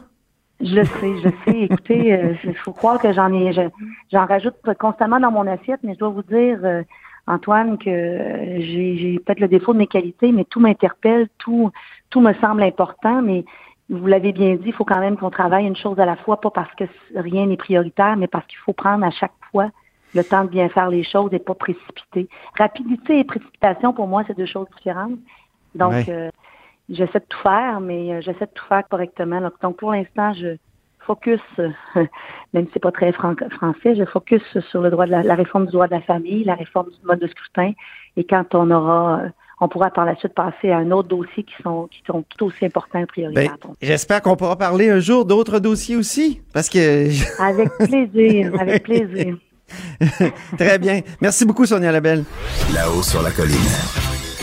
Je 0.61 0.75
le 0.77 0.85
sais, 0.85 1.13
je 1.23 1.29
le 1.29 1.35
sais. 1.45 1.61
Écoutez, 1.71 2.37
il 2.45 2.55
faut 2.57 2.73
croire 2.73 2.99
que 3.01 3.13
j'en 3.13 3.33
ai, 3.35 3.53
je- 3.53 3.69
j'en 4.13 4.27
rajoute 4.27 4.55
constamment 4.79 5.19
dans 5.19 5.31
mon 5.33 5.47
assiette, 5.47 5.81
mais 5.83 5.95
je 5.95 5.99
dois 5.99 6.11
vous 6.11 6.23
dire, 6.23 6.59
Antoine, 7.27 7.79
que 7.79 8.59
j'ai 8.59 9.21
peut-être 9.25 9.41
le 9.41 9.49
défaut 9.49 9.73
de 9.73 9.79
mes 9.79 9.87
qualités, 9.87 10.33
mais 10.33 10.45
tout 10.45 10.61
m'interpelle, 10.61 11.29
tout, 11.39 11.71
tout 12.11 12.21
me 12.21 12.33
semble 12.35 12.63
important, 12.63 13.23
mais 13.23 13.45
vous 13.89 14.07
l'avez 14.07 14.33
bien 14.33 14.57
dit, 14.57 14.65
il 14.67 14.73
faut 14.73 14.85
quand 14.85 14.99
même 15.01 15.17
qu'on 15.17 15.31
travaille 15.31 15.67
une 15.67 15.77
chose 15.77 15.99
à 16.01 16.07
la 16.07 16.17
fois, 16.17 16.41
pas 16.41 16.51
parce 16.51 16.75
que 16.75 16.85
rien 17.15 17.47
n'est 17.47 17.57
prioritaire, 17.57 18.17
mais 18.17 18.27
parce 18.27 18.47
qu'il 18.47 18.59
faut 18.59 18.73
prendre 18.73 19.05
à 19.05 19.11
chaque 19.11 19.33
fois 19.51 19.71
le 20.15 20.25
temps 20.25 20.45
de 20.45 20.51
bien 20.51 20.69
faire 20.69 20.89
les 20.89 21.05
choses 21.05 21.33
et 21.33 21.39
pas 21.39 21.55
précipiter. 21.55 22.29
Rapidité 22.59 23.21
et 23.21 23.25
précipitation, 23.25 23.93
pour 23.93 24.07
moi, 24.09 24.25
c'est 24.27 24.37
deux 24.37 24.47
choses 24.47 24.67
différentes. 24.77 25.19
Donc, 25.75 25.93
Ouais. 25.93 26.05
euh, 26.09 26.31
j'essaie 26.89 27.21
de 27.21 27.25
tout 27.29 27.39
faire, 27.39 27.81
mais 27.81 28.13
euh, 28.13 28.21
j'essaie 28.21 28.47
de 28.47 28.51
tout 28.53 28.67
faire 28.67 28.87
correctement. 28.89 29.41
Donc, 29.41 29.61
donc, 29.63 29.77
pour 29.77 29.93
l'instant, 29.93 30.33
je 30.35 30.57
focus, 31.07 31.41
même 32.53 32.67
si 32.67 32.71
c'est 32.75 32.81
pas 32.83 32.93
très 32.93 33.13
fran- 33.13 33.35
français, 33.57 33.95
je 33.97 34.05
focus 34.05 34.43
sur 34.71 34.81
le 34.83 34.91
droit 34.91 35.07
de 35.07 35.11
la, 35.11 35.23
la 35.23 35.35
réforme 35.35 35.67
du 35.67 35.73
droit 35.73 35.87
de 35.87 35.95
la 35.95 36.01
famille, 36.03 36.45
la 36.45 36.55
réforme 36.55 36.89
du 36.91 37.07
mode 37.07 37.19
de 37.21 37.27
scrutin. 37.29 37.73
Et 38.17 38.25
quand 38.25 38.55
on 38.55 38.71
aura, 38.71 39.23
on 39.61 39.69
pourra 39.69 39.91
par 39.91 40.05
la 40.05 40.15
suite 40.17 40.35
passer 40.35 40.71
à 40.71 40.79
un 40.79 40.91
autre 40.91 41.09
dossier 41.09 41.43
qui 41.45 41.55
sont, 41.63 41.89
qui 41.91 42.03
sont 42.07 42.25
tout 42.37 42.47
aussi 42.47 42.65
importants 42.65 42.99
et 42.99 43.03
Ben, 43.03 43.07
prioritaires. 43.07 43.57
Donc, 43.63 43.77
j'espère 43.81 44.21
qu'on 44.23 44.37
pourra 44.37 44.57
parler 44.57 44.91
un 44.91 45.01
jour 45.01 45.25
d'autres 45.25 45.59
dossiers 45.61 45.97
aussi. 45.97 46.41
Parce 46.53 46.69
que. 46.69 47.09
avec 47.43 47.69
plaisir, 47.79 48.53
avec 48.61 48.83
plaisir. 48.85 49.37
Très 50.59 50.79
bien. 50.79 51.01
Merci 51.21 51.47
beaucoup, 51.47 51.65
Sonia 51.65 51.93
Lebel. 51.93 52.25
Là-haut 52.75 53.03
sur 53.03 53.23
la 53.23 53.31
colline. 53.31 53.55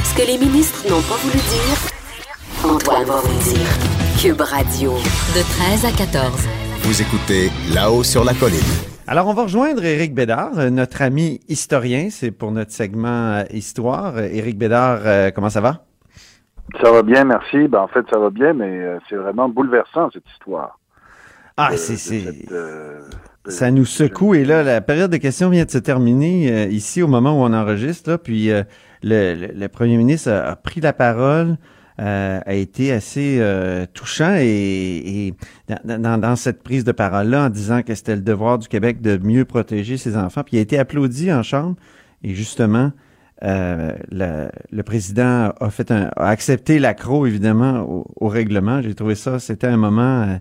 Ce 0.03 0.15
que 0.15 0.25
les 0.25 0.37
ministres 0.37 0.83
n'ont 0.89 1.01
pas 1.01 1.15
voulu 1.17 1.37
dire, 1.37 2.71
Antoine 2.73 3.03
va 3.05 3.15
vous 3.17 3.27
le 3.27 3.53
dire. 3.53 3.98
Cube 4.21 4.41
Radio. 4.41 4.91
De 5.35 5.41
13 5.41 5.85
à 5.85 5.91
14. 5.91 6.47
Vous 6.83 7.01
écoutez 7.01 7.49
Là-haut 7.73 8.03
sur 8.03 8.23
la 8.23 8.33
colline. 8.33 8.59
Alors, 9.07 9.27
on 9.27 9.33
va 9.33 9.43
rejoindre 9.43 9.83
Éric 9.83 10.13
Bédard, 10.13 10.57
euh, 10.59 10.69
notre 10.69 11.01
ami 11.01 11.39
historien. 11.47 12.09
C'est 12.11 12.31
pour 12.31 12.51
notre 12.51 12.71
segment 12.71 13.07
euh, 13.39 13.43
Histoire. 13.51 14.19
Éric 14.19 14.57
Bédard, 14.57 14.99
euh, 15.05 15.31
comment 15.31 15.49
ça 15.49 15.61
va? 15.61 15.85
Ça 16.81 16.91
va 16.91 17.01
bien, 17.01 17.23
merci. 17.23 17.67
Ben, 17.67 17.79
en 17.79 17.87
fait, 17.87 18.05
ça 18.11 18.19
va 18.19 18.29
bien, 18.29 18.53
mais 18.53 18.97
c'est 19.09 19.15
vraiment 19.15 19.49
bouleversant, 19.49 20.09
cette 20.13 20.27
histoire. 20.31 20.77
Ah, 21.57 21.71
c'est, 21.75 22.23
euh, 22.51 23.01
ça 23.47 23.71
nous 23.71 23.85
secoue. 23.85 24.35
Et 24.35 24.45
là, 24.45 24.63
la 24.63 24.81
période 24.81 25.11
de 25.11 25.17
questions 25.17 25.49
vient 25.49 25.65
de 25.65 25.71
se 25.71 25.77
terminer 25.79 26.51
euh, 26.51 26.65
ici 26.67 27.01
au 27.01 27.07
moment 27.07 27.31
où 27.33 27.43
on 27.43 27.53
enregistre. 27.53 28.11
Là, 28.11 28.17
puis 28.17 28.51
euh, 28.51 28.63
le, 29.03 29.33
le- 29.35 29.53
le 29.53 29.67
premier 29.67 29.97
ministre 29.97 30.31
a, 30.31 30.49
a 30.51 30.55
pris 30.55 30.79
la 30.81 30.93
parole 30.93 31.57
euh, 31.99 32.39
a 32.45 32.53
été 32.53 32.91
assez 32.93 33.37
euh, 33.39 33.85
touchant 33.93 34.35
et, 34.39 35.27
et 35.27 35.33
dans, 35.85 36.01
dans- 36.01 36.17
dans 36.17 36.35
cette 36.35 36.63
prise 36.63 36.83
de 36.85 36.93
parole-là 36.93 37.45
en 37.47 37.49
disant 37.49 37.81
que 37.81 37.93
c'était 37.93 38.15
le 38.15 38.21
devoir 38.21 38.57
du 38.57 38.67
Québec 38.69 39.01
de 39.01 39.17
mieux 39.17 39.43
protéger 39.45 39.97
ses 39.97 40.15
enfants. 40.15 40.43
Puis 40.43 40.55
il 40.55 40.59
a 40.59 40.61
été 40.61 40.79
applaudi 40.79 41.31
en 41.33 41.43
Chambre 41.43 41.75
et 42.23 42.33
justement, 42.33 42.91
euh, 43.43 43.93
le, 44.11 44.49
le 44.71 44.83
président 44.83 45.51
a 45.59 45.69
fait 45.69 45.91
un, 45.91 46.09
a 46.15 46.27
accepté 46.29 46.79
l'accro 46.79 47.25
évidemment 47.25 47.81
au, 47.81 48.05
au 48.15 48.27
règlement. 48.29 48.81
J'ai 48.81 48.95
trouvé 48.95 49.15
ça, 49.15 49.39
c'était 49.39 49.67
un 49.67 49.77
moment 49.77 50.23
euh, 50.23 50.35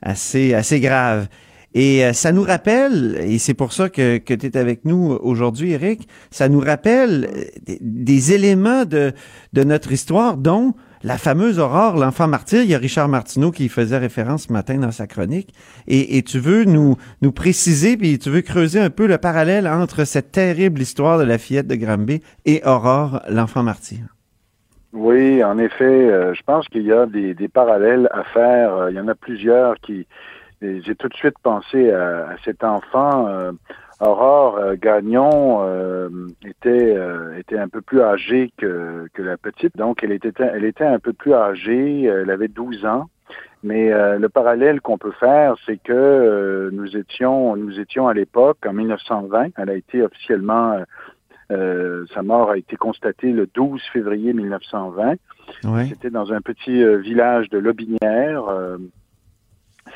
assez 0.00 0.54
assez 0.54 0.80
grave. 0.80 1.28
Et 1.74 2.04
euh, 2.04 2.12
ça 2.12 2.32
nous 2.32 2.42
rappelle, 2.42 3.18
et 3.22 3.38
c'est 3.38 3.54
pour 3.54 3.72
ça 3.72 3.88
que, 3.88 4.18
que 4.18 4.34
tu 4.34 4.46
es 4.46 4.56
avec 4.58 4.84
nous 4.84 5.12
aujourd'hui, 5.22 5.72
Eric, 5.72 6.06
ça 6.30 6.50
nous 6.50 6.60
rappelle 6.60 7.30
euh, 7.34 7.44
des, 7.66 7.78
des 7.80 8.32
éléments 8.34 8.84
de, 8.84 9.12
de 9.54 9.64
notre 9.64 9.90
histoire, 9.92 10.36
dont 10.36 10.74
la 11.04 11.18
fameuse 11.18 11.58
Aurore, 11.58 11.96
l'enfant 11.96 12.28
martyr. 12.28 12.62
Il 12.62 12.70
y 12.70 12.74
a 12.74 12.78
Richard 12.78 13.08
Martineau 13.08 13.50
qui 13.50 13.66
y 13.66 13.68
faisait 13.68 13.98
référence 13.98 14.44
ce 14.44 14.52
matin 14.52 14.78
dans 14.78 14.90
sa 14.90 15.06
chronique. 15.06 15.52
Et, 15.86 16.22
tu 16.22 16.38
veux 16.38 16.64
nous, 16.64 16.96
nous 17.22 17.32
préciser, 17.32 17.96
puis 17.96 18.18
tu 18.18 18.30
veux 18.30 18.42
creuser 18.42 18.80
un 18.80 18.90
peu 18.90 19.06
le 19.06 19.18
parallèle 19.18 19.66
entre 19.66 20.04
cette 20.04 20.32
terrible 20.32 20.80
histoire 20.80 21.18
de 21.18 21.24
la 21.24 21.38
fillette 21.38 21.66
de 21.66 21.74
Granby 21.74 22.22
et 22.44 22.62
Aurore, 22.64 23.22
l'enfant 23.28 23.62
martyr? 23.62 24.00
Oui, 24.92 25.42
en 25.42 25.58
effet, 25.58 25.84
euh, 25.84 26.34
je 26.34 26.42
pense 26.42 26.68
qu'il 26.68 26.82
y 26.82 26.92
a 26.92 27.06
des, 27.06 27.34
parallèles 27.48 28.08
à 28.12 28.24
faire. 28.24 28.74
Euh, 28.74 28.90
Il 28.90 28.96
y 28.96 29.00
en 29.00 29.08
a 29.08 29.14
plusieurs 29.14 29.76
qui. 29.80 30.06
J'ai 30.60 30.94
tout 30.94 31.08
de 31.08 31.14
suite 31.14 31.34
pensé 31.42 31.90
à, 31.90 32.28
à 32.28 32.36
cet 32.44 32.62
enfant. 32.62 33.26
euh, 33.26 33.50
Aurore 34.02 34.58
euh, 34.58 34.74
Gagnon 34.74 35.60
euh, 35.62 36.08
était 36.44 36.96
euh, 36.96 37.38
était 37.38 37.58
un 37.58 37.68
peu 37.68 37.80
plus 37.80 38.02
âgée 38.02 38.52
que, 38.58 39.06
que 39.14 39.22
la 39.22 39.36
petite, 39.36 39.76
donc 39.76 40.02
elle 40.02 40.12
était 40.12 40.32
elle 40.38 40.64
était 40.64 40.84
un 40.84 40.98
peu 40.98 41.12
plus 41.12 41.34
âgée. 41.34 42.04
Elle 42.04 42.30
avait 42.30 42.48
12 42.48 42.84
ans. 42.84 43.08
Mais 43.64 43.92
euh, 43.92 44.18
le 44.18 44.28
parallèle 44.28 44.80
qu'on 44.80 44.98
peut 44.98 45.12
faire, 45.12 45.54
c'est 45.64 45.76
que 45.76 45.92
euh, 45.92 46.70
nous 46.72 46.96
étions 46.96 47.54
nous 47.56 47.78
étions 47.78 48.08
à 48.08 48.14
l'époque 48.14 48.58
en 48.66 48.72
1920. 48.72 49.50
Elle 49.56 49.70
a 49.70 49.74
été 49.74 50.02
officiellement 50.02 50.72
euh, 50.72 50.84
euh, 51.52 52.06
sa 52.14 52.22
mort 52.22 52.50
a 52.50 52.56
été 52.56 52.76
constatée 52.76 53.30
le 53.30 53.46
12 53.46 53.80
février 53.92 54.32
1920. 54.32 55.16
Ouais. 55.64 55.86
C'était 55.86 56.10
dans 56.10 56.32
un 56.32 56.40
petit 56.40 56.82
euh, 56.82 56.96
village 56.96 57.50
de 57.50 57.58
Lobinière, 57.58 58.48
euh, 58.48 58.78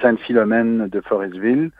Sainte-Philomène 0.02 0.88
de 0.88 1.00
Forestville. 1.00 1.70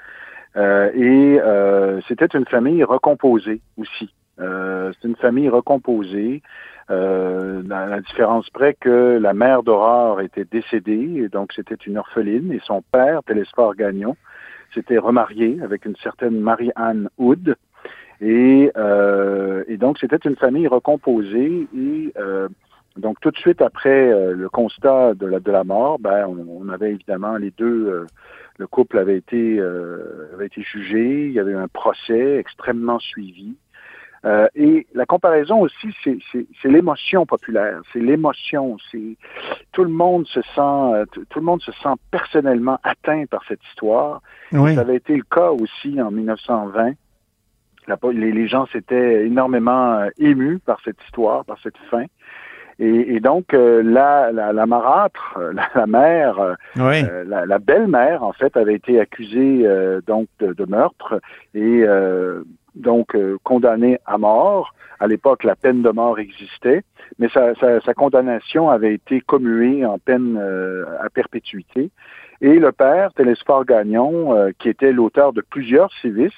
Euh, 0.56 0.90
et 0.94 1.40
euh, 1.40 2.00
c'était 2.08 2.26
une 2.26 2.46
famille 2.46 2.82
recomposée 2.82 3.60
aussi. 3.76 4.10
Euh, 4.38 4.92
c'est 5.00 5.08
une 5.08 5.16
famille 5.16 5.48
recomposée, 5.48 6.42
euh, 6.90 7.62
dans 7.62 7.86
la 7.86 8.00
différence 8.00 8.48
près 8.50 8.74
que 8.74 9.18
la 9.20 9.32
mère 9.32 9.62
d'Aurore 9.62 10.20
était 10.20 10.44
décédée, 10.44 11.28
donc 11.30 11.52
c'était 11.54 11.74
une 11.74 11.98
orpheline, 11.98 12.52
et 12.52 12.60
son 12.64 12.82
père, 12.92 13.22
Télésphore 13.24 13.74
Gagnon, 13.74 14.16
s'était 14.74 14.98
remarié 14.98 15.58
avec 15.62 15.84
une 15.84 15.96
certaine 15.96 16.38
Marie-Anne 16.40 17.08
Hood. 17.18 17.56
Et, 18.20 18.70
euh, 18.76 19.64
et 19.68 19.76
donc, 19.76 19.98
c'était 19.98 20.16
une 20.16 20.36
famille 20.36 20.68
recomposée. 20.68 21.66
Et 21.76 22.12
euh, 22.18 22.48
donc, 22.96 23.20
tout 23.20 23.30
de 23.30 23.36
suite 23.36 23.60
après 23.60 24.32
le 24.32 24.48
constat 24.48 25.14
de 25.14 25.26
la, 25.26 25.40
de 25.40 25.50
la 25.50 25.64
mort, 25.64 25.98
ben, 25.98 26.26
on, 26.26 26.66
on 26.66 26.68
avait 26.68 26.92
évidemment 26.92 27.36
les 27.36 27.52
deux. 27.52 28.06
Le 28.58 28.66
couple 28.66 28.98
avait 28.98 29.16
été, 29.16 29.58
euh, 29.58 30.30
avait 30.34 30.46
été 30.46 30.62
jugé. 30.62 31.26
Il 31.26 31.32
y 31.32 31.40
avait 31.40 31.52
eu 31.52 31.56
un 31.56 31.68
procès 31.68 32.36
extrêmement 32.38 32.98
suivi. 32.98 33.56
Euh, 34.24 34.48
et 34.56 34.86
la 34.94 35.06
comparaison 35.06 35.60
aussi, 35.60 35.94
c'est- 36.02 36.18
c'est 36.32 36.46
c'est 36.60 36.68
l'émotion 36.68 37.26
populaire, 37.26 37.80
c'est 37.92 38.00
l'émotion, 38.00 38.76
c'est 38.90 39.16
tout 39.72 39.84
le 39.84 39.90
monde 39.90 40.26
se 40.26 40.40
sent, 40.42 40.50
euh, 40.58 41.04
tout 41.28 41.38
le 41.38 41.44
monde 41.44 41.60
se 41.62 41.70
sent 41.72 41.94
personnellement 42.10 42.78
atteint 42.82 43.26
par 43.26 43.44
cette 43.46 43.62
histoire. 43.70 44.22
Oui. 44.52 44.74
Ça 44.74 44.80
avait 44.80 44.96
été 44.96 45.14
le 45.16 45.22
cas 45.22 45.50
aussi 45.50 46.00
en 46.00 46.10
1920. 46.10 46.94
La 47.86 47.96
po- 47.96 48.10
les, 48.10 48.32
les 48.32 48.48
gens 48.48 48.66
s'étaient 48.66 49.26
énormément 49.26 49.92
euh, 49.98 50.08
émus 50.18 50.58
par 50.58 50.80
cette 50.84 51.00
histoire, 51.04 51.44
par 51.44 51.58
cette 51.62 51.76
fin. 51.90 52.06
Et, 52.78 53.14
et 53.14 53.20
donc, 53.20 53.54
euh, 53.54 53.82
la, 53.82 54.30
la, 54.32 54.52
la 54.52 54.66
marâtre, 54.66 55.36
euh, 55.38 55.52
la, 55.54 55.68
la 55.74 55.86
mère, 55.86 56.38
euh, 56.38 56.54
Oui. 56.76 57.02
euh, 57.08 57.24
la, 57.26 57.46
la 57.46 57.58
belle-mère, 57.58 58.22
en 58.22 58.32
fait, 58.32 58.56
avait 58.56 58.74
été 58.74 59.00
accusée 59.00 59.62
euh, 59.64 60.00
donc 60.06 60.26
de, 60.40 60.52
de 60.52 60.64
meurtre 60.66 61.20
et 61.54 61.82
euh, 61.84 62.42
donc 62.74 63.14
euh, 63.14 63.38
condamnée 63.44 63.98
à 64.04 64.18
mort. 64.18 64.74
À 65.00 65.06
l'époque, 65.06 65.44
la 65.44 65.56
peine 65.56 65.82
de 65.82 65.90
mort 65.90 66.18
existait, 66.18 66.82
mais 67.18 67.28
sa, 67.30 67.54
sa, 67.56 67.80
sa 67.80 67.94
condamnation 67.94 68.70
avait 68.70 68.94
été 68.94 69.20
commuée 69.20 69.84
en 69.86 69.98
peine 69.98 70.38
euh, 70.40 70.84
à 71.02 71.08
perpétuité. 71.10 71.90
Et 72.42 72.58
le 72.58 72.72
père, 72.72 73.12
Télésphore 73.14 73.64
Gagnon, 73.64 74.34
euh, 74.34 74.50
qui 74.58 74.68
était 74.68 74.92
l'auteur 74.92 75.32
de 75.32 75.40
plusieurs 75.40 75.90
sévices, 76.02 76.32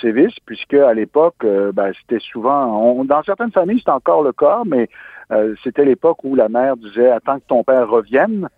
sévices, 0.00 0.36
puisque 0.46 0.74
à 0.74 0.92
l'époque, 0.94 1.36
euh, 1.44 1.72
ben, 1.72 1.92
c'était 2.00 2.20
souvent, 2.22 2.66
on- 2.66 3.04
dans 3.04 3.22
certaines 3.22 3.50
familles, 3.52 3.80
c'est 3.84 3.90
encore 3.90 4.22
le 4.22 4.32
cas, 4.32 4.62
mais 4.66 4.88
c'était 5.62 5.84
l'époque 5.84 6.24
où 6.24 6.34
la 6.34 6.48
mère 6.48 6.76
disait 6.76 7.10
attends 7.10 7.38
que 7.38 7.46
ton 7.46 7.64
père 7.64 7.88
revienne. 7.88 8.48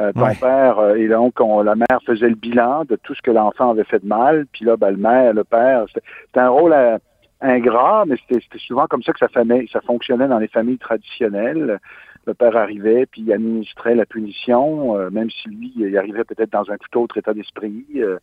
Euh, 0.00 0.12
ton 0.12 0.24
Ouais. 0.24 0.34
père 0.38 0.78
euh, 0.78 0.96
et 0.96 1.08
donc 1.08 1.40
on- 1.40 1.62
la 1.62 1.74
mère 1.74 1.98
faisait 2.06 2.28
le 2.28 2.34
bilan 2.34 2.84
de 2.84 2.96
tout 2.96 3.14
ce 3.14 3.22
que 3.22 3.30
l'enfant 3.30 3.70
avait 3.70 3.84
fait 3.84 4.00
de 4.00 4.06
mal, 4.06 4.44
puis 4.52 4.66
là 4.66 4.76
ben, 4.76 4.90
le 4.90 4.98
mère, 4.98 5.32
le 5.32 5.44
père, 5.44 5.86
c'était 5.94 6.40
un 6.40 6.50
rôle 6.50 6.74
euh, 6.74 6.98
ingrat, 7.40 8.04
mais 8.06 8.16
c'était 8.28 8.58
souvent 8.58 8.86
comme 8.86 9.02
ça 9.02 9.12
que 9.14 9.18
ça, 9.18 9.28
famille, 9.28 9.66
ça 9.72 9.80
fonctionnait 9.80 10.28
dans 10.28 10.38
les 10.38 10.48
familles 10.48 10.76
traditionnelles. 10.78 11.78
Le 12.26 12.34
père 12.34 12.54
arrivait 12.56 13.06
puis 13.06 13.22
il 13.22 13.32
administrait 13.32 13.94
la 13.94 14.04
punition, 14.04 14.96
euh, 14.98 15.08
même 15.10 15.30
si 15.30 15.48
lui 15.48 15.72
il 15.76 15.96
arrivait 15.96 16.24
peut-être 16.24 16.52
dans 16.52 16.70
un 16.70 16.76
tout 16.76 17.00
autre 17.00 17.16
état 17.16 17.32
d'esprit. 17.32 17.84
euh. 17.96 18.18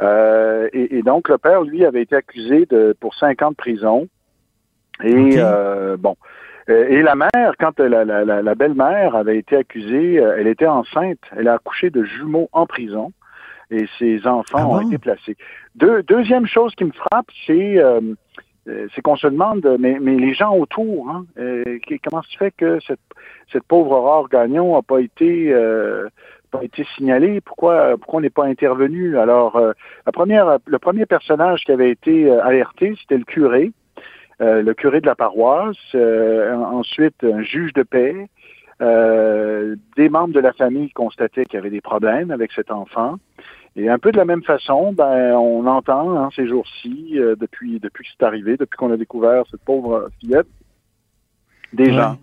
Euh, 0.00 0.68
et, 0.72 0.96
et 0.98 1.02
donc 1.02 1.28
le 1.28 1.36
père 1.38 1.62
lui 1.62 1.84
avait 1.84 2.02
été 2.02 2.16
accusé 2.16 2.64
de 2.66 2.96
pour 2.98 3.14
cinq 3.14 3.42
ans 3.42 3.50
de 3.50 3.56
prison. 3.56 4.08
Et 5.04 5.34
euh, 5.36 5.96
bon. 5.98 6.16
Euh, 6.68 6.88
Et 6.88 7.02
la 7.02 7.14
mère, 7.14 7.54
quand 7.58 7.78
la, 7.80 8.04
la, 8.04 8.24
la, 8.24 8.42
la 8.42 8.54
belle-mère 8.54 9.16
avait 9.16 9.38
été 9.38 9.56
accusée, 9.56 10.18
euh, 10.18 10.36
elle 10.38 10.46
était 10.46 10.66
enceinte. 10.66 11.18
Elle 11.36 11.48
a 11.48 11.54
accouché 11.54 11.90
de 11.90 12.04
jumeaux 12.04 12.48
en 12.52 12.66
prison 12.66 13.12
et 13.70 13.86
ses 13.98 14.26
enfants 14.26 14.58
Ah 14.58 14.68
ont 14.68 14.80
été 14.80 14.98
placés. 14.98 15.36
Deux, 15.74 16.02
deuxième 16.02 16.46
chose 16.46 16.74
qui 16.74 16.84
me 16.84 16.92
frappe, 16.92 17.26
c'est 17.46 17.78
euh, 17.78 18.00
euh, 18.68 18.86
c'est 18.94 19.02
qu'on 19.02 19.16
se 19.16 19.26
demande, 19.26 19.66
mais, 19.80 19.98
mais 20.00 20.14
les 20.14 20.34
gens 20.34 20.54
autour, 20.56 21.10
hein, 21.10 21.24
euh, 21.38 21.78
comment 22.04 22.22
se 22.22 22.36
fait 22.36 22.52
que 22.56 22.78
cette, 22.86 23.00
cette 23.50 23.64
pauvre 23.64 23.92
Aurore 23.92 24.28
Gagnon 24.28 24.76
n'a 24.76 24.82
pas 24.82 25.00
été 25.00 25.52
euh, 25.52 26.08
pas 26.52 26.62
été 26.62 26.84
signalée? 26.94 27.40
Pourquoi 27.40 27.96
pourquoi 27.96 28.18
on 28.18 28.20
n'est 28.20 28.30
pas 28.30 28.44
intervenu? 28.44 29.18
Alors, 29.18 29.58
la 30.06 30.12
première, 30.12 30.58
le 30.64 30.78
premier 30.78 31.06
personnage 31.06 31.64
qui 31.64 31.72
avait 31.72 31.90
été 31.90 32.30
alerté, 32.30 32.94
c'était 33.00 33.18
le 33.18 33.24
curé. 33.24 33.72
Euh, 34.40 34.62
le 34.62 34.74
curé 34.74 35.00
de 35.00 35.06
la 35.06 35.14
paroisse, 35.14 35.76
euh, 35.94 36.54
en- 36.54 36.78
ensuite 36.78 37.22
un 37.22 37.42
juge 37.42 37.72
de 37.74 37.82
paix, 37.82 38.28
euh, 38.80 39.76
des 39.96 40.08
membres 40.08 40.34
de 40.34 40.40
la 40.40 40.52
famille 40.52 40.90
constataient 40.90 41.44
qu'il 41.44 41.54
y 41.54 41.58
avait 41.58 41.70
des 41.70 41.80
problèmes 41.80 42.30
avec 42.30 42.50
cet 42.52 42.70
enfant. 42.70 43.16
Et 43.76 43.88
un 43.88 43.98
peu 43.98 44.10
de 44.10 44.16
la 44.16 44.24
même 44.24 44.42
façon, 44.42 44.92
ben, 44.92 45.34
on 45.36 45.66
entend 45.66 46.16
hein, 46.16 46.28
ces 46.34 46.46
jours-ci, 46.46 47.12
euh, 47.16 47.36
depuis, 47.36 47.78
depuis 47.78 48.04
que 48.04 48.10
c'est 48.18 48.26
arrivé, 48.26 48.56
depuis 48.56 48.76
qu'on 48.76 48.92
a 48.92 48.96
découvert 48.96 49.44
cette 49.50 49.62
pauvre 49.62 50.10
fillette, 50.20 50.46
des 51.72 51.86
Ouais. 51.86 51.92
gens 51.92 52.16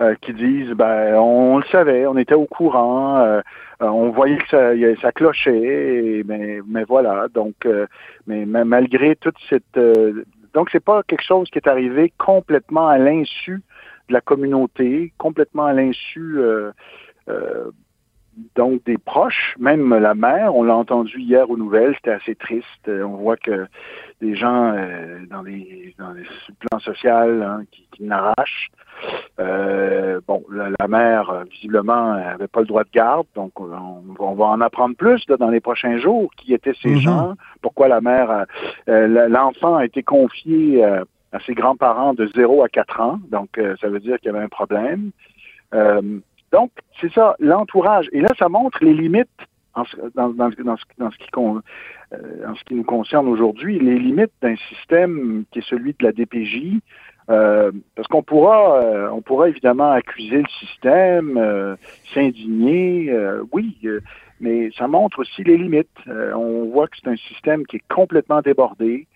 euh, 0.00 0.14
qui 0.20 0.32
disent 0.32 0.70
ben 0.74 1.16
on 1.16 1.58
le 1.58 1.64
savait, 1.72 2.06
on 2.06 2.16
était 2.16 2.34
au 2.34 2.46
courant, 2.46 3.18
euh, 3.18 3.40
on 3.80 4.10
voyait 4.10 4.38
que 4.38 4.48
ça, 4.48 4.72
y 4.76 4.84
a- 4.84 4.94
ça 5.00 5.10
clochait, 5.10 5.56
et- 5.58 6.24
mais, 6.24 6.60
mais 6.68 6.84
voilà. 6.84 7.26
Donc, 7.34 7.54
euh, 7.66 7.86
mais, 8.28 8.46
ma- 8.46 8.64
malgré 8.64 9.16
toute 9.16 9.34
cette, 9.50 9.76
euh, 9.76 10.22
donc 10.54 10.68
c'est 10.70 10.84
pas 10.84 11.02
quelque 11.02 11.24
chose 11.24 11.48
qui 11.50 11.58
est 11.58 11.68
arrivé 11.68 12.12
complètement 12.18 12.88
à 12.88 12.98
l'insu 12.98 13.62
de 14.08 14.14
la 14.14 14.20
communauté, 14.20 15.12
complètement 15.18 15.66
à 15.66 15.72
l'insu 15.72 16.38
euh, 16.38 16.72
euh, 17.28 17.70
donc 18.54 18.84
des 18.84 18.98
proches, 18.98 19.54
même 19.58 19.94
la 19.98 20.14
mère, 20.14 20.54
on 20.54 20.62
l'a 20.62 20.74
entendu 20.76 21.18
hier 21.20 21.48
aux 21.50 21.56
nouvelles, 21.56 21.94
c'était 21.96 22.12
assez 22.12 22.34
triste. 22.34 22.66
Euh, 22.88 23.02
On 23.02 23.16
voit 23.16 23.36
que 23.36 23.66
des 24.20 24.34
gens 24.36 24.72
euh, 24.76 25.20
dans 25.30 25.42
les 25.42 25.94
dans 25.98 26.12
les 26.12 26.24
sur 26.24 26.50
le 26.60 26.68
plan 26.68 26.78
social 26.78 27.42
hein, 27.42 27.62
qui, 27.70 27.86
qui 27.92 28.04
n'arrachent. 28.04 28.68
Euh, 29.38 30.20
bon, 30.26 30.44
la, 30.50 30.70
la 30.78 30.88
mère, 30.88 31.30
euh, 31.30 31.44
visiblement, 31.50 32.12
avait 32.12 32.48
pas 32.48 32.60
le 32.60 32.66
droit 32.66 32.84
de 32.84 32.90
garde, 32.92 33.26
donc 33.34 33.58
on, 33.60 34.02
on 34.18 34.34
va 34.34 34.44
en 34.46 34.60
apprendre 34.60 34.96
plus 34.96 35.24
là, 35.28 35.36
dans 35.36 35.50
les 35.50 35.60
prochains 35.60 35.98
jours. 35.98 36.30
Qui 36.36 36.54
étaient 36.54 36.74
ces 36.82 36.90
Mhm. 36.90 36.98
gens 37.00 37.34
Pourquoi 37.62 37.88
la 37.88 38.00
mère, 38.00 38.30
a- 38.30 38.46
euh, 38.88 39.28
l'enfant 39.28 39.76
a 39.76 39.84
été 39.84 40.02
confié 40.02 40.84
euh, 40.84 41.04
à 41.32 41.38
ses 41.40 41.54
grands-parents 41.54 42.14
de 42.14 42.26
0 42.34 42.62
à 42.64 42.68
4 42.68 43.00
ans, 43.00 43.18
donc 43.30 43.60
ça 43.80 43.88
veut 43.88 44.00
dire 44.00 44.18
qu'il 44.18 44.32
y 44.32 44.34
avait 44.34 44.44
un 44.44 44.48
problème. 44.48 45.10
Euh, 45.74 46.00
donc, 46.52 46.70
c'est 47.00 47.12
ça, 47.12 47.36
l'entourage. 47.38 48.08
Et 48.12 48.20
là, 48.20 48.28
ça 48.38 48.48
montre 48.48 48.78
les 48.82 48.94
limites 48.94 49.28
en 49.74 49.84
ce- 49.84 49.96
dans, 50.14 50.30
dans, 50.30 50.48
dans 50.48 50.76
ce, 50.76 50.84
dans 50.98 51.10
ce 51.10 51.18
qui, 51.18 51.28
con- 51.30 51.60
euh, 52.12 52.48
en 52.48 52.54
ce 52.54 52.64
qui 52.64 52.74
nous 52.74 52.84
concerne 52.84 53.28
aujourd'hui, 53.28 53.78
les 53.78 53.98
limites 53.98 54.32
d'un 54.42 54.56
système 54.70 55.44
qui 55.50 55.60
est 55.60 55.68
celui 55.68 55.92
de 55.98 56.04
la 56.04 56.12
DPJ, 56.12 56.80
Euh, 57.30 57.70
parce 57.94 58.08
qu'on 58.08 58.22
pourra, 58.22 58.78
euh, 58.82 59.10
on 59.12 59.20
pourra 59.20 59.50
évidemment 59.50 59.90
accuser 59.90 60.38
le 60.38 60.48
système, 60.60 61.36
euh, 61.36 61.76
s'indigner, 62.14 63.12
oui, 63.52 63.78
mais 64.40 64.70
ça 64.78 64.88
montre 64.88 65.18
aussi 65.20 65.44
les 65.44 65.58
limites. 65.58 65.88
on 66.06 66.70
voit 66.72 66.88
que 66.88 66.96
c'est 66.98 67.10
un 67.10 67.16
système 67.16 67.66
qui 67.66 67.76
est 67.76 67.82
complètement 67.94 68.40
débordé, 68.40 69.06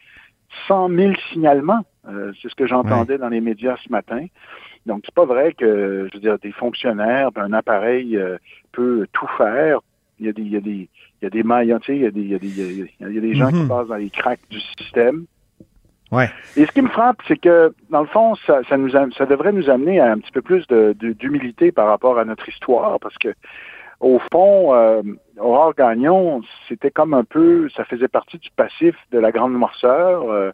100 0.68 0.90
000 0.90 1.14
signalements, 1.32 1.84
c'est 2.42 2.48
ce 2.50 2.54
que 2.54 2.66
j'entendais 2.66 3.16
dans 3.18 3.30
les 3.30 3.40
médias 3.40 3.76
ce 3.82 3.90
matin. 3.90 4.26
Donc 4.86 5.02
c'est 5.04 5.14
pas 5.14 5.24
vrai 5.24 5.52
que, 5.52 6.08
je 6.10 6.16
veux 6.16 6.20
dire, 6.20 6.38
des 6.38 6.52
fonctionnaires, 6.52 7.30
un 7.36 7.52
appareil 7.52 8.18
peut 8.72 9.06
tout 9.12 9.28
faire. 9.38 9.78
Il 10.18 10.26
y 10.26 10.28
a 10.28 10.32
des, 10.32 10.42
il 10.42 10.52
y 10.52 10.56
a 10.56 10.60
des, 10.60 10.70
il 11.20 11.24
y 11.24 11.26
a 11.26 11.30
des 11.30 11.42
mailles, 11.42 11.74
tu 11.82 11.86
sais, 11.86 11.96
il 11.96 12.02
y 12.02 12.06
a 12.06 12.10
des, 12.10 12.20
il 12.20 12.30
y 12.30 12.34
a 12.34 12.38
des, 12.38 12.48
il 13.00 13.14
y 13.14 13.18
a 13.18 13.20
des 13.20 13.34
gens 13.34 13.48
qui 13.50 13.56
Mhm. 13.62 13.68
passent 13.68 13.88
dans 13.88 13.96
les 13.96 14.10
cracks 14.10 14.40
du 14.50 14.60
système. 14.78 15.24
Ouais. 16.10 16.28
Et 16.56 16.66
ce 16.66 16.72
qui 16.72 16.82
me 16.82 16.88
frappe, 16.88 17.18
c'est 17.26 17.38
que, 17.38 17.72
dans 17.90 18.02
le 18.02 18.06
fond, 18.08 18.34
ça, 18.46 18.60
ça, 18.68 18.76
nous 18.76 18.94
a- 18.96 19.10
ça 19.16 19.24
devrait 19.24 19.52
nous 19.52 19.70
amener 19.70 19.98
à 19.98 20.12
un 20.12 20.18
petit 20.18 20.30
peu 20.32 20.42
plus 20.42 20.66
de- 20.66 20.94
de- 20.98 21.12
d'humilité 21.12 21.72
par 21.72 21.86
rapport 21.86 22.18
à 22.18 22.24
notre 22.24 22.46
histoire, 22.48 23.00
parce 23.00 23.16
que, 23.16 23.32
au 24.00 24.18
fond, 24.30 24.74
euh, 24.74 25.00
Aurore 25.38 25.74
Gagnon, 25.74 26.42
c'était 26.68 26.90
comme 26.90 27.14
un 27.14 27.24
peu, 27.24 27.68
ça 27.70 27.84
faisait 27.84 28.08
partie 28.08 28.36
du 28.38 28.50
passif 28.54 28.94
de 29.10 29.18
la 29.18 29.30
Grande 29.32 29.54
Noirceur. 29.54 30.30
euh, 30.30 30.50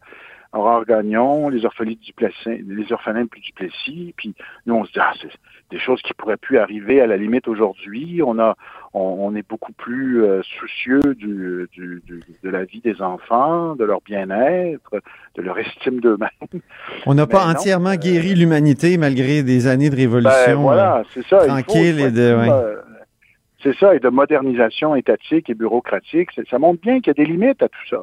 Aurore 0.53 0.87
Gagnon, 0.87 1.51
les 1.51 1.65
orphelins 1.67 1.93
du 2.03 2.13
Plessis, 2.15 2.65
les 2.67 2.91
orphelins 2.93 3.25
du 3.33 3.41
Duplessis, 3.41 4.15
puis 4.17 4.35
nous 4.67 4.75
on 4.77 4.85
se 4.87 4.93
dit 4.93 4.99
ah 5.01 5.13
c'est 5.21 5.29
des 5.71 5.79
choses 5.79 6.01
qui 6.01 6.15
pourraient 6.15 6.39
plus 6.39 6.57
arriver 6.59 7.03
à 7.03 7.07
la 7.07 7.19
limite 7.19 7.47
aujourd'hui. 7.49 8.23
On 8.25 8.39
a, 8.39 8.57
on, 8.95 9.01
on 9.01 9.35
est 9.37 9.47
beaucoup 9.47 9.73
plus 9.73 10.25
euh, 10.25 10.41
soucieux 10.59 11.15
du, 11.15 11.69
du, 11.73 12.03
du- 12.07 12.23
de 12.43 12.49
la 12.49 12.65
vie 12.65 12.81
des 12.81 13.03
enfants, 13.03 13.77
de 13.77 13.85
leur 13.85 14.01
bien-être, 14.01 14.91
de 15.37 15.43
leur 15.43 15.59
estime 15.59 16.01
d'eux-mêmes. 16.01 16.63
On 17.05 17.13
n'a 17.15 17.27
pas 17.27 17.45
non, 17.45 17.51
entièrement 17.53 17.91
euh, 17.91 17.97
guéri 17.97 18.35
l'humanité 18.35 18.97
malgré 18.97 19.43
des 19.43 19.67
années 19.67 19.91
de 19.91 19.97
révolution. 19.97 20.31
Ben, 20.47 20.55
voilà, 20.55 21.03
c'est 21.13 21.27
ça. 21.27 21.47
tranquille 21.47 22.01
et 22.01 22.11
de- 22.11 22.35
ouais. 22.35 22.49
euh, 22.51 22.77
c'est 23.63 23.77
ça, 23.77 23.95
et 23.95 23.99
de 23.99 24.09
modernisation 24.09 24.95
étatique 24.95 25.51
et 25.51 25.55
bureaucratique. 25.55 26.31
Ça 26.49 26.59
montre 26.59 26.81
bien 26.81 27.01
qu'il 27.01 27.09
y 27.09 27.21
a 27.21 27.25
des 27.25 27.31
limites 27.31 27.63
à 27.63 27.69
tout 27.69 27.87
ça. 27.91 27.99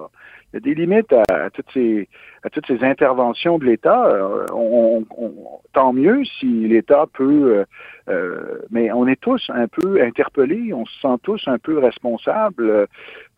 Il 0.54 0.58
y 0.58 0.58
a 0.58 0.60
des 0.60 0.76
limites 0.76 1.12
à, 1.14 1.24
à 1.46 1.50
toutes 1.50 1.66
ces 1.74 2.08
à 2.46 2.50
toutes 2.52 2.68
ces 2.68 2.84
interventions 2.84 3.58
de 3.58 3.66
l'État. 3.66 4.06
Euh, 4.06 4.46
on- 4.54 5.04
on- 5.18 5.34
tant 5.74 5.91
mieux 5.91 6.24
si 6.39 6.46
l'État 6.70 7.06
peut, 7.14 7.26
euh, 7.58 7.66
euh, 8.10 8.60
mais 8.72 8.91
on 8.93 9.08
est 9.08 9.20
tous 9.20 9.41
un 9.50 9.68
peu 9.68 10.02
interpellés, 10.02 10.72
on 10.74 10.86
se 10.86 10.93
sent 11.02 11.16
tous 11.24 11.41
un 11.48 11.58
peu 11.58 11.80
responsables. 11.80 12.88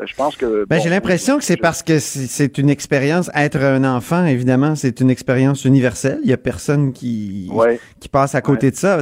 Je 0.06 0.14
pense 0.16 0.36
que. 0.36 0.66
Ben, 0.66 0.78
bon, 0.78 0.84
j'ai 0.84 0.90
l'impression 0.90 1.38
que 1.38 1.44
c'est 1.44 1.56
je- 1.56 1.62
parce 1.62 1.82
que 1.82 1.98
c'est 2.00 2.58
une 2.60 2.70
expérience, 2.70 3.32
être 3.34 3.58
un 3.58 3.84
enfant, 3.86 4.26
évidemment, 4.26 4.76
c'est 4.76 5.00
une 5.00 5.10
expérience 5.10 5.64
universelle. 5.66 6.20
Il 6.24 6.30
y 6.30 6.34
a 6.34 6.38
personne 6.38 6.92
qui, 6.94 7.50
Ouais. 7.52 7.80
qui 8.00 8.10
passe 8.10 8.36
à 8.36 8.42
côté 8.42 8.70
de 8.72 8.76
ça 8.76 8.96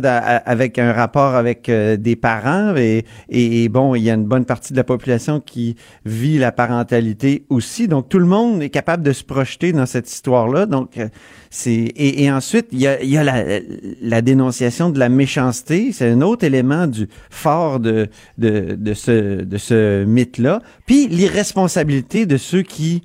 avec 0.45 0.77
un 0.79 0.93
rapport 0.93 1.33
avec 1.35 1.69
des 1.69 2.15
parents 2.15 2.75
et, 2.77 3.03
et, 3.29 3.63
et 3.63 3.69
bon, 3.69 3.95
il 3.95 4.03
y 4.03 4.09
a 4.09 4.13
une 4.13 4.25
bonne 4.25 4.45
partie 4.45 4.71
de 4.71 4.77
la 4.77 4.83
population 4.85 5.39
qui 5.41 5.75
vit 6.05 6.37
la 6.37 6.51
parentalité 6.51 7.43
aussi. 7.49 7.87
Donc, 7.87 8.07
tout 8.07 8.19
le 8.19 8.25
monde 8.27 8.61
est 8.61 8.69
capable 8.69 9.03
de 9.03 9.11
se 9.11 9.23
projeter 9.23 9.73
dans 9.73 9.85
cette 9.87 9.94
histoire-là. 9.97 10.65
Donc, 10.65 10.97
euh, 10.97 11.07
c'est 11.49 11.71
et, 11.71 12.23
et 12.23 12.31
ensuite, 12.31 12.67
il 12.71 12.79
y 12.79 12.87
a, 12.87 13.01
il 13.01 13.09
y 13.09 13.17
a 13.17 13.23
la, 13.23 13.59
la 14.01 14.21
dénonciation 14.21 14.89
de 14.89 14.99
la 14.99 15.09
méchanceté. 15.09 15.91
C'est 15.91 16.09
un 16.09 16.21
autre 16.21 16.43
élément 16.43 16.87
du 16.87 17.07
fort 17.29 17.79
de, 17.79 18.07
de, 18.37 18.75
de 18.75 18.93
ce, 18.93 19.41
de 19.43 19.57
ce 19.57 20.03
mythe-là. 20.05 20.61
Puis, 20.85 21.07
l'irresponsabilité 21.07 22.25
de 22.25 22.37
ceux 22.37 22.61
qui 22.61 23.03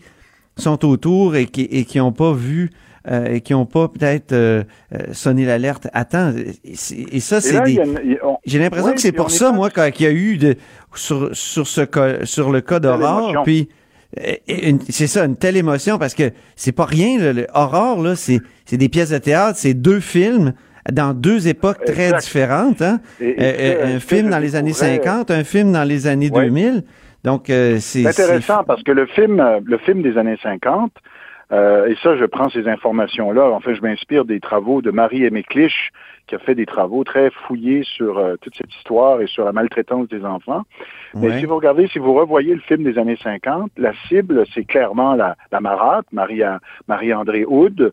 sont 0.56 0.84
autour 0.84 1.36
et 1.36 1.46
qui 1.46 1.62
et 1.62 1.84
qui 1.84 1.98
n'ont 1.98 2.12
pas 2.12 2.32
vu 2.32 2.70
euh, 3.10 3.26
et 3.26 3.40
qui 3.40 3.54
n'ont 3.54 3.66
pas 3.66 3.88
peut-être 3.88 4.32
euh, 4.32 4.62
sonné 5.12 5.46
l'alerte 5.46 5.88
temps. 6.10 6.34
Et, 6.64 7.20
ça, 7.20 7.40
c'est 7.40 7.62
des... 7.62 7.80
J'ai 8.44 8.58
l'impression 8.58 8.92
que 8.92 9.00
c'est 9.00 9.12
pour 9.12 9.30
ça, 9.30 9.50
pas- 9.50 9.56
moi, 9.56 9.70
qu'il 9.70 10.04
y 10.04 10.08
a 10.08 10.12
eu 10.12 10.36
de, 10.36 10.56
sur, 10.94 11.34
sur, 11.34 11.66
ce 11.66 11.80
cas, 11.82 12.26
sur 12.26 12.50
le 12.50 12.60
cas 12.60 12.78
d'Aurore, 12.80 13.42
puis 13.44 13.68
c'est 14.88 15.06
ça, 15.06 15.24
une 15.24 15.36
telle 15.36 15.56
émotion, 15.56 15.98
parce 15.98 16.14
que 16.14 16.30
c'est 16.56 16.72
pas 16.72 16.84
rien, 16.84 17.18
là, 17.18 17.32
le 17.32 17.46
Aurore, 17.54 18.02
là, 18.02 18.16
c'est 18.16 18.40
c'est 18.64 18.76
des 18.76 18.88
pièces 18.88 19.10
de 19.10 19.18
théâtre, 19.18 19.58
c'est 19.58 19.74
deux 19.74 20.00
films 20.00 20.52
dans 20.90 21.12
deux 21.14 21.46
époques 21.48 21.84
très 21.84 22.04
Exact. 22.06 22.20
différentes. 22.22 22.82
Hein? 22.82 23.00
Et- 23.20 23.28
et 23.28 23.34
Euh, 23.38 23.44
euh, 23.84 23.96
un 23.96 24.00
film 24.00 24.30
dans 24.30 24.38
les 24.38 24.56
années 24.56 24.70
découvrais- 24.70 24.96
50, 24.96 25.30
un 25.30 25.44
film 25.44 25.72
dans 25.72 25.84
les 25.84 26.06
années 26.06 26.30
Ouais. 26.30 26.44
2000. 26.46 26.84
Donc, 27.22 27.50
euh, 27.50 27.76
c'est... 27.80 28.02
C'est 28.04 28.08
intéressant 28.22 28.64
parce 28.64 28.82
que 28.82 28.92
le 28.92 29.06
film, 29.06 29.40
euh, 29.40 29.60
le 29.64 29.76
film 29.78 30.02
des 30.02 30.16
années 30.16 30.38
50, 30.42 30.90
euh, 31.52 31.88
et 31.88 31.96
ça, 32.02 32.16
je 32.16 32.24
prends 32.24 32.48
ces 32.48 32.68
informations-là. 32.68 33.50
En 33.50 33.60
fait, 33.60 33.74
je 33.74 33.82
m'inspire 33.82 34.24
des 34.24 34.40
travaux 34.40 34.82
de 34.82 34.90
Marie 34.90 35.24
Aimé 35.24 35.42
Clich, 35.42 35.90
qui 36.26 36.34
a 36.36 36.38
fait 36.38 36.54
des 36.54 36.66
travaux 36.66 37.02
très 37.02 37.30
fouillés 37.30 37.82
sur 37.82 38.18
euh, 38.18 38.36
toute 38.40 38.54
cette 38.56 38.72
histoire 38.76 39.20
et 39.20 39.26
sur 39.26 39.44
la 39.44 39.52
maltraitance 39.52 40.08
des 40.08 40.24
enfants. 40.24 40.62
Mais 41.14 41.40
si 41.40 41.46
vous 41.46 41.56
regardez, 41.56 41.88
si 41.88 41.98
vous 41.98 42.14
revoyez 42.14 42.54
le 42.54 42.60
film 42.60 42.84
des 42.84 42.98
années 42.98 43.18
50, 43.20 43.72
la 43.76 43.92
cible, 44.08 44.44
c'est 44.54 44.64
clairement 44.64 45.14
la, 45.14 45.36
la 45.50 45.60
Marie, 45.60 46.42
Marie-André 46.86 47.44
Houd. 47.44 47.92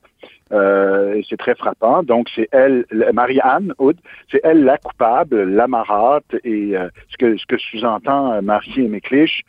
Euh, 0.54 1.16
et 1.16 1.26
c'est 1.30 1.38
très 1.38 1.56
frappant. 1.56 2.04
Donc, 2.04 2.30
c'est 2.36 2.48
elle, 2.52 2.86
Marie-Anne 3.14 3.74
Houd, 3.80 3.98
c'est 4.32 4.42
elle 4.44 4.64
la 4.64 4.78
coupable, 4.78 5.44
la 5.44 5.68
marâtre. 5.68 6.36
Et 6.44 6.78
euh, 6.78 6.88
ce 7.10 7.18
que, 7.18 7.38
ce 7.38 7.46
que 7.46 7.58
sous-entend 7.58 8.34
euh, 8.34 8.42
Marie 8.42 8.90
Clich, 9.02 9.44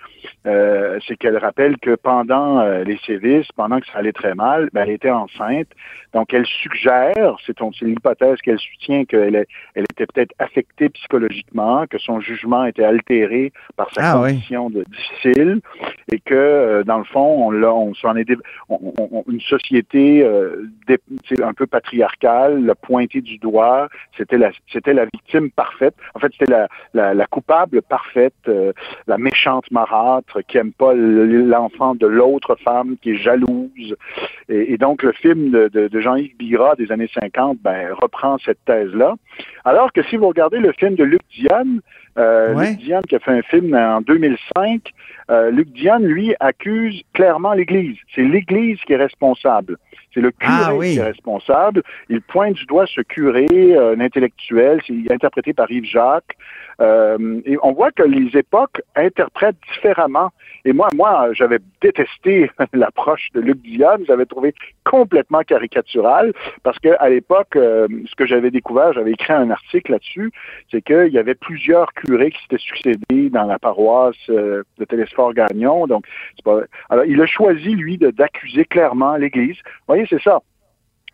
euh, 0.46 0.98
c'est 1.06 1.16
qu'elle 1.16 1.36
rappelle 1.38 1.76
que 1.78 1.94
pendant 1.94 2.60
euh, 2.60 2.84
les 2.84 2.98
sévices, 3.06 3.46
pendant 3.56 3.80
que 3.80 3.86
ça 3.86 3.98
allait 3.98 4.12
très 4.12 4.34
mal, 4.34 4.68
ben, 4.72 4.82
elle 4.82 4.90
était 4.94 5.10
enceinte. 5.10 5.68
Donc, 6.14 6.32
elle 6.32 6.46
suggère, 6.46 7.36
c'est 7.46 7.56
c'est 7.78 7.84
l'hypothèse 7.84 8.38
qu'elle 8.40 8.58
soutient 8.58 9.04
qu'elle 9.04 9.44
elle 9.74 9.84
était 9.90 10.06
peut-être 10.06 10.32
affectée 10.38 10.88
psychologiquement, 10.88 11.86
que 11.86 11.98
son 11.98 12.20
jugement 12.20 12.64
était 12.64 12.84
altéré 12.84 13.52
par 13.76 13.92
sa 13.92 14.12
Ah, 14.12 14.20
oui. 14.22 14.30
condition 14.30 14.70
de 14.70 14.84
difficile, 14.84 15.60
et 16.10 16.18
que 16.18 16.34
euh, 16.34 16.82
dans 16.84 16.98
le 16.98 17.04
fond, 17.04 17.48
on, 17.48 17.62
on 17.62 17.94
s'en 17.94 18.16
est 18.16 18.28
on- 18.68 18.94
on- 18.98 19.24
une 19.28 19.40
société 19.40 20.22
un 21.42 21.52
peu 21.52 21.66
patriarcale 21.66 22.64
l'a 22.64 22.74
pointé 22.74 23.20
du 23.20 23.38
doigt. 23.38 23.88
C'était 24.16 24.38
la 24.38 24.50
c'était 24.72 24.94
la 24.94 25.04
victime 25.04 25.50
parfaite. 25.50 25.94
En 26.14 26.18
fait, 26.18 26.32
c'était 26.32 26.50
la, 26.50 26.68
la, 26.94 27.14
la 27.14 27.26
coupable 27.26 27.82
parfaite, 27.82 28.34
euh, 28.48 28.72
la 29.06 29.18
méchante 29.18 29.70
marâtre 29.70 30.40
qui 30.46 30.58
aime 30.58 30.72
pas 30.72 30.94
l'enfant 30.94 31.94
de 31.94 32.06
l'autre 32.06 32.56
femme, 32.56 32.96
qui 33.02 33.10
est 33.12 33.16
jalouse. 33.16 33.96
Et, 34.48 34.72
et 34.72 34.78
donc, 34.78 35.02
le 35.02 35.12
film 35.12 35.50
de, 35.50 35.68
de, 35.68 35.88
de 35.88 36.00
Jean-Yves 36.00 36.36
Bira 36.36 36.74
des 36.76 36.90
années 36.92 37.10
50 37.12 37.58
ben, 37.60 37.92
reprend 37.92 38.38
cette 38.38 38.64
thèse-là. 38.64 39.14
Alors 39.64 39.92
que 39.92 40.02
si 40.04 40.16
vous 40.16 40.28
regardez 40.28 40.58
le 40.58 40.72
film 40.72 40.94
de 40.94 41.04
Luc 41.04 41.20
Diane, 41.36 41.80
euh, 42.18 42.54
Ouais. 42.54 42.70
Luc 42.70 42.78
Diane 42.78 43.02
qui 43.08 43.14
a 43.14 43.20
fait 43.20 43.30
un 43.32 43.42
film 43.42 43.74
en 43.74 44.00
2005, 44.00 44.92
euh, 45.30 45.50
Luc 45.50 45.68
Diane, 45.72 46.04
lui, 46.04 46.34
accuse 46.40 47.02
clairement 47.12 47.52
l'Église. 47.52 47.96
C'est 48.14 48.22
l'Église 48.22 48.78
qui 48.86 48.92
est 48.94 48.96
responsable. 48.96 49.76
C'est 50.14 50.20
le 50.20 50.30
curé 50.30 50.52
Ah 50.64 50.74
oui. 50.74 50.92
qui 50.94 50.98
est 50.98 51.02
responsable. 51.02 51.82
Il 52.08 52.22
pointe 52.22 52.54
du 52.54 52.64
doigt 52.64 52.86
ce 52.86 53.02
curé, 53.02 53.46
euh, 53.52 53.94
un 53.94 54.00
intellectuel, 54.00 54.80
c'est 54.86 55.12
interprété 55.12 55.52
par 55.52 55.70
Yves 55.70 55.84
Jacques. 55.84 56.36
Euh, 56.80 57.40
et 57.44 57.56
on 57.62 57.72
voit 57.72 57.90
que 57.90 58.04
les 58.04 58.36
époques 58.38 58.80
interprètent 58.94 59.56
différemment. 59.74 60.30
Et 60.64 60.72
moi, 60.72 60.88
moi, 60.94 61.32
j'avais 61.32 61.58
détesté 61.80 62.50
l'approche 62.72 63.28
de 63.34 63.40
Luc 63.40 63.60
Diane. 63.62 64.02
J'avais 64.06 64.26
trouvé 64.26 64.54
complètement 64.84 65.40
caricatural 65.40 66.32
parce 66.62 66.78
que 66.78 66.90
à 67.00 67.08
l'époque, 67.08 67.56
euh, 67.56 67.88
ce 68.08 68.14
que 68.14 68.26
j'avais 68.26 68.50
découvert, 68.50 68.92
j'avais 68.92 69.12
écrit 69.12 69.32
un 69.32 69.50
article 69.50 69.92
là-dessus, 69.92 70.30
c'est 70.70 70.82
qu'il 70.82 71.12
y 71.12 71.18
avait 71.18 71.34
plusieurs 71.34 71.92
curés 71.94 72.30
qui 72.30 72.42
s'étaient 72.42 72.58
succédés 72.58 73.30
dans 73.30 73.44
la 73.44 73.58
paroisse 73.58 74.16
euh, 74.30 74.62
de 74.78 74.84
Télésphore 74.84 75.34
Gagnon. 75.34 75.86
Donc, 75.86 76.04
pas... 76.44 76.60
alors 76.90 77.04
il 77.04 77.20
a 77.20 77.26
choisi 77.26 77.70
lui 77.70 77.98
d'accuser 77.98 78.64
clairement 78.64 79.16
l'Église. 79.16 79.56
Vous 79.56 79.94
voyez, 79.94 80.06
c'est 80.08 80.22
ça. 80.22 80.40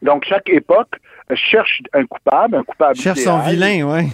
Donc, 0.03 0.25
chaque 0.27 0.51
époque 0.51 0.97
cherche 1.35 1.81
un 1.95 2.05
coupable, 2.05 2.57
un 2.57 2.63
coupable 2.63 2.97
Cherche 2.97 3.21
son 3.21 3.39
vilain, 3.39 3.83
ouais. 3.85 4.07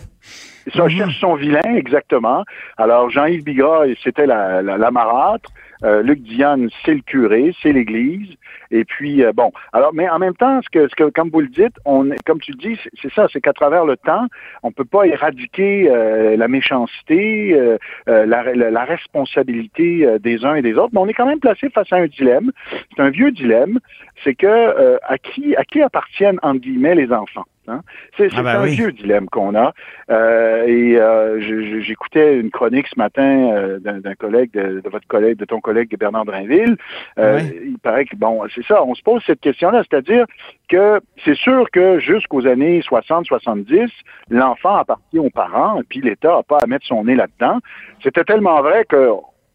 Ça 0.74 0.84
Mhm. 0.84 0.90
cherche 0.90 1.20
son 1.20 1.34
vilain, 1.34 1.74
exactement. 1.74 2.44
Alors, 2.76 3.10
Jean-Yves 3.10 3.44
Bigras, 3.44 3.86
c'était 4.02 4.26
la, 4.26 4.62
la, 4.62 4.76
la 4.78 4.90
marâtre. 4.90 5.50
Euh, 5.82 6.02
Luc 6.02 6.20
Diane, 6.20 6.68
c'est 6.84 6.92
le 6.92 7.00
curé, 7.00 7.54
c'est 7.62 7.72
l'Église. 7.72 8.34
Et 8.70 8.84
puis, 8.84 9.24
euh, 9.24 9.32
bon. 9.32 9.50
Alors, 9.72 9.94
mais 9.94 10.08
en 10.10 10.18
même 10.18 10.34
temps, 10.34 10.60
ce 10.62 10.68
que, 10.68 10.86
ce 10.88 10.94
que 10.94 11.04
comme 11.08 11.30
vous 11.30 11.40
le 11.40 11.46
dites, 11.48 11.74
on, 11.86 12.10
comme 12.26 12.38
tu 12.38 12.52
le 12.52 12.58
dis, 12.58 12.78
c'est- 13.00 13.12
ça, 13.14 13.28
c'est 13.32 13.40
qu'à 13.40 13.54
travers 13.54 13.86
le 13.86 13.96
temps, 13.96 14.26
on 14.62 14.72
peut 14.72 14.84
pas 14.84 15.06
éradiquer 15.06 15.88
euh, 15.90 16.36
la 16.36 16.48
méchanceté, 16.48 17.54
euh, 17.54 17.78
euh, 18.10 18.26
la, 18.26 18.42
la, 18.54 18.70
la 18.70 18.84
responsabilité 18.84 20.04
euh, 20.06 20.18
des 20.18 20.44
uns 20.44 20.54
et 20.54 20.62
des 20.62 20.74
autres, 20.74 20.90
mais 20.92 21.00
on 21.00 21.08
est 21.08 21.14
quand 21.14 21.26
même 21.26 21.40
placé 21.40 21.70
face 21.70 21.90
à 21.92 21.96
un 21.96 22.06
dilemme. 22.06 22.52
C'est 22.94 23.02
un 23.02 23.10
vieux 23.10 23.30
dilemme, 23.30 23.78
c'est 24.22 24.34
que 24.34 24.46
euh, 24.46 24.98
à 25.08 25.16
qui 25.18 25.56
à 25.56 25.64
qui 25.64 25.80
appartiennent 25.82 26.38
entre 26.42 26.60
guillemets 26.60 26.94
les 26.94 27.10
enfants? 27.10 27.44
Hein? 27.70 27.82
C'est 28.16 28.28
Ah 28.36 28.42
ben 28.42 28.56
un 28.56 28.62
oui. 28.64 28.70
vieux 28.70 28.92
dilemme 28.92 29.28
qu'on 29.28 29.54
a. 29.54 29.72
Euh, 30.10 30.64
et 30.66 30.96
euh, 30.98 31.40
j'écoutais 31.82 32.38
une 32.38 32.50
chronique 32.50 32.86
ce 32.88 32.98
matin 32.98 33.52
euh, 33.52 33.78
d'un 33.78 34.14
collègue, 34.14 34.52
de, 34.52 34.80
de 34.80 34.88
votre 34.88 35.06
collègue, 35.06 35.38
de 35.38 35.44
ton 35.44 35.60
collègue 35.60 35.96
Bernard 35.98 36.24
Drinville. 36.24 36.76
Euh. 37.18 37.40
Il 37.64 37.78
paraît 37.78 38.04
que, 38.04 38.16
bon, 38.16 38.42
c'est 38.54 38.64
ça, 38.64 38.82
on 38.84 38.94
se 38.94 39.02
pose 39.02 39.22
cette 39.26 39.40
question-là, 39.40 39.82
c'est-à-dire 39.88 40.26
que 40.68 41.00
c'est 41.24 41.36
sûr 41.36 41.70
que 41.70 41.98
jusqu'aux 42.00 42.46
années 42.46 42.80
60-70, 42.80 43.88
l'enfant 44.30 44.76
appartient 44.76 45.18
aux 45.18 45.30
parents, 45.30 45.80
et 45.80 45.84
puis 45.84 46.00
l'État 46.00 46.36
n'a 46.36 46.42
pas 46.42 46.58
à 46.62 46.66
mettre 46.66 46.86
son 46.86 47.04
nez 47.04 47.14
là-dedans. 47.14 47.58
C'était 48.02 48.24
tellement 48.24 48.60
vrai 48.62 48.84
que 48.84 49.10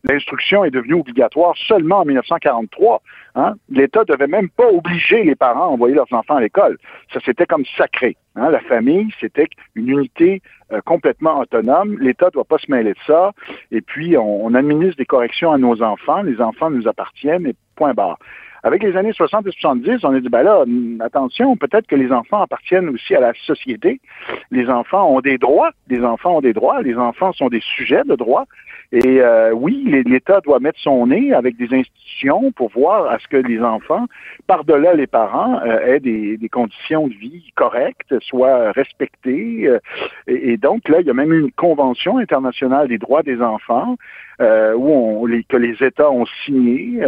l'instruction 0.10 0.64
est 0.64 0.72
devenue 0.72 0.96
obligatoire 0.96 1.56
seulement 1.68 2.00
en 2.00 2.06
1943. 2.06 3.02
Hein? 3.36 3.54
L'État 3.70 4.04
devait 4.06 4.28
même 4.28 4.50
pas 4.50 4.68
obliger 4.68 5.24
les 5.24 5.36
parents 5.36 5.66
à 5.66 5.68
envoyer 5.68 5.96
leurs 5.96 6.12
enfants 6.12 6.36
à 6.36 6.42
l'école. 6.42 6.78
Ça, 7.14 7.20
c'était 7.26 7.46
comme 7.46 7.66
sacré. 7.78 8.18
Hein? 8.36 8.50
La 8.50 8.60
famille, 8.62 9.12
c'était 9.20 9.48
une 9.76 9.90
unité 9.90 10.42
euh, 10.72 10.82
complètement 10.86 11.40
autonome. 11.40 11.98
L'État 12.00 12.30
doit 12.30 12.46
pas 12.46 12.58
se 12.58 12.72
mêler 12.72 12.94
de 12.94 13.00
ça. 13.06 13.32
Et 13.72 13.82
puis, 13.82 14.18
on, 14.18 14.46
on 14.46 14.54
administre 14.54 14.98
des 14.98 15.06
corrections 15.06 15.52
à 15.52 15.58
nos 15.58 15.82
enfants. 15.82 16.22
Les 16.22 16.40
enfants 16.42 16.70
nous 16.70 16.88
appartiennent 16.88 17.48
et 17.48 17.56
point 17.76 17.94
barre. 17.94 18.18
Avec 18.66 18.82
les 18.82 18.98
années 18.98 19.14
60 19.14 19.46
et 19.46 19.52
70, 19.52 20.04
on 20.04 20.16
a 20.16 20.20
dit, 20.20 20.28
ben 20.28 20.42
là, 20.42 20.62
hum, 20.62 21.00
attention, 21.00 21.56
peut-être 21.56 21.86
que 21.86 21.96
les 21.96 22.12
enfants 22.12 22.42
appartiennent 22.42 22.90
aussi 22.90 23.14
à 23.14 23.20
la 23.20 23.32
société. 23.46 24.02
Les 24.50 24.68
enfants 24.70 25.08
ont 25.08 25.22
des 25.22 25.38
droits. 25.38 25.70
Les 25.88 26.04
enfants 26.04 26.38
ont 26.38 26.42
des 26.42 26.54
droits. 26.54 26.82
Les 26.82 26.96
enfants 26.96 27.32
sont 27.32 27.48
des 27.48 27.62
sujets 27.62 28.02
de 28.06 28.16
droit. 28.16 28.46
Et 28.92 29.22
euh, 29.22 29.52
oui, 29.52 29.84
l'État 30.08 30.42
doit 30.42 30.60
mettre 30.60 30.80
son 30.80 31.06
nez 31.06 31.32
avec 31.32 31.58
des 31.58 31.72
institutions 31.76 32.52
pour 32.54 32.72
voir 32.72 33.06
à 33.12 33.20
ce 33.20 33.28
que 33.28 33.38
les 33.38 33.62
enfants, 33.62 34.06
par-delà 34.48 34.96
les 34.96 35.06
parents, 35.06 35.60
euh, 35.64 35.86
aient 35.86 36.00
des, 36.00 36.50
conditions 36.52 37.08
de 37.08 37.14
vie 37.14 37.52
correctes, 37.54 38.20
soient 38.22 38.72
respectées. 38.72 39.68
euh, 39.68 39.80
et, 40.26 40.58
donc 40.58 40.90
là, 40.90 41.02
il 41.02 41.06
y 41.06 41.12
a 41.12 41.14
même 41.14 41.34
une 41.34 41.52
convention 41.52 42.18
internationale 42.18 42.88
des 42.88 42.98
droits 42.98 43.22
des 43.22 43.42
enfants 43.44 43.96
euh, 44.42 44.74
où 44.74 44.90
on, 44.90 45.28
que 45.48 45.58
les 45.58 45.84
États 45.84 46.10
ont 46.10 46.26
signé. 46.46 47.00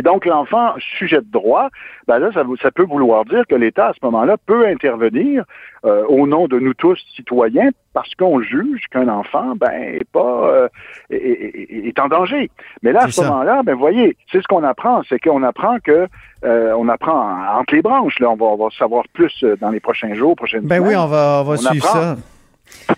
Et 0.00 0.02
donc, 0.02 0.24
l'enfant 0.24 0.72
sujet 0.98 1.18
de 1.20 1.30
droit, 1.30 1.68
ben 2.08 2.18
là, 2.18 2.30
ça, 2.32 2.70
peut 2.70 2.84
vouloir 2.84 3.26
dire 3.26 3.44
que 3.46 3.54
l'État, 3.54 3.88
à 3.88 3.92
ce 3.92 3.98
moment-là, 4.02 4.36
peut 4.46 4.66
intervenir 4.66 5.44
euh, 5.84 6.04
au 6.08 6.26
nom 6.26 6.48
de 6.48 6.58
nous 6.58 6.72
tous, 6.72 6.98
citoyens, 7.14 7.68
parce 7.92 8.14
qu'on 8.14 8.40
juge 8.40 8.84
qu'un 8.90 9.08
enfant, 9.08 9.52
ben, 9.56 9.70
est 9.72 10.08
pas, 10.10 10.48
euh, 10.48 10.68
est, 11.10 11.16
est- 11.16 11.88
est 11.88 11.98
en 11.98 12.08
danger. 12.08 12.50
Mais 12.82 12.92
là, 12.92 13.00
à 13.04 13.08
ce 13.10 13.20
moment-là, 13.20 13.62
ben, 13.62 13.74
voyez, 13.74 14.16
c'est 14.32 14.40
ce 14.40 14.48
qu'on 14.48 14.64
apprend, 14.64 15.02
c'est 15.08 15.18
qu'on 15.18 15.42
apprend 15.42 15.78
que, 15.84 16.06
euh, 16.44 16.72
on 16.78 16.88
apprend 16.88 17.12
en- 17.12 17.60
entre 17.60 17.74
les 17.74 17.82
branches, 17.82 18.18
là, 18.20 18.30
on 18.30 18.36
va, 18.36 18.46
on 18.46 18.56
va 18.56 18.68
savoir 18.78 19.04
plus 19.12 19.44
dans 19.60 19.70
les 19.70 19.80
prochains 19.80 20.14
jours, 20.14 20.34
prochaines 20.34 20.62
Ben 20.66 20.80
oui, 20.80 20.88
semaines. 20.94 21.00
on 21.00 21.06
va, 21.08 21.38
on 21.42 21.44
va 21.44 21.52
On 21.54 21.56
suivre 21.58 21.86
apprend. 21.86 22.00
ça. 22.00 22.16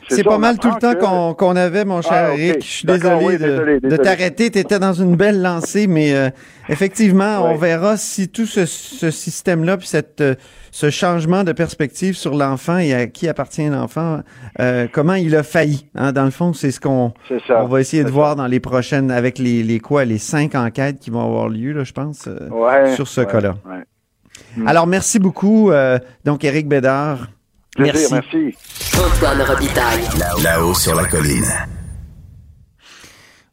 C'est 0.09 0.25
pas 0.25 0.39
mal 0.39 0.59
tout 0.59 0.69
le 0.71 0.79
temps 0.79 1.35
qu'on 1.35 1.57
avait, 1.57 1.85
mon 1.85 2.03
cher 2.03 2.31
Ah. 2.33 2.37
Eric. 2.37 2.63
Je 2.63 2.67
suis 2.71 2.87
désolé, 2.87 3.17
oui, 3.25 3.33
de, 3.35 3.39
désolé, 3.47 3.75
de 3.75 3.89
désolé. 3.89 3.99
t'arrêter. 4.03 4.51
Tu 4.51 4.59
étais 4.59 4.79
dans 4.79 4.93
une 4.93 5.17
belle 5.17 5.41
lancée, 5.43 5.87
mais 5.87 6.15
euh, 6.15 6.29
effectivement, 6.69 7.45
on 7.45 7.57
verra 7.57 7.97
si 7.97 8.29
tout 8.29 8.47
ce, 8.47 8.67
ce 8.67 9.11
système-là, 9.11 9.77
puis 9.79 9.87
cette, 9.89 10.21
euh, 10.21 10.35
ce 10.71 10.91
changement 10.91 11.45
de 11.45 11.53
perspective 11.53 12.15
sur 12.15 12.35
l'enfant 12.35 12.79
et 12.79 12.95
à 12.95 13.07
qui 13.07 13.29
appartient 13.29 13.67
l'enfant, 13.69 14.21
euh, 14.61 14.87
comment 14.91 15.15
il 15.15 15.35
a 15.37 15.43
failli. 15.43 15.87
hein? 15.95 16.13
Dans 16.13 16.25
le 16.25 16.31
fond, 16.31 16.53
c'est 16.53 16.71
ce 16.71 16.81
qu'on 16.81 17.13
on 17.51 17.67
va 17.67 17.81
essayer 17.81 18.05
de 18.05 18.11
voir 18.11 18.37
dans 18.37 18.47
les 18.47 18.61
prochaines, 18.61 19.11
avec 19.11 19.39
les, 19.39 19.63
les 19.63 19.81
quoi, 19.81 20.05
les 20.05 20.19
cinq 20.19 20.55
enquêtes 20.55 20.99
qui 21.01 21.11
vont 21.11 21.25
avoir 21.25 21.49
lieu, 21.49 21.73
là, 21.73 21.85
je 21.85 21.93
pense, 21.93 22.29
euh, 22.29 22.49
Ouais, 22.51 22.95
sur 22.95 23.09
ce 23.09 23.21
ouais, 23.23 23.27
cas-là. 23.27 23.57
ouais. 23.67 24.65
Alors, 24.67 24.87
merci 24.87 25.19
beaucoup, 25.19 25.71
euh, 25.71 25.99
donc, 26.25 26.45
Éric 26.45 26.69
Bédard. 26.69 27.29
Plaisir, 27.77 28.09
Merci. 28.13 28.35
merci. 28.35 28.57
Antoine 28.99 29.43
Robitaille. 29.43 30.05
Là-haut 30.43 30.75
sur 30.75 30.95
la 30.95 31.07
colline. 31.07 31.45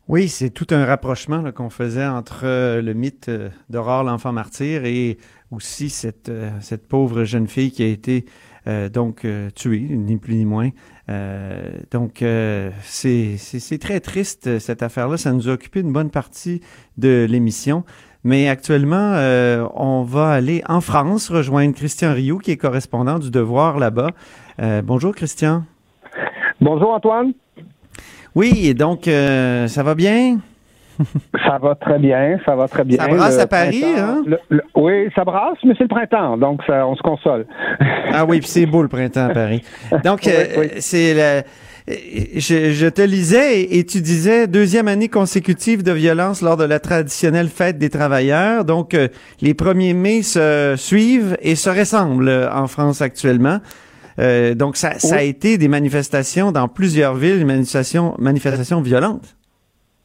Oui, 0.09 0.27
c'est 0.27 0.49
tout 0.49 0.67
un 0.71 0.85
rapprochement 0.85 1.41
là, 1.41 1.51
qu'on 1.51 1.69
faisait 1.69 2.05
entre 2.05 2.41
euh, 2.43 2.81
le 2.81 2.93
mythe 2.93 3.29
euh, 3.29 3.49
d'Aurore 3.69 4.03
l'enfant 4.03 4.33
martyr 4.33 4.83
et 4.85 5.19
aussi 5.51 5.89
cette, 5.89 6.29
euh, 6.29 6.49
cette 6.61 6.87
pauvre 6.87 7.23
jeune 7.23 7.47
fille 7.47 7.71
qui 7.71 7.83
a 7.83 7.87
été 7.87 8.25
euh, 8.67 8.89
donc 8.89 9.23
euh, 9.23 9.49
tuée, 9.51 9.79
ni 9.89 10.17
plus 10.17 10.35
ni 10.35 10.45
moins. 10.45 10.69
Euh, 11.09 11.71
donc 11.91 12.21
euh, 12.21 12.71
c'est 12.83 13.37
c'est- 13.37 13.59
c'est 13.59 13.77
très 13.77 13.99
triste 13.99 14.59
cette 14.59 14.83
affaire-là. 14.83 15.15
Ça 15.17 15.31
nous 15.31 15.47
a 15.47 15.53
occupé 15.53 15.79
une 15.79 15.93
bonne 15.93 16.09
partie 16.11 16.61
de 16.97 17.25
l'émission. 17.29 17.85
Mais 18.23 18.49
actuellement, 18.49 19.13
euh, 19.15 19.65
on 19.75 20.03
va 20.03 20.29
aller 20.31 20.61
en 20.67 20.81
France 20.81 21.29
rejoindre 21.31 21.73
Christian 21.73 22.13
Rioux, 22.13 22.37
qui 22.39 22.51
est 22.51 22.57
correspondant 22.57 23.17
du 23.17 23.31
Devoir 23.31 23.79
là-bas. 23.79 24.09
Euh, 24.61 24.81
bonjour 24.83 25.15
Christian. 25.15 25.63
Bonjour 26.59 26.93
Antoine. 26.93 27.31
Oui, 28.35 28.73
donc 28.75 29.07
euh, 29.07 29.67
ça 29.67 29.83
va 29.83 29.95
bien? 29.95 30.39
Ça 31.47 31.57
va 31.59 31.75
très 31.75 31.97
bien, 31.97 32.37
ça 32.45 32.57
va 32.57 32.67
très 32.67 32.83
bien. 32.83 32.97
Ça 32.97 33.07
brasse 33.07 33.37
Le 33.37 33.41
à 33.43 33.47
Paris, 33.47 33.83
hein? 33.85 34.21
le- 34.25 34.37
le- 34.49 34.63
oui, 34.75 35.09
ça 35.15 35.23
brasse, 35.23 35.57
mais 35.63 35.73
c'est 35.77 35.85
le 35.85 35.87
printemps, 35.87 36.35
donc 36.37 36.59
ça, 36.67 36.85
on 36.85 36.93
se 36.97 37.01
console. 37.01 37.45
Ah 38.13 38.25
oui, 38.25 38.39
puis 38.39 38.49
c'est 38.49 38.65
beau 38.65 38.81
le 38.81 38.89
printemps 38.89 39.27
à 39.27 39.33
Paris. 39.33 39.63
Donc, 40.03 40.23
Oui, 40.25 40.33
oui. 40.57 40.67
c'est 40.79 41.13
le- 41.13 41.43
Je, 41.89 42.71
je 42.71 42.87
te 42.87 43.01
lisais 43.01 43.61
et, 43.61 43.79
et 43.79 43.85
tu 43.85 44.01
disais 44.01 44.45
deuxième 44.45 44.87
année 44.87 45.09
consécutive 45.09 45.81
de 45.81 45.91
violence 45.91 46.41
lors 46.41 46.55
de 46.55 46.63
la 46.63 46.79
traditionnelle 46.79 47.49
fête 47.49 47.79
des 47.79 47.89
travailleurs. 47.89 48.63
Donc, 48.63 48.93
euh, 48.93 49.07
les 49.41 49.55
1er 49.55 49.95
mai 49.95 50.21
se 50.21 50.75
suivent 50.77 51.35
et 51.41 51.55
se 51.55 51.69
ressemblent 51.69 52.29
euh, 52.29 52.53
en 52.53 52.67
France 52.67 53.01
actuellement. 53.01 53.59
Euh, 54.19 54.53
donc, 54.53 54.77
ça, 54.77 54.99
ça 54.99 55.15
a 55.15 55.21
été 55.23 55.57
des 55.57 55.67
manifestations 55.67 56.51
dans 56.51 56.67
plusieurs 56.67 57.15
villes, 57.15 57.39
des 57.39 57.45
manifestations, 57.45 58.13
manifestations 58.19 58.81
violentes. 58.81 59.35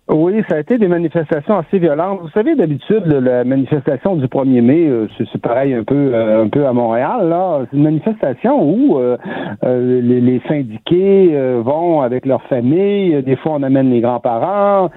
Oui, 0.06 0.42
ça 0.50 0.56
a 0.56 0.58
été 0.60 0.76
des 0.76 0.86
manifestations 0.86 1.56
assez 1.58 1.78
violentes. 1.78 2.20
Vous 2.22 2.28
savez, 2.34 2.54
d'habitude, 2.54 3.06
la 3.06 3.42
manifestation 3.44 4.16
du 4.16 4.26
1er 4.26 4.60
mai, 4.60 4.86
euh, 4.86 5.08
c'est 5.32 5.40
pareil 5.40 5.72
un 5.72 5.82
peu 5.82 5.94
euh, 6.14 6.44
un 6.44 6.48
peu 6.48 6.66
à 6.66 6.74
Montréal. 6.74 7.26
là. 7.30 7.60
C'est 7.70 7.76
une 7.78 7.84
manifestation 7.84 8.62
où 8.62 8.98
euh, 8.98 9.16
euh, 9.64 10.00
les, 10.02 10.20
les 10.20 10.42
syndiqués 10.46 11.34
vont 11.62 12.02
avec 12.02 12.26
leur 12.26 12.42
famille. 12.48 13.22
Des 13.22 13.36
fois, 13.36 13.52
on 13.54 13.62
amène 13.62 13.90
les 13.90 14.02
grands-parents. 14.02 14.90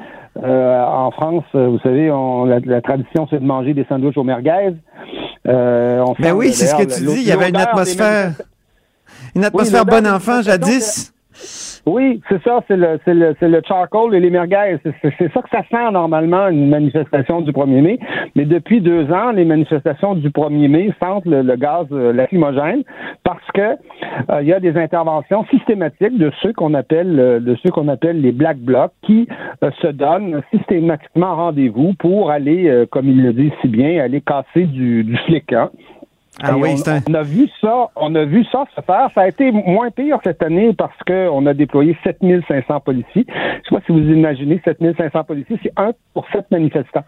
Euh, 0.43 0.83
en 0.83 1.09
France, 1.11 1.45
vous 1.53 1.79
savez, 1.79 2.11
on, 2.11 2.43
la, 2.45 2.59
la 2.59 2.81
tradition, 2.81 3.27
c'est 3.29 3.39
de 3.39 3.45
manger 3.45 3.73
des 3.73 3.85
sandwichs 3.85 4.17
au 4.17 4.23
merguez. 4.23 4.73
Euh, 5.47 6.03
on 6.05 6.13
Ben 6.19 6.25
sent, 6.25 6.31
oui, 6.33 6.51
c'est 6.51 6.65
ce 6.67 6.75
que 6.75 6.83
tu 6.83 7.05
dis. 7.05 7.21
Il 7.21 7.27
y 7.27 7.31
avait 7.31 7.49
une 7.49 7.55
atmosphère, 7.55 8.33
une 9.35 9.45
atmosphère 9.45 9.85
bon 9.85 10.05
enfant 10.05 10.41
jadis. 10.41 11.13
Oui, 11.85 12.21
c'est 12.27 12.41
ça, 12.43 12.61
c'est 12.67 12.75
le, 12.75 12.99
c'est 13.05 13.13
le, 13.13 13.35
c'est 13.39 13.47
le 13.47 13.61
charcoal 13.65 14.13
et 14.13 14.19
les 14.19 14.29
merguez. 14.29 14.77
C'est, 14.83 15.31
ça 15.33 15.41
que 15.41 15.49
ça 15.49 15.61
sent 15.71 15.91
normalement 15.91 16.47
une 16.49 16.69
manifestation 16.69 17.41
du 17.41 17.51
1er 17.51 17.81
mai. 17.81 17.99
Mais 18.35 18.45
depuis 18.45 18.81
deux 18.81 19.09
ans, 19.11 19.31
les 19.31 19.45
manifestations 19.45 20.15
du 20.15 20.29
1er 20.29 20.67
mai 20.67 20.93
sentent 20.99 21.25
le, 21.25 21.55
gaz 21.55 21.87
euh, 21.91 22.11
lacrymogène 22.11 22.83
parce 23.23 23.45
que 23.53 23.61
euh, 23.61 24.41
il 24.41 24.47
y 24.47 24.53
a 24.53 24.59
des 24.59 24.75
interventions 24.77 25.45
systématiques 25.45 26.17
de 26.17 26.31
ceux 26.41 26.51
qu'on 26.53 26.73
appelle 26.73 27.19
euh, 27.19 27.55
les 28.13 28.31
black 28.31 28.57
blocs 28.57 28.91
qui 29.03 29.27
se 29.81 29.87
donnent 29.87 30.41
systématiquement 30.51 31.35
rendez-vous 31.35 31.93
pour 31.99 32.31
aller, 32.31 32.85
comme 32.91 33.07
ils 33.07 33.21
le 33.21 33.33
disent 33.33 33.51
si 33.61 33.67
bien, 33.67 34.01
aller 34.01 34.21
casser 34.21 34.65
du, 34.65 35.03
du. 35.03 35.17
Hein. 35.51 35.69
Ah 36.43 36.51
Et 36.51 36.53
oui, 36.53 36.69
on, 36.73 36.77
c'est 36.77 36.91
un- 36.91 37.01
on 37.09 37.13
a 37.15 37.23
vu 37.23 37.47
ça, 37.61 37.89
on 37.95 38.13
a 38.15 38.23
vu 38.25 38.45
ça 38.51 38.65
se 38.75 38.81
faire. 38.81 39.09
Ça 39.15 39.21
a 39.21 39.27
été 39.27 39.51
moins 39.51 39.89
pire 39.89 40.19
cette 40.23 40.43
année 40.43 40.71
parce 40.77 40.97
qu'on 41.07 41.45
a 41.47 41.53
déployé 41.53 41.97
7500 42.03 42.79
policiers. 42.81 43.25
Je 43.27 43.69
sais 43.69 43.75
pas 43.75 43.81
si 43.85 43.91
vous 43.91 43.99
imaginez 44.11 44.61
7500 44.63 45.23
policiers, 45.23 45.57
c'est 45.63 45.73
un 45.77 45.91
pour 46.13 46.25
sept 46.31 46.45
manifestants. 46.51 47.03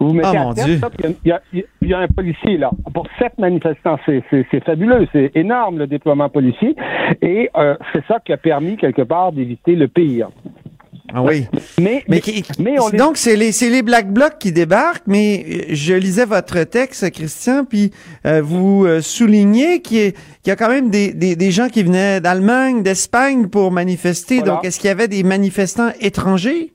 Vous 0.00 0.12
mettez 0.12 0.28
Ah, 0.34 0.48
à 0.48 0.52
il 0.66 1.14
y, 1.24 1.30
a- 1.32 1.40
y 1.52 1.64
y 1.82 1.94
un 1.94 2.06
policier 2.08 2.56
là 2.56 2.70
pour 2.92 3.06
sept 3.18 3.36
manifestants. 3.38 3.98
C'est 4.06 4.64
fabuleux, 4.64 5.06
c'est 5.12 5.30
énorme 5.34 5.78
le 5.78 5.86
déploiement 5.86 6.28
policier 6.28 6.74
et 7.22 7.50
euh, 7.56 7.76
c'est 7.92 8.04
ça 8.06 8.18
qui 8.24 8.32
a 8.32 8.36
permis 8.36 8.76
quelque 8.76 9.02
part 9.02 9.32
d'éviter 9.32 9.76
le 9.76 9.88
pire. 9.88 10.30
Ah 11.14 11.22
oui. 11.22 11.46
Mais, 11.78 11.84
Mais, 11.84 12.04
mais, 12.08 12.20
qui- 12.20 12.44
mais 12.58 12.78
on 12.80 12.88
les- 12.88 12.98
donc 12.98 13.16
c'est 13.16 13.36
les 13.36 13.52
c'est 13.52 13.70
les 13.70 13.82
Black 13.82 14.12
Blocs 14.12 14.38
qui 14.38 14.50
débarquent, 14.52 15.06
mais 15.06 15.46
euh, 15.48 15.62
je 15.70 15.94
lisais 15.94 16.24
votre 16.24 16.62
texte, 16.64 17.08
Christian, 17.12 17.64
puis 17.64 17.92
euh, 18.26 18.42
vous 18.42 18.84
euh, 18.84 19.00
soulignez 19.00 19.80
qu'il 19.80 19.96
y, 19.98 20.06
a- 20.08 20.10
qu'il 20.10 20.18
y 20.48 20.50
a 20.50 20.56
quand 20.56 20.68
même 20.68 20.90
des, 20.90 21.12
des, 21.12 21.36
des 21.36 21.50
gens 21.52 21.68
qui 21.68 21.82
venaient 21.84 22.20
d'Allemagne, 22.20 22.82
d'Espagne 22.82 23.46
pour 23.48 23.70
manifester. 23.70 24.38
Voilà. 24.40 24.54
Donc 24.54 24.64
est-ce 24.64 24.78
qu'il 24.78 24.88
y 24.88 24.90
avait 24.90 25.08
des 25.08 25.22
manifestants 25.22 25.92
étrangers? 26.00 26.73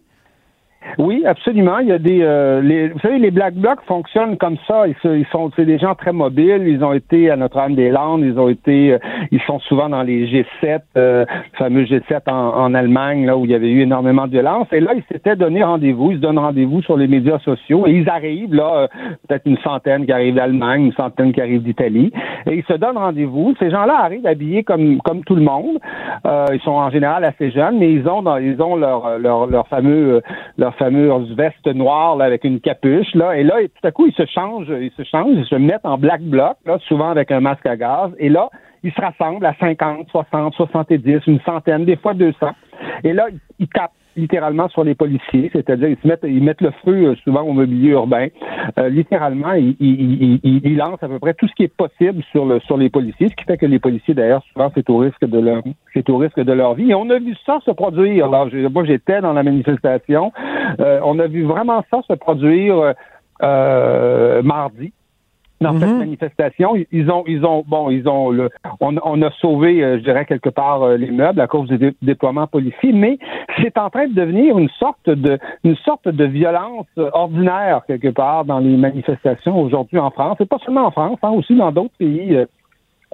Oui, 0.97 1.23
absolument. 1.25 1.80
Il 1.80 1.88
y 1.88 1.91
a 1.91 1.99
des, 1.99 2.21
euh, 2.21 2.61
les, 2.61 2.89
vous 2.89 2.99
savez, 2.99 3.19
les 3.19 3.32
Black 3.32 3.53
Blocs 3.55 3.82
fonctionnent 3.88 4.38
comme 4.38 4.57
ça. 4.67 4.88
Ils, 4.88 4.95
ils 5.03 5.25
sont, 5.32 5.51
c'est 5.55 5.65
des 5.65 5.77
gens 5.77 5.95
très 5.95 6.11
mobiles. 6.11 6.63
Ils 6.67 6.84
ont 6.84 6.93
été 6.93 7.30
à 7.30 7.36
Notre-Dame-des-Landes. 7.36 8.23
Ils 8.23 8.39
ont 8.39 8.49
été, 8.49 8.93
euh, 8.93 8.99
ils 9.32 9.41
sont 9.41 9.59
souvent 9.59 9.89
dans 9.89 10.03
les 10.03 10.27
G7, 10.27 10.80
euh, 10.97 11.25
fameux 11.57 11.84
G7 11.84 12.30
en, 12.30 12.34
en 12.34 12.73
Allemagne, 12.73 13.25
là 13.25 13.38
où 13.38 13.45
il 13.45 13.51
y 13.51 13.55
avait 13.55 13.69
eu 13.69 13.82
énormément 13.82 14.25
de 14.25 14.32
violence. 14.32 14.67
Et 14.71 14.80
là, 14.80 14.93
ils 14.95 15.03
s'étaient 15.11 15.36
donné 15.36 15.63
rendez-vous. 15.63 16.11
Ils 16.11 16.17
se 16.17 16.21
donnent 16.21 16.39
rendez-vous 16.39 16.82
sur 16.82 16.97
les 16.97 17.07
médias 17.07 17.39
sociaux 17.39 17.86
et 17.88 17.91
ils 17.91 18.09
arrivent 18.09 18.53
là, 18.53 18.71
euh, 18.75 18.88
peut-être 19.27 19.45
une 19.45 19.57
centaine 19.59 20.05
qui 20.05 20.11
arrivent 20.11 20.36
d'Allemagne, 20.36 20.86
une 20.86 20.93
centaine 20.93 21.34
qui 21.34 21.41
arrivent 21.41 21.63
d'Italie, 21.63 22.11
et 22.45 22.55
ils 22.55 22.63
se 22.63 22.73
donnent 22.73 22.97
rendez-vous. 22.97 23.55
Ces 23.59 23.69
gens-là 23.69 23.95
arrivent 24.01 24.25
habillés 24.25 24.63
comme 24.63 25.01
comme 25.01 25.23
tout 25.23 25.36
le 25.36 25.41
monde. 25.41 25.77
Euh, 26.25 26.45
ils 26.53 26.61
sont 26.61 26.71
en 26.71 26.89
général 26.89 27.23
assez 27.23 27.51
jeunes, 27.51 27.77
mais 27.80 27.91
ils 27.91 28.07
ont 28.07 28.21
dans, 28.21 28.38
ils 28.38 28.61
ont 28.61 28.75
leur 28.75 29.17
leur, 29.19 29.47
leur 29.47 29.67
fameux 29.67 30.15
euh, 30.15 30.21
fameuse 30.72 31.36
veste 31.36 31.67
noire 31.67 32.15
là, 32.15 32.26
avec 32.26 32.43
une 32.43 32.59
capuche 32.59 33.13
là. 33.15 33.38
Et 33.38 33.43
là 33.43 33.55
tout 33.61 33.88
à 33.88 33.91
coup 33.91 34.07
ils 34.07 34.13
se 34.13 34.26
changent 34.26 34.67
ils 34.70 34.91
se 34.97 35.03
changent 35.03 35.38
ils 35.38 35.45
se 35.45 35.55
mettent 35.55 35.86
en 35.86 35.97
black 35.97 36.22
bloc 36.22 36.57
là 36.65 36.78
souvent 36.88 37.09
avec 37.09 37.32
un 37.32 37.39
masque 37.39 37.65
à 37.65 37.76
gaz. 37.76 38.11
Et 38.20 38.30
là 38.30 38.49
ils 38.84 38.91
se 38.91 39.01
rassemblent 39.01 39.45
à 39.45 39.55
50 39.59 40.07
60 40.09 40.53
70 40.53 41.22
une 41.28 41.39
centaine 41.41 41.86
des 41.86 41.97
fois 41.97 42.13
200 42.13 42.38
et 43.04 43.14
là 43.14 43.28
ils, 43.60 43.68
tapent 43.68 43.91
littéralement 44.16 44.68
sur 44.70 44.84
les 44.84 44.95
policiers, 44.95 45.50
c'est-à-dire 45.54 45.89
ils 45.89 45.97
se 46.02 46.08
mettent 46.08 46.24
ils 46.24 46.43
mettent 46.43 46.62
le 46.62 46.72
feu 46.84 47.10
euh, 47.10 47.16
souvent 47.24 47.41
au 47.43 47.54
mobilier 47.54 47.89
urbain. 47.89 48.28
Euh, 48.78 48.89
littéralement, 48.89 49.54
ils, 49.54 49.76
ils, 49.80 50.39
ils, 50.43 50.62
ils- 50.64 50.78
lancent 50.78 51.02
à 51.04 51.08
peu 51.08 51.20
près 51.20 51.34
tout 51.34 51.47
ce 51.47 51.54
qui 51.54 51.64
est 51.64 51.74
possible 51.76 52.24
sur 52.32 52.45
le 52.45 52.60
sur 52.62 52.78
les 52.78 52.89
policiers, 52.89 53.30
ce 53.30 53.36
qui 53.36 53.45
fait 53.45 53.58
que 53.58 53.66
les 53.66 53.80
policiers 53.80 54.14
d'ailleurs 54.14 54.43
souvent 54.52 54.72
c'est 54.76 54.89
au 54.89 54.97
risque 54.97 55.26
de 55.26 55.39
leur 55.39 55.62
c'est 55.93 56.10
au 56.10 56.18
risque 56.18 56.39
de 56.39 56.54
leur 56.54 56.74
vie. 56.74 56.91
Et 56.91 56.95
on 56.95 57.10
a 57.10 57.20
vu 57.20 57.36
ça 57.45 57.60
se 57.66 57.72
produire. 57.72 58.26
Alors 58.26 58.50
moi 58.72 58.84
j'étais 58.86 59.22
dans 59.22 59.34
la 59.34 59.43
manifestation, 59.43 60.32
Euh, 60.80 61.00
on 61.04 61.18
a 61.20 61.28
vu 61.28 61.43
vraiment 61.43 61.84
ça 61.91 62.02
se 62.08 62.14
produire 62.14 62.93
euh, 63.41 64.41
mardi 64.43 64.93
dans 65.62 65.74
cette 65.80 65.89
manifestation. 65.97 66.76
Ils- 66.91 67.12
ont, 67.12 67.24
ils 67.28 67.45
ont, 67.45 67.64
bon, 67.68 67.89
ils 67.89 68.07
ont, 68.07 68.30
le, 68.30 68.49
on, 68.80 68.95
on 69.03 69.22
a 69.22 69.32
sauvé, 69.41 69.84
euh, 69.84 69.97
je 69.97 70.03
dirais 70.03 70.26
quelque 70.26 70.49
part 70.49 70.84
euh, 70.84 70.97
les 70.97 71.12
meubles 71.12 71.41
à 71.41 71.47
cause 71.47 71.68
du 71.68 71.78
dé- 71.78 71.95
déploiement 72.01 72.47
policier, 72.47 72.91
mais 72.93 73.18
c'est 73.62 73.78
en 73.78 73.89
train 73.89 74.07
de 74.07 74.14
devenir 74.14 74.57
une 74.57 74.70
sorte 74.70 75.10
de, 75.10 75.38
une 75.64 75.76
sorte 75.78 76.07
de 76.07 76.26
violence 76.26 76.88
euh, 76.97 77.10
ordinaire 77.14 77.82
quelque 77.88 78.10
part 78.10 78.45
dans 78.45 78.60
les 78.60 78.78
manifestations 78.78 79.60
aujourd'hui 79.60 79.99
en 79.99 80.12
France, 80.12 80.38
et 80.39 80.45
pas 80.45 80.60
seulement 80.66 80.86
en 80.86 80.91
France, 80.91 81.20
hein, 81.24 81.32
aussi 81.32 81.55
dans 81.55 81.72
d'autres 81.72 81.97
pays. 81.97 82.36
euh, 82.36 82.45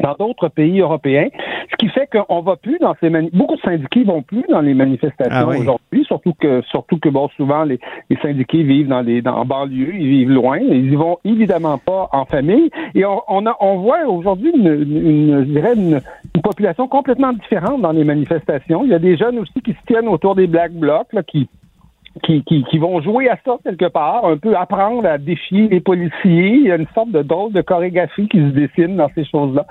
dans 0.02 0.14
d'autres 0.14 0.50
pays 0.50 0.80
européens, 0.82 1.30
ce 1.72 1.76
qui 1.78 1.89
fait 1.89 2.08
qu'on 2.12 2.41
va 2.41 2.56
plus 2.56 2.78
dans 2.80 2.96
ces 3.00 3.10
beaucoup 3.34 3.56
de 3.56 3.62
syndiqués 3.62 4.04
vont 4.04 4.22
plus 4.22 4.43
dans 4.50 4.62
les 4.62 4.74
manifestations 4.74 5.32
Ah 5.32 5.48
oui. 5.48 5.58
aujourd'hui, 5.60 6.04
surtout 6.06 6.34
que 6.34 6.62
surtout 6.64 7.00
que 7.00 7.10
bon 7.10 7.30
souvent 7.38 7.64
les, 7.64 7.80
les 8.10 8.18
syndiqués 8.18 8.64
vivent 8.64 8.88
dans 8.89 9.02
les 9.02 9.22
dans 9.22 9.36
en 9.38 9.46
banlieue, 9.46 9.93
ils 9.96 10.08
vivent 10.08 10.32
loin, 10.32 10.58
ils 10.60 10.91
y 10.91 10.96
vont 10.96 11.18
évidemment 11.24 11.78
pas 11.78 12.10
en 12.12 12.26
famille 12.26 12.70
et 12.93 13.06
on, 13.06 13.22
on 13.28 13.46
a 13.46 13.56
on 13.62 13.78
voit 13.78 14.06
aujourd'hui 14.06 14.52
une, 14.56 14.68
une 14.68 15.39
je 15.46 15.50
dirais 15.52 15.74
une, 15.76 16.02
une 16.36 16.41
population 16.41 16.88
complètement 16.88 17.34
différente 17.34 17.82
dans 17.82 17.91
les 17.91 18.04
manifestations. 18.04 18.84
Il 18.84 18.91
y 18.91 18.93
a 18.93 19.00
des 19.00 19.18
jeunes 19.18 19.39
aussi 19.39 19.62
qui 19.64 19.72
se 19.74 19.86
tiennent 19.88 20.08
autour 20.08 20.36
des 20.36 20.48
black 20.48 20.74
blocs 20.74 21.12
là, 21.14 21.24
qui 21.24 21.48
qui, 22.24 22.43
qui, 22.43 22.63
qui 22.63 22.78
vont 22.78 23.01
jouer 23.01 23.30
à 23.30 23.38
ça 23.45 23.57
quelque 23.63 23.89
part, 23.89 24.26
un 24.26 24.38
peu 24.38 24.55
apprendre 24.55 25.05
à 25.05 25.18
défier 25.18 25.68
les 25.68 25.82
policiers. 25.82 26.55
Il 26.55 26.68
y 26.68 26.72
a 26.72 26.76
une 26.76 26.88
sorte 26.93 27.11
de 27.11 27.22
drôle 27.22 27.51
de 27.51 27.61
chorégraphie 27.61 28.28
qui 28.28 28.38
se 28.38 28.51
dessine 28.53 28.95
dans 28.97 29.09
ces 29.16 29.26
choses-là. 29.26 29.66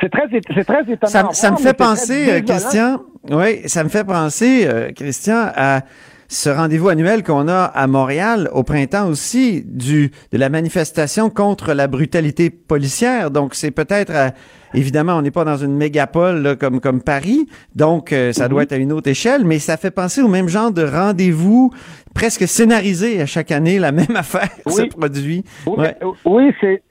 C'est 0.00 0.10
très, 0.10 0.24
c'est 0.54 0.64
très 0.64 0.82
étonnant. 0.82 1.06
Ça, 1.06 1.28
ça 1.32 1.50
me 1.50 1.56
fait 1.56 1.76
penser, 1.76 2.30
euh. 2.30 2.40
Christian, 2.40 2.98
oui, 3.30 3.60
ça 3.66 3.84
me 3.84 3.88
fait 3.88 4.04
penser, 4.04 4.66
euh, 4.66 4.90
Christian, 4.94 5.46
à 5.54 5.80
ce 6.28 6.48
rendez-vous 6.50 6.88
annuel 6.88 7.22
qu'on 7.22 7.48
a 7.48 7.64
à 7.64 7.86
Montréal 7.86 8.48
au 8.52 8.62
printemps 8.62 9.08
aussi 9.08 9.62
du 9.66 10.10
de 10.32 10.38
la 10.38 10.48
manifestation 10.48 11.30
contre 11.30 11.72
la 11.74 11.86
brutalité 11.86 12.50
policière. 12.50 13.30
Donc 13.30 13.54
c'est 13.54 13.70
peut-être 13.70 14.10
euh, 14.14 14.28
évidemment 14.74 15.16
on 15.16 15.22
n'est 15.22 15.30
pas 15.30 15.44
dans 15.44 15.56
une 15.56 15.76
mégapole 15.76 16.42
là, 16.42 16.56
comme 16.56 16.80
comme 16.80 17.02
Paris, 17.02 17.46
donc 17.74 18.12
euh, 18.12 18.32
ça 18.32 18.48
doit 18.48 18.62
être 18.64 18.72
à 18.72 18.76
une 18.76 18.92
autre 18.92 19.08
échelle, 19.10 19.44
mais 19.44 19.58
ça 19.58 19.76
fait 19.76 19.90
penser 19.90 20.22
au 20.22 20.28
même 20.28 20.48
genre 20.48 20.72
de 20.72 20.82
rendez-vous 20.84 21.70
presque 22.14 22.46
scénarisé 22.48 23.20
à 23.20 23.26
chaque 23.26 23.50
année, 23.52 23.78
la 23.78 23.92
même 23.92 24.06
affaire 24.16 24.48
se 24.66 24.82
Oui. 24.82 24.88
produit. 24.88 25.44
Oui, 25.66 25.74
Ouais. 25.78 25.96
euh, 26.02 26.10
oui, 26.24 26.52
c'est. 26.60 26.82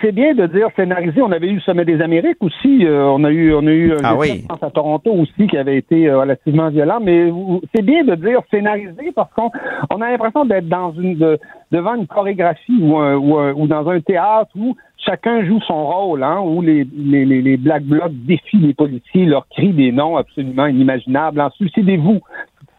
C'est 0.00 0.12
bien 0.12 0.34
de 0.34 0.46
dire 0.46 0.68
scénarisé. 0.76 1.20
On 1.20 1.30
avait 1.30 1.48
eu 1.48 1.56
le 1.56 1.60
sommet 1.60 1.84
des 1.84 2.00
Amériques 2.00 2.42
aussi. 2.42 2.86
euh, 2.86 3.04
on 3.04 3.22
a 3.24 3.30
eu, 3.30 3.52
on 3.54 3.66
a 3.66 3.70
eu 3.70 3.92
un 3.92 3.96
Ah 4.02 4.14
G7, 4.14 4.18
oui. 4.18 4.44
à 4.48 4.70
Toronto 4.70 5.12
aussi 5.12 5.46
qui 5.46 5.56
avait 5.58 5.76
été 5.76 6.08
euh, 6.08 6.20
relativement 6.20 6.70
violent. 6.70 7.00
Mais 7.02 7.30
c'est 7.74 7.82
bien 7.84 8.02
de 8.04 8.14
dire 8.14 8.40
scénarisé 8.50 9.12
parce 9.14 9.32
qu'on 9.34 9.50
on 9.90 10.00
a 10.00 10.10
l'impression 10.10 10.44
d'être 10.46 10.68
dans 10.68 10.92
une 10.92 11.16
de- 11.16 11.38
devant 11.70 11.94
une 11.96 12.06
chorégraphie 12.06 12.78
ou, 12.80 12.96
un- 12.96 13.16
ou, 13.16 13.36
un- 13.36 13.52
ou 13.52 13.66
dans 13.66 13.86
un 13.88 14.00
théâtre 14.00 14.50
où 14.56 14.74
chacun 14.96 15.44
joue 15.44 15.60
son 15.66 15.86
rôle, 15.86 16.22
hein, 16.22 16.40
où 16.40 16.62
les, 16.62 16.86
les, 16.96 17.24
les, 17.26 17.42
les 17.42 17.56
Black 17.58 17.82
Blocs 17.82 18.12
défient 18.26 18.56
les 18.58 18.74
policiers, 18.74 19.26
leur 19.26 19.46
crient 19.48 19.72
des 19.74 19.92
noms 19.92 20.16
absolument 20.16 20.66
inimaginables. 20.66 21.40
En 21.40 21.50
suicidez-vous. 21.50 22.20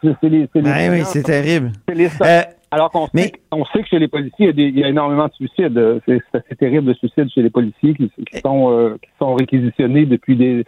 C'est 0.02 0.14
Ouais, 0.22 0.88
oui, 0.90 1.02
c'est 1.04 1.22
terrible. 1.22 1.72
c'est 1.88 1.94
les 1.94 2.06
Euh, 2.22 2.40
alors 2.70 2.90
qu'on 2.90 3.06
mais- 3.12 3.32
on 3.52 3.64
sait 3.66 3.82
que 3.82 3.88
chez 3.88 3.98
les 3.98 4.08
policiers, 4.08 4.36
il 4.38 4.46
y 4.46 4.48
a, 4.50 4.52
des- 4.52 4.68
il 4.68 4.78
y 4.78 4.84
a 4.84 4.88
énormément 4.88 5.26
de 5.26 5.32
suicides. 5.32 5.76
Euh, 5.76 5.98
C'est 6.06 6.20
assez 6.34 6.56
terrible 6.56 6.86
de 6.88 6.94
suicides 6.94 7.28
chez 7.30 7.42
les 7.42 7.50
policiers 7.50 7.94
qui, 7.94 8.10
qui 8.30 8.38
sont 8.40 8.70
euh, 8.70 8.96
qui 9.02 9.10
sont 9.18 9.34
réquisitionnés 9.34 10.06
depuis 10.06 10.36
des 10.36 10.64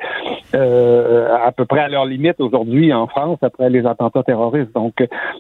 euh, 0.55 1.28
à 1.45 1.53
peu 1.53 1.64
près 1.64 1.80
à 1.80 1.89
leur 1.89 2.05
limite 2.07 2.41
aujourd'hui 2.41 2.93
en 2.93 3.07
France 3.07 3.39
après 3.43 3.70
les 3.70 3.87
attentats 3.87 4.22
terroristes. 4.22 4.72
Donc 4.74 4.95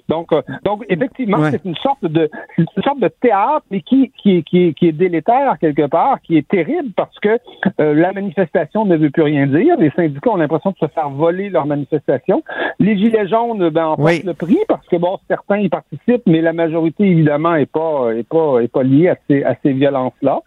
donc 0.08 0.32
euh, 0.32 0.42
donc 0.64 0.84
effectivement, 0.88 1.38
Ouais. 1.38 1.50
c'est 1.50 1.64
une 1.64 1.76
sorte 1.76 2.04
de 2.04 2.30
une 2.58 2.66
sorte 2.84 3.00
de 3.00 3.08
théâtre, 3.08 3.64
mais 3.70 3.80
qui 3.80 4.12
qui 4.22 4.36
est- 4.38 4.42
qui 4.42 4.66
est, 4.68 4.72
qui 4.74 4.88
est 4.88 4.92
délétère 4.92 5.56
quelque 5.60 5.86
part, 5.86 6.20
qui 6.22 6.36
est 6.36 6.46
terrible 6.46 6.90
parce 6.96 7.18
que 7.20 7.38
euh, 7.80 7.94
la 7.94 8.12
manifestation 8.12 8.84
ne 8.84 8.96
veut 8.96 9.10
plus 9.10 9.22
rien 9.22 9.46
dire. 9.46 9.76
Les 9.78 9.90
syndicats 9.90 10.30
ont 10.30 10.36
l'impression 10.36 10.70
de 10.70 10.76
se 10.86 10.86
faire 10.92 11.10
voler 11.10 11.48
leur 11.50 11.66
manifestation. 11.66 12.42
Les 12.78 12.96
gilets 12.96 13.26
jaunes, 13.28 13.68
ben 13.70 13.86
en 13.86 13.96
Oui. 13.98 14.22
portent 14.22 14.24
le 14.24 14.34
prix 14.34 14.58
parce 14.68 14.86
que 14.88 14.96
bon, 14.96 15.18
certains 15.28 15.58
y 15.58 15.68
participent, 15.68 16.22
mais 16.26 16.40
la 16.40 16.52
majorité 16.52 17.04
évidemment 17.04 17.31
est 17.56 17.66
pas 17.66 18.10
est 18.14 18.22
pas 18.28 18.60
est 18.62 18.68
pas 18.68 18.82
liée 18.82 19.08
à 19.08 19.16
ces 19.28 19.42
à 19.44 19.54
ces 19.62 19.72
violences-là. 19.72 20.40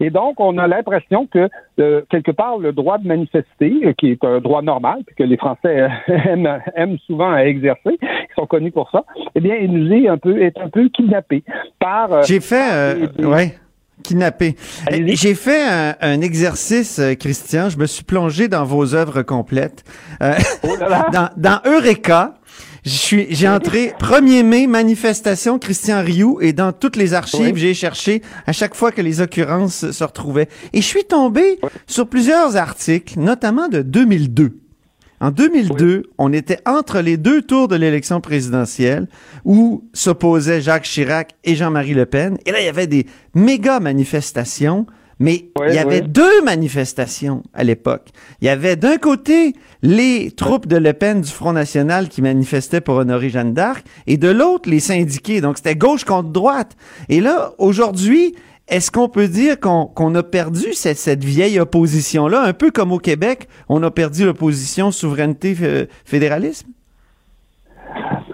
Et 0.00 0.10
donc, 0.10 0.40
on 0.40 0.58
a 0.58 0.66
l'impression 0.66 1.26
que 1.26 1.48
euh, 1.80 2.02
quelque 2.10 2.32
part 2.32 2.58
le 2.58 2.72
droit 2.72 2.98
de 2.98 3.06
manifester, 3.06 3.72
euh, 3.84 3.92
qui 3.96 4.10
est 4.10 4.24
un 4.24 4.40
droit 4.40 4.60
normal, 4.62 4.98
que 5.16 5.22
les 5.22 5.36
Français 5.36 5.80
euh, 5.82 5.88
aiment, 6.26 6.60
aiment 6.74 6.98
souvent 7.06 7.30
à 7.32 7.44
exercer, 7.44 7.98
ils 8.02 8.34
sont 8.36 8.46
connus 8.46 8.72
pour 8.72 8.90
ça, 8.90 9.04
eh 9.34 9.40
bien, 9.40 9.54
il 9.56 9.70
nous 9.72 9.92
est 9.92 10.08
un 10.08 10.18
peu 10.18 10.42
est 10.42 10.58
un 10.58 10.68
peu 10.68 10.88
kidnappé 10.88 11.44
par. 11.78 12.12
euh, 12.12 12.22
J'ai 12.24 12.40
fait, 12.40 12.96
des- 12.98 13.06
des- 13.22 13.24
ouais, 13.26 13.54
kidnappé. 14.02 14.56
J'ai 14.90 15.34
fait 15.34 15.62
un, 15.62 15.94
un 16.00 16.20
exercice, 16.20 17.00
Christian. 17.20 17.68
Je 17.70 17.78
me 17.78 17.86
suis 17.86 18.04
plongé 18.04 18.48
dans 18.48 18.64
vos 18.64 18.94
œuvres 18.94 19.22
complètes. 19.22 19.84
Euh, 20.22 20.32
Oh 20.64 20.76
là 20.80 20.88
là. 20.88 21.06
dans, 21.12 21.28
dans 21.36 21.60
Eureka, 21.70 22.34
j'ai 22.84 23.48
entré 23.48 23.94
1er 23.98 24.42
mai 24.42 24.66
manifestation 24.66 25.58
Christian 25.58 26.02
Rioux 26.02 26.38
et 26.42 26.52
dans 26.52 26.72
toutes 26.72 26.96
les 26.96 27.14
archives, 27.14 27.54
Oui. 27.54 27.60
j'ai 27.60 27.72
cherché 27.74 28.20
à 28.46 28.52
chaque 28.52 28.74
fois 28.74 28.92
que 28.92 29.00
les 29.00 29.20
occurrences 29.22 29.90
se 29.90 30.04
retrouvaient. 30.04 30.48
Et 30.74 30.82
je 30.82 30.86
suis 30.86 31.04
tombé 31.04 31.58
sur 31.86 32.06
plusieurs 32.08 32.56
articles, 32.56 33.18
notamment 33.18 33.68
de 33.68 33.80
2002. 33.82 34.58
En 35.20 35.30
2002, 35.30 36.02
on 36.18 36.32
était 36.34 36.58
entre 36.66 37.00
les 37.00 37.16
deux 37.16 37.40
tours 37.40 37.68
de 37.68 37.76
l'élection 37.76 38.20
présidentielle 38.20 39.08
où 39.46 39.84
s'opposaient 39.94 40.60
Jacques 40.60 40.82
Chirac 40.84 41.34
et 41.44 41.54
Jean-Marie 41.54 41.94
Le 41.94 42.04
Pen. 42.04 42.36
Et 42.44 42.52
là, 42.52 42.60
il 42.60 42.66
y 42.66 42.68
avait 42.68 42.86
des 42.88 43.06
méga 43.34 43.80
manifestations, 43.80 44.84
mais 45.18 45.50
Ouais, 45.58 45.68
il 45.70 45.74
y 45.74 45.78
avait 45.78 46.00
ouais. 46.00 46.08
deux 46.08 46.42
manifestations 46.42 47.42
à 47.52 47.64
l'époque. 47.64 48.08
Il 48.40 48.46
y 48.46 48.48
avait 48.50 48.76
d'un 48.76 48.96
côté 48.96 49.54
les 49.82 50.30
troupes 50.30 50.66
de 50.66 50.76
Le 50.76 50.92
Pen 50.92 51.20
du 51.20 51.30
Front 51.30 51.52
National 51.52 52.08
qui 52.08 52.22
manifestaient 52.22 52.80
pour 52.80 52.96
honorer 52.96 53.28
Jeanne 53.30 53.54
d'Arc 53.54 53.84
et 54.06 54.16
de 54.16 54.28
l'autre 54.28 54.68
les 54.68 54.80
syndiqués. 54.80 55.40
Donc 55.40 55.58
c'était 55.58 55.76
gauche 55.76 56.04
contre 56.04 56.30
droite. 56.30 56.72
Et 57.08 57.20
là, 57.20 57.52
aujourd'hui, 57.58 58.34
est-ce 58.68 58.90
qu'on 58.90 59.08
peut 59.10 59.28
dire 59.28 59.60
qu'on 59.60 60.14
a 60.14 60.22
perdu 60.22 60.72
cette, 60.72 60.96
cette 60.98 61.22
vieille 61.22 61.60
opposition-là, 61.60 62.42
un 62.42 62.54
peu 62.54 62.70
comme 62.70 62.92
au 62.92 62.98
Québec, 62.98 63.46
on 63.68 63.82
a 63.82 63.90
perdu 63.90 64.24
l'opposition 64.24 64.90
souveraineté-fédéralisme? 64.90 66.68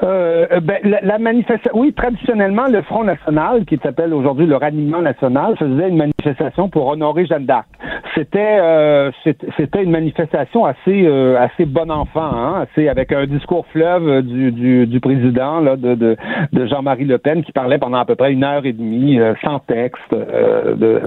Euh, 0.03 0.61
ben, 0.61 0.79
la, 0.85 1.01
la 1.03 1.19
manifestation, 1.19 1.73
oui, 1.75 1.93
traditionnellement, 1.93 2.67
le 2.69 2.83
Front 2.83 3.05
National, 3.05 3.65
qui 3.65 3.79
s'appelle 3.83 4.15
aujourd'hui 4.15 4.47
le 4.47 4.57
Raniment 4.57 5.03
National, 5.03 5.57
faisait 5.59 5.89
une 5.89 5.97
manifestation 5.97 6.69
pour 6.69 6.87
honorer 6.89 7.27
Jeanne 7.27 7.45
d'Arc. 7.47 7.67
C'était, 8.15 8.59
euh, 8.61 9.11
c'était 9.25 9.83
une 9.83 9.91
manifestation 9.91 10.65
assez, 10.65 11.07
euh, 11.07 11.39
assez 11.39 11.65
bon 11.65 11.91
enfant, 11.91 12.23
hein, 12.23 12.63
assez 12.63 12.89
avec 12.89 13.13
un 13.13 13.27
discours 13.27 13.67
fleuve 13.73 14.09
euh, 14.09 14.23
du, 14.23 14.51
du, 14.53 14.87
du 14.87 15.01
président 15.01 15.61
là, 15.61 15.77
de, 15.77 15.95
de, 15.95 16.17
de 16.53 16.67
Jean-Marie 16.67 17.05
Le 17.05 17.19
Pen, 17.19 17.45
qui 17.45 17.53
parlait 17.53 17.79
pendant 17.79 17.99
à 17.99 18.05
peu 18.05 18.17
près 18.17 18.33
une 18.33 18.43
heure 18.43 18.65
et 18.65 18.73
demie, 18.73 19.19
euh, 19.21 19.35
sans 19.45 19.61
texte, 19.61 20.01
euh, 20.13 20.75
de, 20.75 21.03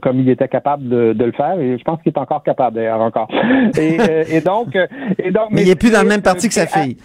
comme, 0.00 0.20
il 0.20 0.28
était 0.28 0.48
capable 0.48 0.88
de, 0.88 1.12
de 1.12 1.24
le 1.24 1.32
faire, 1.32 1.58
et 1.58 1.76
je 1.78 1.82
pense 1.84 2.00
qu'il 2.02 2.12
est 2.12 2.18
encore 2.18 2.42
capable 2.42 2.76
d'ailleurs 2.76 3.00
encore. 3.00 3.28
Et, 3.78 3.98
euh, 4.00 4.24
et 4.30 4.40
donc, 4.40 4.76
euh, 4.76 4.86
et 5.18 5.30
donc, 5.30 5.48
Mais 5.50 5.62
il 5.62 5.70
est 5.70 5.78
plus 5.78 5.92
dans 5.92 6.02
le 6.02 6.08
même 6.08 6.22
parti 6.22 6.48
que 6.48 6.54
sa 6.54 6.66
fille. 6.66 6.96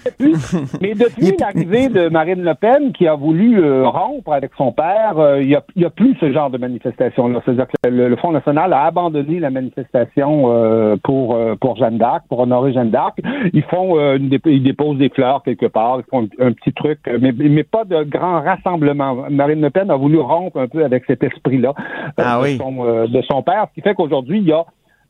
mais 0.81 0.88
Il 0.91 0.97
depuis 0.97 1.35
l'arrivée 1.39 1.89
de 1.89 2.09
Marine 2.09 2.43
Le 2.43 2.53
Pen, 2.53 2.91
qui 2.93 3.07
a 3.07 3.15
voulu 3.15 3.59
euh, 3.63 3.87
rompre 3.87 4.33
avec 4.33 4.51
son 4.57 4.71
père, 4.71 5.17
euh, 5.17 5.41
il 5.41 5.47
n'y 5.75 5.85
a, 5.85 5.89
plus 5.89 6.15
ce 6.19 6.31
genre 6.31 6.49
de 6.49 6.57
manifestation-là. 6.57 7.41
C'est-à-dire 7.45 7.67
que 7.67 7.89
le, 7.89 8.09
le 8.09 8.15
Front 8.15 8.31
National 8.31 8.73
a 8.73 8.83
abandonné 8.83 9.39
la 9.39 9.49
manifestation 9.49 10.45
euh, 10.47 10.95
pour 11.03 11.37
pour 11.59 11.77
Jeanne 11.77 11.97
d'Arc, 11.97 12.23
pour 12.29 12.39
honorer 12.39 12.73
Jeanne 12.73 12.89
d'Arc. 12.89 13.19
Ils 13.53 13.63
font, 13.63 13.99
une 14.15 14.37
ils 14.45 14.63
déposent 14.63 14.97
des 14.97 15.09
fleurs 15.09 15.43
quelque 15.43 15.65
part, 15.65 15.99
ils 15.99 16.09
font 16.09 16.27
un, 16.39 16.47
un 16.47 16.51
petit 16.53 16.73
truc, 16.73 16.99
mais, 17.19 17.31
mais 17.31 17.63
pas 17.63 17.85
de 17.85 18.03
grand 18.03 18.41
rassemblement. 18.41 19.25
Marine 19.29 19.61
Le 19.61 19.69
Pen 19.69 19.91
a 19.91 19.95
voulu 19.95 20.19
rompre 20.19 20.57
un 20.59 20.67
peu 20.67 20.83
avec 20.83 21.05
cet 21.05 21.23
esprit-là 21.23 21.73
Ah 22.17 22.37
de, 22.37 22.43
oui. 22.43 22.57
son, 22.57 23.07
de 23.07 23.21
son 23.23 23.41
père, 23.43 23.67
ce 23.69 23.75
qui 23.75 23.81
fait 23.81 23.93
qu'aujourd'hui, 23.93 24.39
il 24.39 24.47
y 24.47 24.53
a 24.53 24.65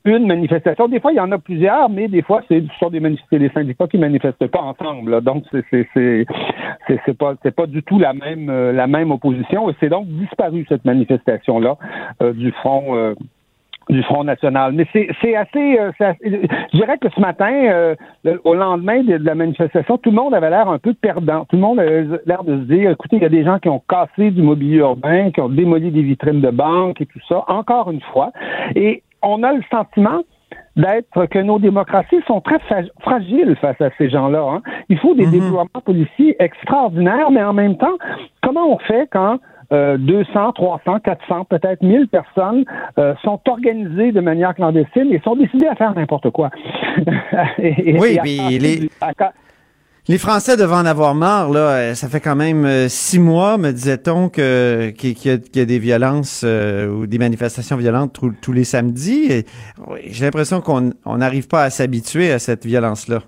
une 0.06 0.28
manifestation. 0.28 0.88
Des 0.88 1.00
fois, 1.00 1.12
il 1.12 1.16
y 1.18 1.20
en 1.20 1.32
a 1.32 1.38
plusieurs, 1.38 1.89
mais 1.89 2.08
des 2.08 2.22
fois, 2.22 2.41
c'est 2.47 2.62
des 2.62 3.50
syndicats 3.54 3.88
qui 3.88 3.97
manifestent 3.97 4.47
pas 4.47 4.62
ensemble. 4.62 5.12
là. 5.12 5.22
Donc, 5.22 5.43
c'est 5.52 5.88
c'est 7.06 7.18
pas 7.18 7.36
c'est 7.43 7.56
pas 7.56 7.68
du 7.68 7.84
tout 7.84 8.00
la 8.00 8.14
même 8.14 8.50
euh, 8.50 8.72
la 8.72 8.88
même 8.88 9.12
opposition. 9.12 9.70
Et 9.70 9.76
c'est 9.80 9.89
donc 9.89 10.08
disparu 10.08 10.66
cette 10.70 10.86
manifestation 10.86 11.60
là 11.60 11.78
du 12.34 12.52
front. 12.52 12.95
euh, 12.95 13.14
du 13.89 14.04
Front 14.04 14.24
National. 14.24 14.74
Mais 14.74 14.86
c'est 14.93 15.36
assez, 15.36 15.80
euh, 15.80 15.91
assez- 16.00 16.18
Je 16.72 16.78
dirais 16.78 16.97
que 17.00 17.10
ce 17.10 17.20
matin, 17.20 17.52
euh, 17.52 17.95
au 18.43 18.54
lendemain 18.54 19.04
de, 19.04 19.16
la 19.16 19.36
manifestation, 19.36 19.97
tout 19.97 20.12
le 20.12 20.16
monde 20.16 20.34
avait 20.34 20.50
l'air 20.50 20.70
un 20.70 20.78
peu 20.78 20.93
perdant. 20.93 21.45
Tout 21.45 21.56
le 21.56 21.62
monde 21.62 21.80
avait 21.80 22.06
l'air 22.26 22.43
de 22.43 22.58
se 22.58 22.64
dire, 22.64 22.91
écoutez, 22.91 23.18
il 23.18 23.24
y 23.24 23.26
a 23.26 23.30
des 23.30 23.43
gens 23.43 23.60
qui 23.60 23.70
ont 23.70 23.82
cassé 23.89 24.32
du 24.32 24.41
mobilier 24.41 24.78
urbain, 24.78 25.32
qui 25.32 25.41
ont 25.41 25.50
démoli 25.50 25.91
des 25.91 26.04
vitrines 26.04 26.41
de 26.41 26.52
banque 26.52 27.02
et 27.02 27.06
tout 27.08 27.20
ça, 27.28 27.43
encore 27.47 27.89
une 27.91 28.02
fois. 28.02 28.32
Et 28.76 29.02
on 29.22 29.43
a 29.43 29.53
le 29.53 29.61
sentiment 29.72 30.22
d'être 30.76 31.26
que 31.28 31.39
nos 31.39 31.59
démocraties 31.59 32.22
sont 32.28 32.41
très 32.41 32.59
fragiles 33.01 33.55
face 33.61 33.80
à 33.82 33.89
ces 33.97 34.09
gens-là. 34.09 34.41
hein. 34.41 34.61
Il 34.88 34.97
faut 34.97 35.13
des 35.13 35.26
déploiements 35.32 35.82
policiers 35.84 36.36
extraordinaires, 36.39 37.32
mais 37.32 37.43
en 37.43 37.53
même 37.53 37.78
temps, 37.78 37.97
comment 38.41 38.74
on 38.74 38.80
fait 38.80 39.07
quand 39.11 39.39
euh, 39.72 39.97
200, 39.97 40.53
300, 40.53 40.99
400, 41.01 41.45
peut-être 41.45 41.84
1000 41.84 42.07
personnes 42.07 42.65
euh, 42.97 43.13
sont 43.24 43.39
organisées 43.47 44.11
de 44.11 44.20
manière 44.22 44.55
clandestine 44.55 45.11
et 45.13 45.20
sont 45.20 45.36
décidées 45.36 45.67
à 45.67 45.76
faire 45.76 45.93
n'importe 45.93 46.30
quoi? 46.32 46.49
Et- 47.59 47.89
et- 47.91 47.99
Oui, 47.99 48.13
et 48.15 48.20
à 48.20 48.24
les- 48.59 48.89
à 49.01 49.13
Les 50.10 50.18
Français 50.18 50.57
devaient 50.57 50.74
en 50.74 50.88
avoir 50.88 51.14
marre, 51.14 51.51
là. 51.51 51.60
Euh, 51.70 51.93
Ça 51.93 52.10
fait 52.10 52.20
quand 52.20 52.36
même 52.36 52.66
euh, 52.66 52.89
six 52.89 53.20
mois, 53.20 53.60
me 53.60 53.72
disait-on, 53.72 54.28
que, 54.30 54.89
qu'il 54.97 55.10
y, 55.12 55.30
a, 55.30 55.38
qu'il 55.38 55.57
y 55.57 55.60
a 55.62 55.66
des 55.66 55.78
violences 55.78 56.41
euh, 56.43 56.89
ou 56.89 57.05
des 57.05 57.20
manifestations 57.20 57.78
violentes 57.78 58.14
tous- 58.14 58.34
tous 58.41 58.51
les 58.51 58.64
samedis. 58.64 59.28
Et, 59.32 59.45
J'ai 60.07 60.26
l'impression 60.26 60.62
qu'on 60.62 60.93
on 61.05 61.18
n'arrive 61.18 61.47
pas 61.47 61.62
à 61.64 61.70
s'habituer 61.70 62.32
à 62.32 62.39
cette 62.39 62.66
violence-là. 62.66 63.20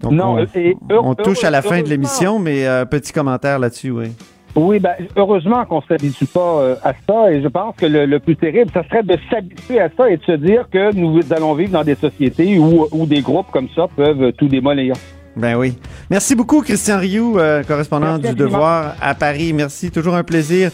Donc, 0.00 0.12
Non, 0.12 0.34
on, 0.34 0.38
et- 0.58 0.76
on 0.90 1.14
touche 1.14 1.42
à 1.42 1.50
la 1.50 1.62
fin 1.62 1.80
de 1.80 1.88
l'émission, 1.88 2.38
mais 2.38 2.66
euh, 2.66 2.84
petit 2.84 3.12
commentaire 3.12 3.58
là-dessus, 3.58 3.90
oui. 3.90 4.08
Oui, 4.56 4.78
ben, 4.80 4.92
heureusement 5.16 5.64
qu'on 5.64 5.78
ne 5.78 5.86
s'habitue 5.88 6.26
pas 6.26 6.58
euh, 6.60 6.76
à 6.84 6.92
ça 7.08 7.32
et 7.32 7.42
je 7.42 7.48
pense 7.48 7.74
que 7.76 7.86
le, 7.86 8.04
le 8.04 8.20
plus 8.20 8.36
terrible, 8.36 8.70
ça 8.74 8.84
serait 8.84 9.02
de 9.02 9.16
s'habituer 9.30 9.80
à 9.80 9.88
ça 9.96 10.08
et 10.10 10.18
de 10.18 10.22
se 10.24 10.32
dire 10.32 10.68
que 10.70 10.94
nous 10.94 11.18
allons 11.32 11.54
vivre 11.54 11.72
dans 11.72 11.82
des 11.82 11.96
sociétés 11.96 12.58
où, 12.58 12.86
où 12.92 13.06
des 13.06 13.22
groupes 13.22 13.50
comme 13.50 13.68
ça 13.74 13.86
peuvent 13.96 14.32
tout 14.34 14.46
démolir. 14.48 14.94
Ben 15.36 15.56
oui. 15.56 15.76
Merci 16.10 16.34
beaucoup, 16.34 16.62
Christian 16.62 16.98
Rioux, 16.98 17.38
euh, 17.38 17.62
correspondant 17.64 18.18
Merci 18.18 18.34
du. 18.34 18.42
Devoir 18.42 18.94
à 19.00 19.14
Paris. 19.14 19.52
Merci, 19.52 19.90
toujours 19.90 20.14
un 20.14 20.22
plaisir. 20.22 20.70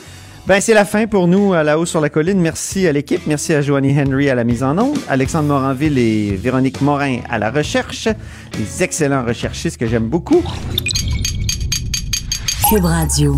Ben, 0.46 0.60
c'est 0.60 0.74
la 0.74 0.84
fin 0.84 1.06
pour 1.06 1.28
nous 1.28 1.52
à 1.52 1.62
la 1.62 1.78
haut 1.78 1.86
sur 1.86 2.00
la 2.00 2.08
colline. 2.08 2.40
Merci 2.40 2.86
à 2.86 2.92
l'équipe. 2.92 3.26
Merci 3.26 3.54
à 3.54 3.62
Joanie 3.62 3.94
Henry 3.98 4.28
à 4.30 4.34
la 4.34 4.44
mise 4.44 4.62
en 4.62 4.76
onde, 4.78 4.98
Alexandre 5.08 5.48
Moranville 5.48 5.98
et 5.98 6.36
Véronique 6.36 6.80
Morin 6.80 7.18
à 7.28 7.38
la 7.38 7.50
recherche. 7.50 8.08
Des 8.58 8.82
excellents 8.82 9.24
recherchistes 9.24 9.78
que 9.78 9.86
j'aime 9.86 10.08
beaucoup. 10.08 10.42
Cube 12.68 12.84
Radio. 12.84 13.36